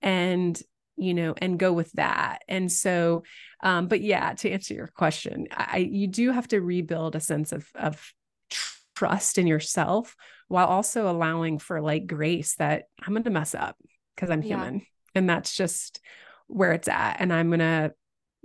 and 0.02 0.60
you 1.00 1.14
know 1.14 1.34
and 1.38 1.60
go 1.60 1.72
with 1.74 1.92
that 1.94 2.42
and 2.48 2.72
so 2.72 3.24
um 3.64 3.88
but 3.88 4.02
yeah 4.02 4.34
to 4.34 4.50
answer 4.50 4.74
your 4.74 4.88
question 4.88 5.48
i 5.52 5.78
you 5.78 6.08
do 6.08 6.32
have 6.32 6.48
to 6.48 6.60
rebuild 6.60 7.16
a 7.16 7.20
sense 7.20 7.52
of 7.52 7.68
of 7.76 8.14
trust 8.96 9.38
in 9.38 9.48
yourself 9.48 10.16
while 10.48 10.68
also 10.68 11.10
allowing 11.10 11.58
for 11.60 11.82
like 11.82 12.06
grace 12.08 12.56
that 12.56 12.86
i'm 13.02 13.14
going 13.14 13.24
to 13.24 13.30
mess 13.30 13.56
up 13.56 13.76
because 14.16 14.30
i'm 14.30 14.42
human 14.42 14.76
yeah. 14.76 14.82
And 15.16 15.30
that's 15.30 15.56
just 15.56 16.00
where 16.48 16.72
it's 16.74 16.88
at 16.88 17.18
and 17.20 17.34
i'm 17.34 17.48
going 17.48 17.60
to 17.60 17.92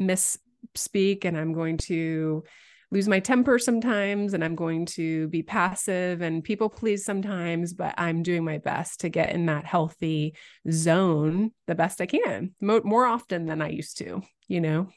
misspeak 0.01 1.25
and 1.25 1.37
I'm 1.37 1.53
going 1.53 1.79
to 1.79 2.45
lose 2.91 3.09
my 3.09 3.21
temper 3.21 3.59
sometimes 3.59 4.35
and 4.35 4.45
I'm 4.45 4.55
going 4.55 4.85
to 4.85 5.29
be 5.29 5.43
passive 5.43 6.21
and 6.21 6.45
people 6.45 6.69
please 6.69 7.05
sometimes, 7.05 7.73
but 7.73 7.95
I'm 7.97 8.23
doing 8.23 8.45
my 8.45 8.59
best 8.59 9.01
to 9.01 9.09
get 9.09 9.31
in 9.31 9.47
that 9.47 9.65
healthy 9.65 10.37
zone 10.71 11.53
the 11.67 11.75
best 11.75 12.01
I 12.03 12.07
can 12.07 12.55
more, 12.61 12.83
more 12.85 13.07
often 13.07 13.47
than 13.47 13.63
I 13.63 13.71
used 13.71 13.99
to, 13.99 14.23
you 14.47 14.61
know? 14.61 14.89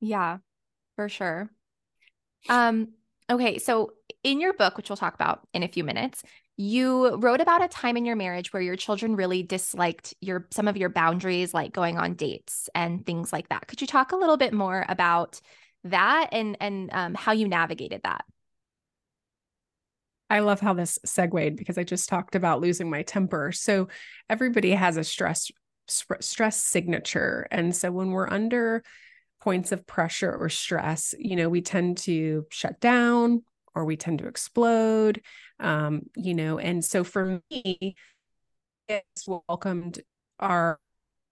Yeah, 0.00 0.38
for 0.96 1.08
sure. 1.08 1.48
Um, 2.48 2.88
okay. 3.30 3.58
So 3.58 3.92
in 4.24 4.40
your 4.40 4.52
book, 4.52 4.76
which 4.76 4.90
we'll 4.90 4.96
talk 4.96 5.14
about 5.14 5.46
in 5.54 5.62
a 5.62 5.68
few 5.68 5.84
minutes, 5.84 6.24
you 6.56 7.16
wrote 7.16 7.40
about 7.40 7.62
a 7.62 7.68
time 7.68 7.96
in 7.96 8.06
your 8.06 8.16
marriage 8.16 8.52
where 8.52 8.62
your 8.62 8.76
children 8.76 9.14
really 9.14 9.42
disliked 9.42 10.14
your 10.20 10.46
some 10.50 10.68
of 10.68 10.76
your 10.76 10.88
boundaries 10.88 11.52
like 11.52 11.72
going 11.72 11.98
on 11.98 12.14
dates 12.14 12.70
and 12.74 13.04
things 13.04 13.32
like 13.32 13.48
that. 13.50 13.66
Could 13.66 13.80
you 13.80 13.86
talk 13.86 14.12
a 14.12 14.16
little 14.16 14.38
bit 14.38 14.54
more 14.54 14.84
about 14.88 15.40
that 15.84 16.28
and 16.32 16.56
and 16.60 16.90
um, 16.92 17.14
how 17.14 17.32
you 17.32 17.46
navigated 17.46 18.02
that? 18.04 18.24
I 20.30 20.40
love 20.40 20.60
how 20.60 20.72
this 20.72 20.98
segued 21.04 21.56
because 21.56 21.78
I 21.78 21.84
just 21.84 22.08
talked 22.08 22.34
about 22.34 22.60
losing 22.60 22.90
my 22.90 23.02
temper. 23.02 23.52
So 23.52 23.88
everybody 24.28 24.72
has 24.72 24.96
a 24.96 25.04
stress 25.04 25.50
stress 25.88 26.56
signature, 26.56 27.46
and 27.50 27.76
so 27.76 27.92
when 27.92 28.10
we're 28.10 28.28
under 28.28 28.82
points 29.40 29.70
of 29.72 29.86
pressure 29.86 30.34
or 30.34 30.48
stress, 30.48 31.14
you 31.18 31.36
know, 31.36 31.48
we 31.48 31.60
tend 31.60 31.98
to 31.98 32.46
shut 32.50 32.80
down 32.80 33.44
or 33.74 33.84
we 33.84 33.96
tend 33.96 34.18
to 34.18 34.26
explode 34.26 35.20
um, 35.60 36.02
you 36.16 36.34
know, 36.34 36.58
and 36.58 36.84
so 36.84 37.04
for 37.04 37.40
me, 37.50 37.96
it's 38.88 39.26
welcomed 39.26 40.00
our 40.38 40.78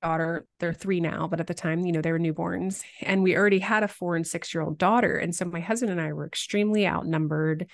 daughter 0.03 0.47
they're 0.61 0.75
three 0.75 1.01
now 1.01 1.27
but 1.27 1.41
at 1.41 1.47
the 1.47 1.55
time 1.55 1.87
you 1.87 1.91
know 1.91 2.03
they 2.03 2.13
were 2.13 2.19
newborns 2.19 2.83
and 3.01 3.23
we 3.23 3.35
already 3.35 3.59
had 3.59 3.83
a 3.83 3.89
four 3.89 4.17
and 4.17 4.27
six 4.27 4.53
year 4.53 4.63
old 4.63 4.77
daughter 4.77 5.17
and 5.17 5.35
so 5.35 5.47
my 5.47 5.61
husband 5.61 5.91
and 5.91 6.01
i 6.01 6.13
were 6.13 6.27
extremely 6.27 6.87
outnumbered 6.87 7.67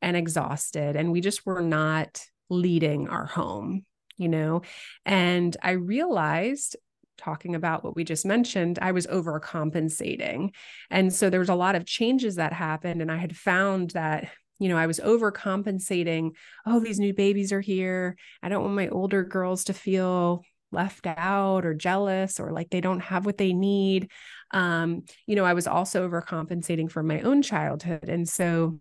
and 0.00 0.16
exhausted 0.16 0.96
and 0.96 1.12
we 1.12 1.20
just 1.20 1.44
were 1.44 1.60
not 1.60 2.24
leading 2.48 3.08
our 3.08 3.26
home 3.26 3.84
you 4.16 4.28
know? 4.28 4.62
And 5.04 5.56
i 5.62 5.72
realized 5.72 6.76
talking 7.16 7.54
about 7.54 7.84
what 7.84 7.94
we 7.94 8.02
just 8.02 8.26
mentioned 8.26 8.78
i 8.82 8.90
was 8.90 9.06
overcompensating 9.06 10.50
and 10.90 11.12
so 11.12 11.30
there 11.30 11.38
was 11.40 11.48
a 11.48 11.54
lot 11.54 11.76
of 11.76 11.86
changes 11.86 12.36
that 12.36 12.52
happened 12.52 13.00
and 13.00 13.10
i 13.12 13.16
had 13.16 13.36
found 13.36 13.90
that 13.90 14.30
you 14.58 14.68
know, 14.68 14.76
I 14.76 14.86
was 14.86 15.00
overcompensating. 15.00 16.30
Oh, 16.66 16.80
these 16.80 16.98
new 16.98 17.12
babies 17.12 17.52
are 17.52 17.60
here. 17.60 18.16
I 18.42 18.48
don't 18.48 18.62
want 18.62 18.74
my 18.74 18.88
older 18.88 19.24
girls 19.24 19.64
to 19.64 19.74
feel 19.74 20.42
left 20.70 21.06
out 21.06 21.64
or 21.64 21.74
jealous 21.74 22.40
or 22.40 22.50
like 22.50 22.70
they 22.70 22.80
don't 22.80 23.00
have 23.00 23.26
what 23.26 23.38
they 23.38 23.52
need. 23.52 24.10
Um, 24.50 25.04
you 25.26 25.36
know, 25.36 25.44
I 25.44 25.54
was 25.54 25.66
also 25.66 26.08
overcompensating 26.08 26.90
for 26.90 27.02
my 27.02 27.20
own 27.20 27.42
childhood. 27.42 28.08
And 28.08 28.28
so 28.28 28.80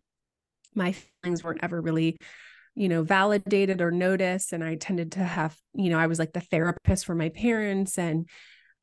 my 0.75 0.93
feelings 1.21 1.43
weren't 1.43 1.63
ever 1.63 1.81
really 1.81 2.17
you 2.75 2.89
know 2.89 3.03
validated 3.03 3.81
or 3.81 3.91
noticed 3.91 4.51
and 4.51 4.63
i 4.63 4.75
tended 4.75 5.11
to 5.11 5.19
have 5.19 5.55
you 5.75 5.91
know 5.91 5.99
i 5.99 6.07
was 6.07 6.17
like 6.19 6.33
the 6.33 6.39
therapist 6.39 7.05
for 7.05 7.13
my 7.13 7.29
parents 7.29 7.97
and 7.99 8.27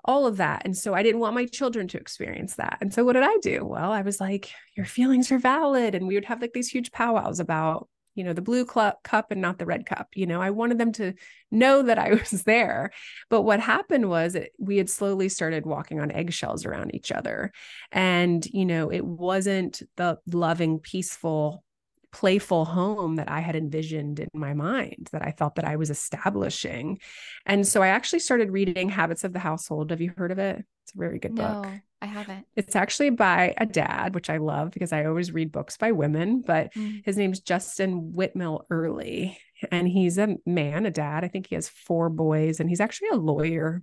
all 0.05 0.27
of 0.27 0.39
that. 0.39 0.63
And 0.65 0.77
so 0.77 0.95
I 0.95 1.03
didn't 1.03 1.21
want 1.21 1.35
my 1.35 1.47
children 1.47 1.89
to 1.89 1.99
experience 1.99 2.57
that. 2.57 2.79
And 2.81 2.93
so 2.93 3.05
what 3.05 3.15
did 3.15 3.23
I 3.23 3.37
do? 3.43 3.65
Well, 3.65 3.93
I 3.93 4.03
was 4.03 4.21
like, 4.21 4.51
your 4.77 4.87
feelings 4.87 5.31
are 5.33 5.39
valid. 5.39 5.95
And 5.95 6.07
we 6.07 6.15
would 6.15 6.25
have 6.27 6.41
like 6.41 6.53
these 6.53 6.69
huge 6.69 6.93
powwows 6.93 7.41
about, 7.41 7.89
you 8.15 8.25
know, 8.25 8.33
the 8.33 8.43
blue 8.43 8.67
cl- 8.67 8.99
cup 9.05 9.31
and 9.31 9.41
not 9.41 9.59
the 9.59 9.67
red 9.67 9.87
cup. 9.87 10.09
You 10.15 10.27
know, 10.27 10.41
I 10.41 10.51
wanted 10.51 10.79
them 10.79 10.93
to 10.93 11.15
know 11.51 11.83
that 11.83 11.99
I 11.99 12.11
was 12.31 12.43
there. 12.45 12.91
But 13.29 13.43
what 13.43 13.61
happened 13.61 14.09
was 14.09 14.35
it, 14.35 14.53
we 14.59 14.77
had 14.77 14.91
slowly 14.91 15.29
started 15.29 15.67
walking 15.67 16.01
on 16.01 16.11
eggshells 16.11 16.65
around 16.65 16.95
each 16.95 17.13
other. 17.13 17.53
And, 17.93 18.45
you 18.47 18.67
know, 18.67 18.91
it 18.91 19.05
wasn't 19.05 19.83
the 19.97 20.19
loving, 20.27 20.81
peaceful 20.81 21.65
playful 22.13 22.65
home 22.65 23.17
that 23.17 23.31
I 23.31 23.41
had 23.41 23.57
envisioned 23.57 24.21
in 24.21 24.29
my 24.35 24.55
mind 24.55 25.09
that 25.13 25.23
I 25.23 25.33
felt 25.33 25.55
that 25.57 25.65
I 25.65 25.77
was 25.77 25.91
establishing. 25.91 26.99
And 27.47 27.67
so 27.67 27.83
I 27.83 27.89
actually 27.89 28.19
started 28.21 28.51
reading 28.51 28.89
Habits 28.89 29.25
of 29.25 29.33
the 29.33 29.39
Household. 29.39 29.91
Have 29.91 30.01
you 30.01 30.13
heard 30.17 30.33
of 30.33 30.39
it? 30.39 30.65
It's 30.85 30.95
a 30.95 30.99
very 30.99 31.19
good 31.19 31.35
no, 31.35 31.63
book. 31.63 31.73
I 32.03 32.07
haven't. 32.07 32.47
It's 32.57 32.75
actually 32.75 33.11
by 33.11 33.55
a 33.59 33.67
dad, 33.67 34.15
which 34.15 34.31
I 34.31 34.39
love 34.39 34.71
because 34.71 34.93
I 34.93 35.05
always 35.05 35.33
read 35.33 35.53
books 35.53 35.77
by 35.77 35.93
women, 35.93 36.43
but 36.45 36.73
mm. 36.75 37.03
his 37.05 37.17
name's 37.17 37.41
Justin 37.41 38.13
Whitmel 38.15 38.65
Earley. 38.71 39.39
And 39.71 39.87
he's 39.87 40.17
a 40.17 40.37
man, 40.47 40.87
a 40.87 40.91
dad. 40.91 41.23
I 41.23 41.29
think 41.29 41.47
he 41.47 41.55
has 41.55 41.69
four 41.69 42.09
boys, 42.09 42.61
and 42.61 42.71
he's 42.71 42.81
actually 42.81 43.11
a 43.11 43.17
lawyer, 43.17 43.83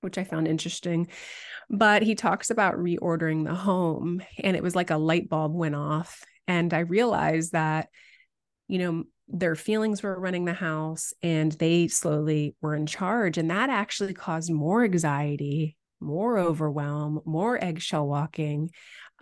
which 0.00 0.18
I 0.18 0.24
found 0.24 0.48
interesting. 0.48 1.08
But 1.70 2.02
he 2.02 2.16
talks 2.16 2.50
about 2.50 2.74
reordering 2.74 3.44
the 3.44 3.54
home. 3.54 4.22
And 4.42 4.56
it 4.56 4.62
was 4.62 4.74
like 4.74 4.90
a 4.90 4.96
light 4.96 5.28
bulb 5.28 5.54
went 5.54 5.76
off 5.76 6.24
and 6.48 6.74
I 6.74 6.80
realized 6.80 7.52
that, 7.52 7.88
you 8.66 8.78
know, 8.78 9.04
their 9.28 9.54
feelings 9.54 10.02
were 10.02 10.18
running 10.18 10.46
the 10.46 10.54
house 10.54 11.12
and 11.22 11.52
they 11.52 11.86
slowly 11.86 12.56
were 12.62 12.74
in 12.74 12.86
charge. 12.86 13.36
And 13.36 13.50
that 13.50 13.68
actually 13.68 14.14
caused 14.14 14.50
more 14.50 14.82
anxiety, 14.82 15.76
more 16.00 16.38
overwhelm, 16.38 17.20
more 17.26 17.62
eggshell 17.62 18.08
walking, 18.08 18.70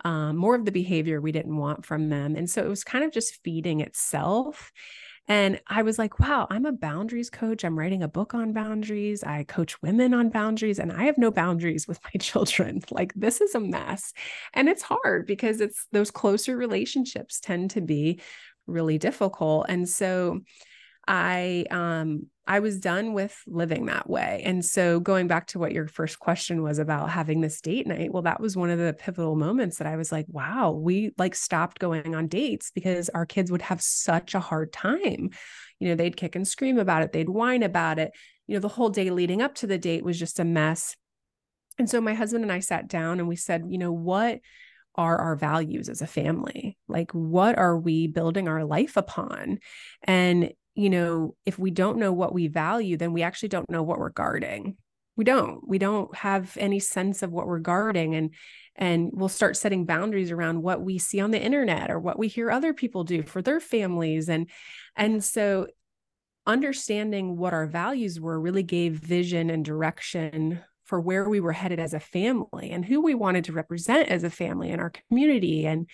um, 0.05 0.37
more 0.37 0.55
of 0.55 0.63
the 0.63 0.71
behavior 0.71 1.19
we 1.19 1.33
didn't 1.33 1.57
want 1.57 1.85
from 1.85 2.09
them. 2.09 2.35
And 2.35 2.49
so 2.49 2.63
it 2.63 2.69
was 2.69 2.85
kind 2.85 3.03
of 3.03 3.11
just 3.11 3.39
feeding 3.43 3.81
itself. 3.81 4.71
And 5.27 5.59
I 5.67 5.81
was 5.81 5.99
like, 5.99 6.19
wow, 6.19 6.47
I'm 6.49 6.65
a 6.65 6.71
boundaries 6.71 7.29
coach. 7.29 7.65
I'm 7.65 7.77
writing 7.77 8.01
a 8.03 8.07
book 8.07 8.33
on 8.33 8.53
boundaries. 8.53 9.23
I 9.23 9.43
coach 9.43 9.81
women 9.81 10.13
on 10.13 10.29
boundaries, 10.29 10.79
and 10.79 10.91
I 10.91 11.03
have 11.05 11.17
no 11.17 11.31
boundaries 11.31 11.87
with 11.87 11.99
my 12.03 12.11
children. 12.19 12.81
Like, 12.91 13.13
this 13.15 13.41
is 13.41 13.53
a 13.55 13.59
mess. 13.59 14.13
And 14.53 14.69
it's 14.69 14.83
hard 14.83 15.27
because 15.27 15.59
it's 15.61 15.87
those 15.91 16.11
closer 16.11 16.55
relationships 16.55 17.39
tend 17.39 17.71
to 17.71 17.81
be 17.81 18.21
really 18.67 18.97
difficult. 18.97 19.65
And 19.69 19.87
so 19.87 20.41
I 21.07 21.65
um 21.71 22.27
I 22.47 22.59
was 22.59 22.79
done 22.79 23.13
with 23.13 23.37
living 23.45 23.87
that 23.87 24.09
way. 24.09 24.41
And 24.45 24.63
so 24.63 24.99
going 25.01 25.27
back 25.27 25.47
to 25.47 25.59
what 25.59 25.73
your 25.73 25.87
first 25.87 26.19
question 26.19 26.63
was 26.63 26.79
about 26.79 27.09
having 27.09 27.41
this 27.41 27.59
date 27.59 27.85
night, 27.85 28.13
well 28.13 28.23
that 28.23 28.39
was 28.39 28.55
one 28.55 28.69
of 28.69 28.79
the 28.79 28.93
pivotal 28.93 29.35
moments 29.35 29.77
that 29.77 29.87
I 29.87 29.97
was 29.97 30.11
like, 30.11 30.25
wow, 30.29 30.71
we 30.71 31.11
like 31.17 31.35
stopped 31.35 31.79
going 31.79 32.15
on 32.15 32.27
dates 32.27 32.71
because 32.71 33.09
our 33.09 33.25
kids 33.25 33.51
would 33.51 33.63
have 33.63 33.81
such 33.81 34.33
a 34.33 34.39
hard 34.39 34.71
time. 34.71 35.29
You 35.79 35.89
know, 35.89 35.95
they'd 35.95 36.15
kick 36.15 36.35
and 36.35 36.47
scream 36.47 36.79
about 36.79 37.03
it, 37.03 37.11
they'd 37.11 37.29
whine 37.29 37.63
about 37.63 37.99
it. 37.99 38.11
you 38.47 38.55
know, 38.55 38.61
the 38.61 38.69
whole 38.69 38.89
day 38.89 39.09
leading 39.09 39.41
up 39.41 39.53
to 39.55 39.67
the 39.67 39.77
date 39.77 40.03
was 40.03 40.17
just 40.17 40.39
a 40.39 40.45
mess. 40.45 40.95
And 41.77 41.89
so 41.89 42.01
my 42.01 42.13
husband 42.13 42.43
and 42.43 42.51
I 42.51 42.61
sat 42.61 42.87
down 42.87 43.19
and 43.19 43.27
we 43.27 43.35
said, 43.35 43.65
you 43.69 43.77
know, 43.77 43.91
what 43.91 44.39
are 44.95 45.17
our 45.17 45.35
values 45.35 45.89
as 45.89 46.01
a 46.01 46.07
family? 46.07 46.77
Like, 46.87 47.11
what 47.11 47.57
are 47.57 47.77
we 47.77 48.07
building 48.07 48.47
our 48.47 48.63
life 48.63 48.97
upon? 48.97 49.59
And, 50.03 50.53
you 50.77 50.91
know, 50.91 51.35
if 51.43 51.57
we 51.57 51.71
don't 51.71 51.97
know 51.97 52.13
what 52.13 52.35
we 52.35 52.47
value, 52.47 52.97
then 52.97 53.11
we 53.11 53.23
actually 53.23 53.49
don't 53.49 53.69
know 53.69 53.81
what 53.81 53.97
we're 53.97 54.09
guarding. 54.09 54.77
We 55.15 55.23
don't. 55.23 55.67
We 55.67 55.79
don't 55.79 56.15
have 56.15 56.55
any 56.59 56.79
sense 56.79 57.23
of 57.23 57.31
what 57.31 57.47
we're 57.47 57.57
guarding. 57.57 58.13
And 58.13 58.35
and 58.75 59.09
we'll 59.11 59.27
start 59.27 59.57
setting 59.57 59.85
boundaries 59.85 60.29
around 60.29 60.61
what 60.61 60.79
we 60.79 60.99
see 60.99 61.19
on 61.19 61.31
the 61.31 61.41
internet 61.41 61.89
or 61.89 61.99
what 61.99 62.19
we 62.19 62.27
hear 62.27 62.51
other 62.51 62.75
people 62.75 63.03
do 63.03 63.23
for 63.23 63.41
their 63.41 63.59
families. 63.59 64.29
And 64.29 64.51
and 64.95 65.23
so 65.23 65.65
understanding 66.45 67.37
what 67.37 67.53
our 67.53 67.65
values 67.65 68.21
were 68.21 68.39
really 68.39 68.61
gave 68.61 68.93
vision 68.93 69.49
and 69.49 69.65
direction 69.65 70.61
for 70.85 71.01
where 71.01 71.27
we 71.27 71.39
were 71.39 71.53
headed 71.53 71.79
as 71.79 71.95
a 71.95 71.99
family 71.99 72.69
and 72.69 72.85
who 72.85 73.01
we 73.01 73.15
wanted 73.15 73.45
to 73.45 73.51
represent 73.51 74.09
as 74.09 74.23
a 74.23 74.29
family 74.29 74.69
in 74.69 74.79
our 74.79 74.91
community 75.09 75.65
and 75.65 75.89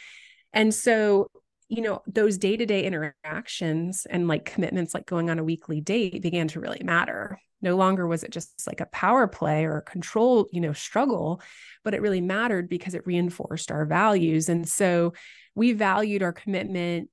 and 0.51 0.73
so 0.73 1.29
you 1.75 1.81
know 1.81 2.01
those 2.07 2.37
day-to-day 2.37 2.83
interactions 2.83 4.05
and 4.09 4.27
like 4.27 4.45
commitments 4.45 4.93
like 4.93 5.05
going 5.05 5.29
on 5.29 5.39
a 5.39 5.43
weekly 5.43 5.81
date 5.81 6.21
began 6.21 6.47
to 6.49 6.59
really 6.59 6.81
matter. 6.83 7.39
No 7.61 7.75
longer 7.75 8.05
was 8.05 8.23
it 8.23 8.31
just 8.31 8.67
like 8.67 8.81
a 8.81 8.85
power 8.87 9.27
play 9.27 9.65
or 9.65 9.77
a 9.77 9.81
control 9.81 10.47
you 10.51 10.61
know 10.61 10.73
struggle 10.73 11.41
but 11.83 11.93
it 11.93 12.01
really 12.01 12.21
mattered 12.21 12.69
because 12.69 12.93
it 12.93 13.05
reinforced 13.07 13.71
our 13.71 13.85
values. 13.85 14.49
And 14.49 14.67
so 14.67 15.13
we 15.55 15.73
valued 15.73 16.23
our 16.23 16.33
commitment 16.33 17.09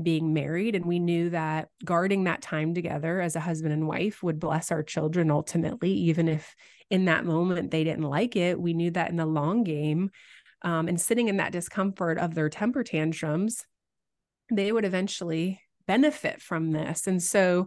being 0.00 0.32
married 0.32 0.74
and 0.74 0.86
we 0.86 0.98
knew 0.98 1.30
that 1.30 1.68
guarding 1.84 2.24
that 2.24 2.42
time 2.42 2.74
together 2.74 3.20
as 3.20 3.36
a 3.36 3.40
husband 3.40 3.72
and 3.72 3.86
wife 3.86 4.22
would 4.22 4.40
bless 4.40 4.70
our 4.72 4.82
children 4.82 5.30
ultimately 5.30 5.92
even 5.92 6.28
if 6.28 6.54
in 6.90 7.04
that 7.04 7.24
moment 7.24 7.70
they 7.70 7.84
didn't 7.84 8.04
like 8.04 8.34
it. 8.34 8.60
We 8.60 8.74
knew 8.74 8.90
that 8.92 9.10
in 9.10 9.16
the 9.16 9.26
long 9.26 9.62
game 9.62 10.10
um, 10.62 10.88
and 10.88 11.00
sitting 11.00 11.28
in 11.28 11.38
that 11.38 11.52
discomfort 11.52 12.18
of 12.18 12.34
their 12.34 12.48
temper 12.48 12.82
tantrums 12.82 13.64
they 14.50 14.72
would 14.72 14.84
eventually 14.84 15.60
benefit 15.86 16.40
from 16.40 16.70
this 16.70 17.06
and 17.06 17.22
so 17.22 17.66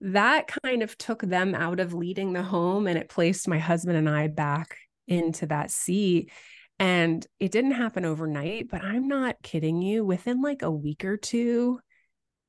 that 0.00 0.50
kind 0.62 0.82
of 0.82 0.98
took 0.98 1.22
them 1.22 1.54
out 1.54 1.80
of 1.80 1.94
leading 1.94 2.32
the 2.32 2.42
home 2.42 2.86
and 2.86 2.98
it 2.98 3.08
placed 3.08 3.48
my 3.48 3.58
husband 3.58 3.96
and 3.96 4.08
I 4.08 4.28
back 4.28 4.76
into 5.06 5.46
that 5.46 5.70
seat 5.70 6.30
and 6.78 7.24
it 7.38 7.52
didn't 7.52 7.72
happen 7.72 8.04
overnight, 8.04 8.68
but 8.68 8.82
I'm 8.82 9.06
not 9.06 9.42
kidding 9.42 9.80
you. 9.80 10.04
Within 10.04 10.42
like 10.42 10.62
a 10.62 10.70
week 10.70 11.04
or 11.04 11.16
two, 11.16 11.80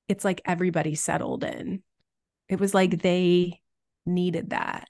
it's 0.07 0.26
like 0.26 0.41
everybody 0.45 0.95
settled 0.95 1.43
in. 1.43 1.84
It 2.49 2.59
was 2.59 2.73
like 2.73 3.01
they 3.01 3.61
needed 4.05 4.49
that. 4.49 4.88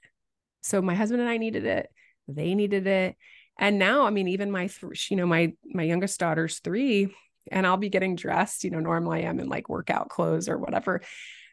So 0.62 0.80
my 0.80 0.94
husband 0.94 1.20
and 1.20 1.30
I 1.30 1.36
needed 1.36 1.64
it. 1.66 1.88
They 2.28 2.54
needed 2.54 2.86
it. 2.86 3.16
And 3.58 3.78
now, 3.78 4.06
I 4.06 4.10
mean, 4.10 4.28
even 4.28 4.50
my, 4.50 4.66
th- 4.66 5.10
you 5.10 5.16
know, 5.16 5.26
my 5.26 5.52
my 5.64 5.82
youngest 5.82 6.18
daughter's 6.18 6.58
three, 6.60 7.14
and 7.50 7.66
I'll 7.66 7.76
be 7.76 7.88
getting 7.88 8.16
dressed. 8.16 8.64
You 8.64 8.70
know, 8.70 8.80
normally 8.80 9.26
I'm 9.26 9.40
in 9.40 9.48
like 9.48 9.68
workout 9.68 10.08
clothes 10.08 10.48
or 10.48 10.58
whatever, 10.58 11.00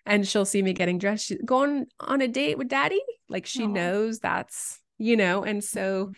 and 0.06 0.28
she'll 0.28 0.46
see 0.46 0.62
me 0.62 0.74
getting 0.74 0.98
dressed. 0.98 1.26
She's 1.26 1.42
going 1.44 1.88
on 2.00 2.22
a 2.22 2.28
date 2.28 2.58
with 2.58 2.68
daddy. 2.68 3.02
Like 3.30 3.46
she 3.46 3.64
Aww. 3.64 3.72
knows 3.72 4.20
that's 4.20 4.80
you 4.98 5.18
know, 5.18 5.44
and 5.44 5.64
so 5.64 6.08
mm-hmm 6.08 6.12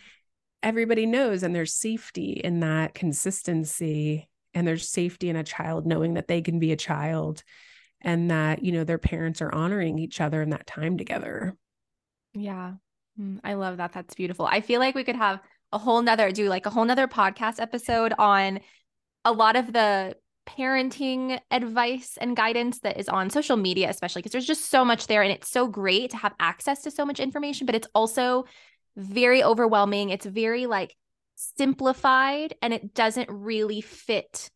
everybody 0.66 1.06
knows 1.06 1.44
and 1.44 1.54
there's 1.54 1.74
safety 1.74 2.40
in 2.42 2.58
that 2.58 2.92
consistency 2.92 4.28
and 4.52 4.66
there's 4.66 4.88
safety 4.88 5.28
in 5.28 5.36
a 5.36 5.44
child 5.44 5.86
knowing 5.86 6.14
that 6.14 6.28
they 6.28 6.42
can 6.42 6.58
be 6.58 6.72
a 6.72 6.76
child 6.76 7.44
and 8.00 8.32
that 8.32 8.64
you 8.64 8.72
know 8.72 8.82
their 8.82 8.98
parents 8.98 9.40
are 9.40 9.54
honoring 9.54 9.98
each 9.98 10.20
other 10.20 10.42
in 10.42 10.50
that 10.50 10.66
time 10.66 10.98
together 10.98 11.54
yeah 12.34 12.72
mm, 13.20 13.38
i 13.44 13.54
love 13.54 13.76
that 13.76 13.92
that's 13.92 14.14
beautiful 14.14 14.44
i 14.46 14.60
feel 14.60 14.80
like 14.80 14.96
we 14.96 15.04
could 15.04 15.14
have 15.14 15.40
a 15.70 15.78
whole 15.78 16.02
nother 16.02 16.32
do 16.32 16.48
like 16.48 16.66
a 16.66 16.70
whole 16.70 16.84
nother 16.84 17.06
podcast 17.06 17.60
episode 17.60 18.12
on 18.18 18.58
a 19.26 19.32
lot 19.32 19.56
of 19.56 19.72
the 19.72 20.16
parenting 20.46 21.38
advice 21.50 22.16
and 22.20 22.36
guidance 22.36 22.78
that 22.78 22.98
is 22.98 23.08
on 23.08 23.28
social 23.28 23.56
media 23.56 23.90
especially 23.90 24.22
because 24.22 24.30
there's 24.30 24.46
just 24.46 24.70
so 24.70 24.84
much 24.84 25.08
there 25.08 25.22
and 25.22 25.32
it's 25.32 25.50
so 25.50 25.66
great 25.66 26.10
to 26.10 26.16
have 26.16 26.32
access 26.38 26.82
to 26.82 26.90
so 26.90 27.04
much 27.04 27.18
information 27.18 27.66
but 27.66 27.74
it's 27.74 27.88
also 27.96 28.44
very 28.96 29.44
overwhelming. 29.44 30.10
It's 30.10 30.26
very 30.26 30.66
like 30.66 30.96
simplified 31.36 32.54
and 32.62 32.72
it 32.72 32.94
doesn't 32.94 33.28
really 33.30 33.82
fit 33.82 34.50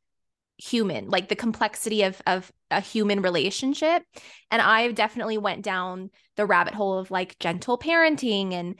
human 0.57 1.09
like 1.09 1.29
the 1.29 1.37
complexity 1.37 2.03
of 2.03 2.21
of 2.27 2.53
a 2.71 2.83
human 2.83 3.23
relationship 3.23 4.03
and 4.51 4.61
i 4.61 4.93
definitely 4.93 5.39
went 5.39 5.62
down 5.62 6.11
the 6.37 6.45
rabbit 6.45 6.75
hole 6.75 6.99
of 6.99 7.11
like 7.11 7.39
gentle 7.39 7.79
parenting 7.79 8.53
and 8.53 8.75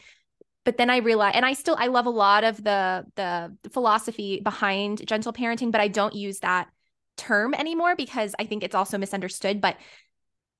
but 0.65 0.77
then 0.77 0.91
i 0.91 0.99
realized 0.99 1.37
and 1.37 1.45
i 1.45 1.53
still 1.53 1.77
i 1.79 1.87
love 1.87 2.07
a 2.07 2.11
lot 2.11 2.45
of 2.45 2.63
the 2.63 3.05
the 3.17 3.53
philosophy 3.71 4.41
behind 4.41 5.07
gentle 5.07 5.33
parenting 5.33 5.71
but 5.71 5.81
i 5.81 5.89
don't 5.89 6.15
use 6.15 6.41
that 6.41 6.69
term 7.17 7.55
anymore 7.55 7.97
because 7.97 8.35
i 8.39 8.45
think 8.45 8.63
it's 8.63 8.75
also 8.75 8.99
misunderstood 8.99 9.61
but 9.61 9.77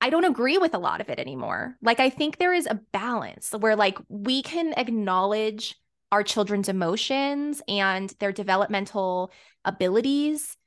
I 0.03 0.09
don't 0.09 0.25
agree 0.25 0.57
with 0.57 0.73
a 0.73 0.79
lot 0.79 0.99
of 0.99 1.09
it 1.09 1.19
anymore. 1.19 1.77
Like, 1.83 1.99
I 1.99 2.09
think 2.09 2.37
there 2.37 2.55
is 2.55 2.65
a 2.65 2.79
balance 2.91 3.51
where, 3.51 3.75
like, 3.75 3.99
we 4.09 4.41
can 4.41 4.73
acknowledge 4.75 5.75
our 6.11 6.23
children's 6.23 6.69
emotions 6.69 7.61
and 7.67 8.11
their 8.19 8.31
developmental 8.31 9.31
abilities, 9.63 10.57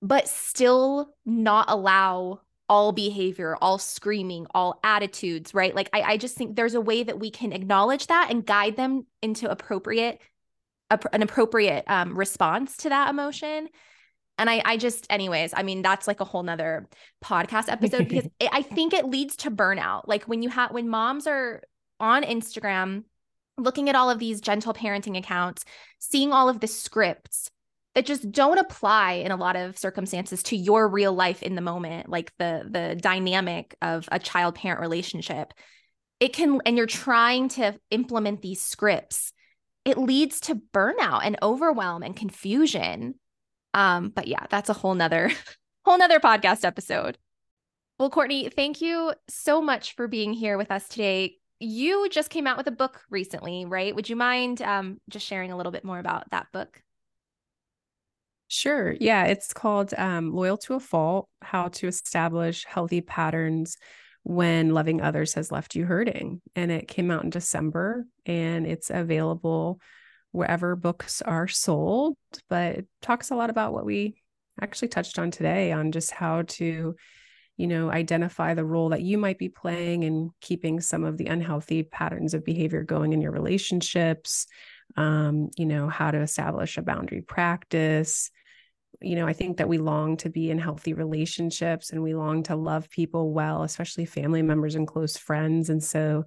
but 0.00 0.26
still 0.26 1.14
not 1.26 1.66
allow 1.68 2.40
all 2.68 2.92
behavior, 2.92 3.56
all 3.60 3.78
screaming, 3.78 4.46
all 4.54 4.80
attitudes, 4.82 5.54
right? 5.54 5.74
Like, 5.74 5.88
I, 5.92 6.02
I 6.02 6.16
just 6.16 6.36
think 6.36 6.56
there's 6.56 6.74
a 6.74 6.80
way 6.80 7.02
that 7.02 7.20
we 7.20 7.30
can 7.30 7.52
acknowledge 7.52 8.08
that 8.08 8.30
and 8.30 8.44
guide 8.44 8.76
them 8.76 9.06
into 9.22 9.50
appropriate, 9.50 10.20
an 10.90 11.22
appropriate 11.22 11.84
um, 11.86 12.16
response 12.16 12.76
to 12.78 12.88
that 12.88 13.10
emotion 13.10 13.68
and 14.38 14.50
I, 14.50 14.62
I 14.64 14.76
just, 14.76 15.06
anyways, 15.08 15.54
I 15.56 15.62
mean, 15.62 15.82
that's 15.82 16.06
like 16.06 16.20
a 16.20 16.24
whole 16.24 16.42
nother 16.42 16.88
podcast 17.24 17.70
episode 17.70 18.08
because 18.08 18.26
it, 18.40 18.50
I 18.52 18.62
think 18.62 18.92
it 18.92 19.06
leads 19.06 19.36
to 19.36 19.50
burnout. 19.50 20.02
Like 20.06 20.24
when 20.24 20.42
you 20.42 20.50
have, 20.50 20.72
when 20.72 20.88
moms 20.88 21.26
are 21.26 21.62
on 22.00 22.22
Instagram 22.22 23.04
looking 23.58 23.88
at 23.88 23.94
all 23.94 24.10
of 24.10 24.18
these 24.18 24.40
gentle 24.40 24.74
parenting 24.74 25.16
accounts, 25.16 25.64
seeing 25.98 26.32
all 26.32 26.48
of 26.48 26.60
the 26.60 26.66
scripts 26.66 27.50
that 27.96 28.06
just 28.06 28.30
don't 28.30 28.58
apply 28.58 29.14
in 29.14 29.32
a 29.32 29.36
lot 29.36 29.56
of 29.56 29.76
circumstances 29.76 30.44
to 30.44 30.56
your 30.56 30.88
real 30.88 31.12
life 31.12 31.42
in 31.42 31.56
the 31.56 31.60
moment, 31.60 32.08
like 32.08 32.32
the 32.38 32.64
the 32.70 32.94
dynamic 32.94 33.76
of 33.82 34.08
a 34.12 34.20
child 34.20 34.54
parent 34.54 34.80
relationship. 34.80 35.52
It 36.20 36.32
can, 36.32 36.60
and 36.64 36.76
you're 36.78 36.86
trying 36.86 37.48
to 37.50 37.78
implement 37.90 38.40
these 38.40 38.62
scripts, 38.62 39.32
it 39.84 39.98
leads 39.98 40.40
to 40.42 40.54
burnout 40.72 41.22
and 41.24 41.36
overwhelm 41.42 42.02
and 42.04 42.16
confusion 42.16 43.16
um, 43.76 44.08
but 44.08 44.26
yeah, 44.26 44.46
that's 44.48 44.70
a 44.70 44.72
whole 44.72 44.94
nother 44.94 45.30
whole 45.84 45.98
nother 45.98 46.18
podcast 46.18 46.64
episode. 46.64 47.18
Well, 47.98 48.10
Courtney, 48.10 48.48
thank 48.48 48.80
you 48.80 49.12
so 49.28 49.62
much 49.62 49.94
for 49.94 50.08
being 50.08 50.32
here 50.32 50.58
with 50.58 50.70
us 50.70 50.88
today. 50.88 51.36
You 51.60 52.08
just 52.10 52.30
came 52.30 52.46
out 52.46 52.56
with 52.56 52.66
a 52.66 52.72
book 52.72 53.02
recently, 53.10 53.64
right? 53.64 53.94
Would 53.94 54.08
you 54.08 54.16
mind 54.16 54.60
um, 54.62 54.98
just 55.08 55.26
sharing 55.26 55.52
a 55.52 55.56
little 55.56 55.72
bit 55.72 55.84
more 55.84 55.98
about 55.98 56.30
that 56.30 56.46
book? 56.52 56.82
Sure. 58.48 58.94
Yeah, 59.00 59.24
it's 59.24 59.52
called 59.52 59.92
um, 59.96 60.32
Loyal 60.32 60.56
to 60.58 60.74
a 60.74 60.80
Fault 60.80 61.28
How 61.42 61.68
to 61.68 61.88
Establish 61.88 62.64
Healthy 62.64 63.00
Patterns 63.00 63.76
When 64.22 64.70
Loving 64.70 65.00
Others 65.00 65.34
Has 65.34 65.50
Left 65.50 65.74
You 65.74 65.84
Hurting. 65.84 66.40
And 66.54 66.70
it 66.70 66.86
came 66.88 67.10
out 67.10 67.24
in 67.24 67.30
December 67.30 68.06
and 68.24 68.66
it's 68.66 68.90
available 68.90 69.80
wherever 70.30 70.76
books 70.76 71.22
are 71.22 71.48
sold, 71.48 72.16
but 72.48 72.76
it 72.76 72.86
talks 73.02 73.30
a 73.30 73.34
lot 73.36 73.50
about 73.50 73.72
what 73.72 73.84
we 73.86 74.22
actually 74.60 74.88
touched 74.88 75.18
on 75.18 75.30
today 75.30 75.72
on 75.72 75.92
just 75.92 76.10
how 76.12 76.42
to 76.42 76.94
you 77.58 77.66
know 77.66 77.90
identify 77.90 78.54
the 78.54 78.64
role 78.64 78.90
that 78.90 79.02
you 79.02 79.18
might 79.18 79.38
be 79.38 79.48
playing 79.48 80.02
in 80.02 80.30
keeping 80.40 80.80
some 80.80 81.04
of 81.04 81.16
the 81.16 81.26
unhealthy 81.26 81.82
patterns 81.82 82.34
of 82.34 82.44
behavior 82.44 82.82
going 82.82 83.12
in 83.12 83.20
your 83.20 83.32
relationships 83.32 84.46
um, 84.96 85.50
you 85.56 85.66
know 85.66 85.88
how 85.88 86.10
to 86.10 86.20
establish 86.20 86.76
a 86.76 86.82
boundary 86.82 87.22
practice. 87.22 88.30
You 89.02 89.16
know 89.16 89.26
i 89.26 89.34
think 89.34 89.58
that 89.58 89.68
we 89.68 89.76
long 89.76 90.16
to 90.18 90.30
be 90.30 90.50
in 90.50 90.58
healthy 90.58 90.94
relationships 90.94 91.90
and 91.90 92.02
we 92.02 92.14
long 92.14 92.44
to 92.44 92.56
love 92.56 92.88
people 92.88 93.30
well 93.30 93.62
especially 93.62 94.06
family 94.06 94.40
members 94.40 94.74
and 94.74 94.86
close 94.86 95.18
friends. 95.18 95.68
And 95.68 95.84
so 95.84 96.24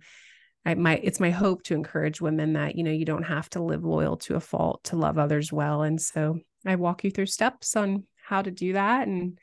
I 0.66 0.76
my 0.76 0.96
it's 0.96 1.20
my 1.20 1.32
hope 1.32 1.64
to 1.64 1.74
encourage 1.74 2.22
women 2.22 2.54
that 2.54 2.76
you 2.76 2.84
know 2.84 2.92
you 2.92 3.06
don't 3.06 3.24
have 3.24 3.50
to 3.52 3.64
live 3.64 3.84
loyal 3.84 4.18
to 4.18 4.36
a 4.36 4.40
fault 4.40 4.84
to 4.86 4.98
love 4.98 5.18
others 5.18 5.52
well. 5.52 5.82
And 5.82 6.00
so 6.00 6.40
I 6.66 6.76
walk 6.76 7.04
you 7.04 7.12
through 7.12 7.28
steps 7.28 7.76
on 7.76 8.04
how 8.24 8.42
to 8.42 8.52
do 8.52 8.74
that 8.74 9.08
and 9.08 9.40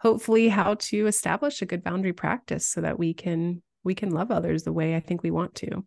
hopefully 0.00 0.48
how 0.48 0.74
to 0.74 1.06
establish 1.06 1.60
a 1.60 1.66
good 1.66 1.82
boundary 1.82 2.12
practice 2.12 2.68
so 2.68 2.80
that 2.82 2.98
we 2.98 3.14
can 3.14 3.62
we 3.82 3.94
can 3.94 4.10
love 4.10 4.30
others 4.30 4.62
the 4.62 4.72
way 4.72 4.94
I 4.94 5.00
think 5.00 5.22
we 5.22 5.30
want 5.30 5.54
to. 5.56 5.84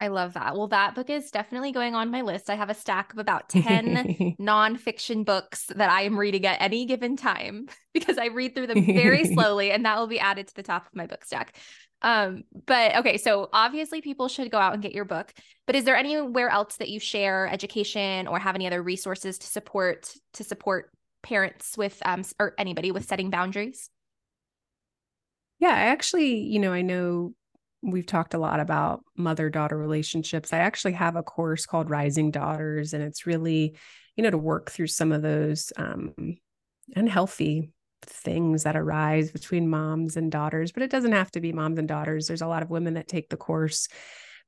I 0.00 0.08
love 0.08 0.34
that. 0.34 0.56
Well, 0.56 0.68
that 0.68 0.94
book 0.94 1.10
is 1.10 1.30
definitely 1.32 1.72
going 1.72 1.96
on 1.96 2.12
my 2.12 2.22
list. 2.22 2.48
I 2.48 2.54
have 2.54 2.70
a 2.70 2.74
stack 2.74 3.12
of 3.12 3.18
about 3.18 3.48
10 3.48 4.36
nonfiction 4.40 5.24
books 5.24 5.66
that 5.74 5.90
I 5.90 6.02
am 6.02 6.16
reading 6.16 6.46
at 6.46 6.62
any 6.62 6.86
given 6.86 7.16
time 7.16 7.66
because 7.94 8.16
I 8.16 8.26
read 8.26 8.54
through 8.54 8.68
them 8.68 8.84
very 8.84 9.24
slowly, 9.34 9.72
and 9.72 9.84
that 9.84 9.98
will 9.98 10.06
be 10.06 10.20
added 10.20 10.46
to 10.48 10.54
the 10.54 10.62
top 10.62 10.86
of 10.86 10.94
my 10.94 11.06
book 11.06 11.24
stack. 11.24 11.56
Um, 12.00 12.44
but 12.66 12.94
okay, 12.98 13.18
so 13.18 13.48
obviously 13.52 14.00
people 14.00 14.28
should 14.28 14.52
go 14.52 14.58
out 14.58 14.72
and 14.72 14.80
get 14.80 14.94
your 14.94 15.04
book. 15.04 15.32
But 15.66 15.74
is 15.74 15.82
there 15.82 15.96
anywhere 15.96 16.48
else 16.48 16.76
that 16.76 16.90
you 16.90 17.00
share 17.00 17.48
education 17.48 18.28
or 18.28 18.38
have 18.38 18.54
any 18.54 18.68
other 18.68 18.82
resources 18.82 19.38
to 19.38 19.46
support 19.48 20.14
to 20.34 20.44
support 20.44 20.92
parents 21.24 21.76
with 21.76 22.00
um 22.04 22.22
or 22.38 22.54
anybody 22.56 22.92
with 22.92 23.04
setting 23.04 23.30
boundaries? 23.30 23.90
Yeah, 25.58 25.70
I 25.70 25.86
actually, 25.86 26.36
you 26.36 26.60
know, 26.60 26.72
I 26.72 26.82
know 26.82 27.34
we've 27.82 28.06
talked 28.06 28.34
a 28.34 28.38
lot 28.38 28.60
about 28.60 29.04
mother 29.16 29.50
daughter 29.50 29.76
relationships. 29.76 30.52
I 30.52 30.58
actually 30.58 30.92
have 30.92 31.16
a 31.16 31.22
course 31.22 31.66
called 31.66 31.90
Rising 31.90 32.30
Daughters, 32.30 32.92
and 32.92 33.02
it's 33.02 33.26
really, 33.26 33.76
you 34.16 34.24
know, 34.24 34.30
to 34.30 34.38
work 34.38 34.70
through 34.70 34.88
some 34.88 35.12
of 35.12 35.22
those 35.22 35.72
um, 35.76 36.14
unhealthy 36.94 37.70
things 38.02 38.62
that 38.62 38.76
arise 38.76 39.30
between 39.30 39.68
moms 39.68 40.16
and 40.16 40.30
daughters, 40.30 40.72
but 40.72 40.82
it 40.82 40.90
doesn't 40.90 41.12
have 41.12 41.30
to 41.32 41.40
be 41.40 41.52
moms 41.52 41.78
and 41.78 41.88
daughters. 41.88 42.26
There's 42.26 42.42
a 42.42 42.46
lot 42.46 42.62
of 42.62 42.70
women 42.70 42.94
that 42.94 43.08
take 43.08 43.28
the 43.28 43.36
course 43.36 43.88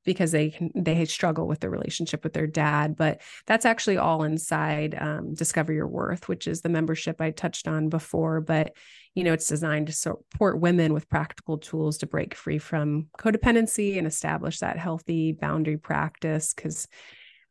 because 0.03 0.31
they 0.31 0.49
can 0.49 0.71
they 0.73 1.05
struggle 1.05 1.47
with 1.47 1.59
the 1.59 1.69
relationship 1.69 2.23
with 2.23 2.33
their 2.33 2.47
dad 2.47 2.95
but 2.95 3.21
that's 3.45 3.65
actually 3.65 3.97
all 3.97 4.23
inside 4.23 4.95
um, 4.99 5.33
discover 5.33 5.71
your 5.71 5.87
worth 5.87 6.27
which 6.27 6.47
is 6.47 6.61
the 6.61 6.69
membership 6.69 7.21
i 7.21 7.29
touched 7.29 7.67
on 7.67 7.89
before 7.89 8.41
but 8.41 8.73
you 9.15 9.23
know 9.23 9.33
it's 9.33 9.47
designed 9.47 9.87
to 9.87 9.93
support 9.93 10.59
women 10.59 10.93
with 10.93 11.09
practical 11.09 11.57
tools 11.57 11.97
to 11.97 12.07
break 12.07 12.33
free 12.33 12.57
from 12.57 13.07
codependency 13.17 13.97
and 13.97 14.07
establish 14.07 14.59
that 14.59 14.77
healthy 14.77 15.33
boundary 15.33 15.77
practice 15.77 16.53
because 16.53 16.87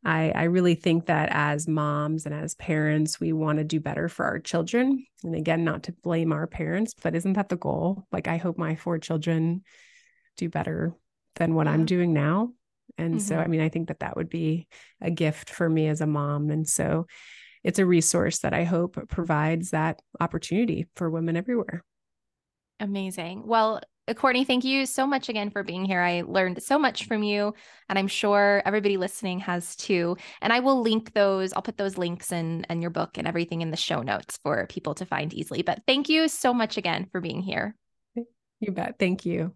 I, 0.03 0.31
I 0.33 0.43
really 0.43 0.75
think 0.75 1.05
that 1.05 1.29
as 1.31 1.67
moms 1.67 2.25
and 2.25 2.33
as 2.33 2.55
parents, 2.55 3.19
we 3.19 3.33
want 3.33 3.59
to 3.59 3.63
do 3.63 3.79
better 3.79 4.09
for 4.09 4.25
our 4.25 4.39
children. 4.39 5.05
And 5.23 5.35
again, 5.35 5.63
not 5.63 5.83
to 5.83 5.91
blame 5.91 6.33
our 6.33 6.47
parents, 6.47 6.95
but 7.01 7.15
isn't 7.15 7.33
that 7.33 7.49
the 7.49 7.55
goal? 7.55 8.07
Like, 8.11 8.27
I 8.27 8.37
hope 8.37 8.57
my 8.57 8.75
four 8.75 8.97
children 8.97 9.61
do 10.37 10.49
better 10.49 10.95
than 11.35 11.53
what 11.53 11.67
yeah. 11.67 11.73
I'm 11.73 11.85
doing 11.85 12.13
now. 12.13 12.53
And 12.97 13.15
mm-hmm. 13.15 13.19
so, 13.19 13.37
I 13.37 13.45
mean, 13.45 13.61
I 13.61 13.69
think 13.69 13.89
that 13.89 13.99
that 13.99 14.17
would 14.17 14.29
be 14.29 14.67
a 14.99 15.11
gift 15.11 15.51
for 15.51 15.69
me 15.69 15.87
as 15.87 16.01
a 16.01 16.07
mom. 16.07 16.49
And 16.49 16.67
so, 16.67 17.05
it's 17.63 17.79
a 17.79 17.85
resource 17.85 18.39
that 18.39 18.53
I 18.53 18.63
hope 18.63 18.97
provides 19.07 19.71
that 19.71 20.01
opportunity 20.19 20.87
for 20.95 21.09
women 21.09 21.35
everywhere. 21.35 21.83
Amazing. 22.79 23.43
Well, 23.45 23.81
uh, 24.07 24.13
Courtney, 24.15 24.43
thank 24.43 24.63
you 24.63 24.85
so 24.85 25.05
much 25.05 25.29
again 25.29 25.51
for 25.51 25.63
being 25.63 25.85
here. 25.85 26.01
I 26.01 26.23
learned 26.25 26.63
so 26.63 26.79
much 26.79 27.05
from 27.05 27.21
you, 27.21 27.53
and 27.87 27.99
I'm 27.99 28.07
sure 28.07 28.63
everybody 28.65 28.97
listening 28.97 29.39
has 29.41 29.75
too. 29.75 30.17
And 30.41 30.51
I 30.51 30.59
will 30.59 30.81
link 30.81 31.13
those, 31.13 31.53
I'll 31.53 31.61
put 31.61 31.77
those 31.77 31.97
links 31.97 32.31
and 32.31 32.65
and 32.69 32.81
your 32.81 32.89
book 32.89 33.17
and 33.17 33.27
everything 33.27 33.61
in 33.61 33.71
the 33.71 33.77
show 33.77 34.01
notes 34.01 34.39
for 34.43 34.65
people 34.67 34.95
to 34.95 35.05
find 35.05 35.33
easily. 35.33 35.61
But 35.61 35.83
thank 35.85 36.09
you 36.09 36.27
so 36.27 36.53
much 36.53 36.77
again 36.77 37.07
for 37.11 37.21
being 37.21 37.41
here. 37.41 37.75
You 38.59 38.71
bet. 38.71 38.97
Thank 38.99 39.25
you. 39.25 39.55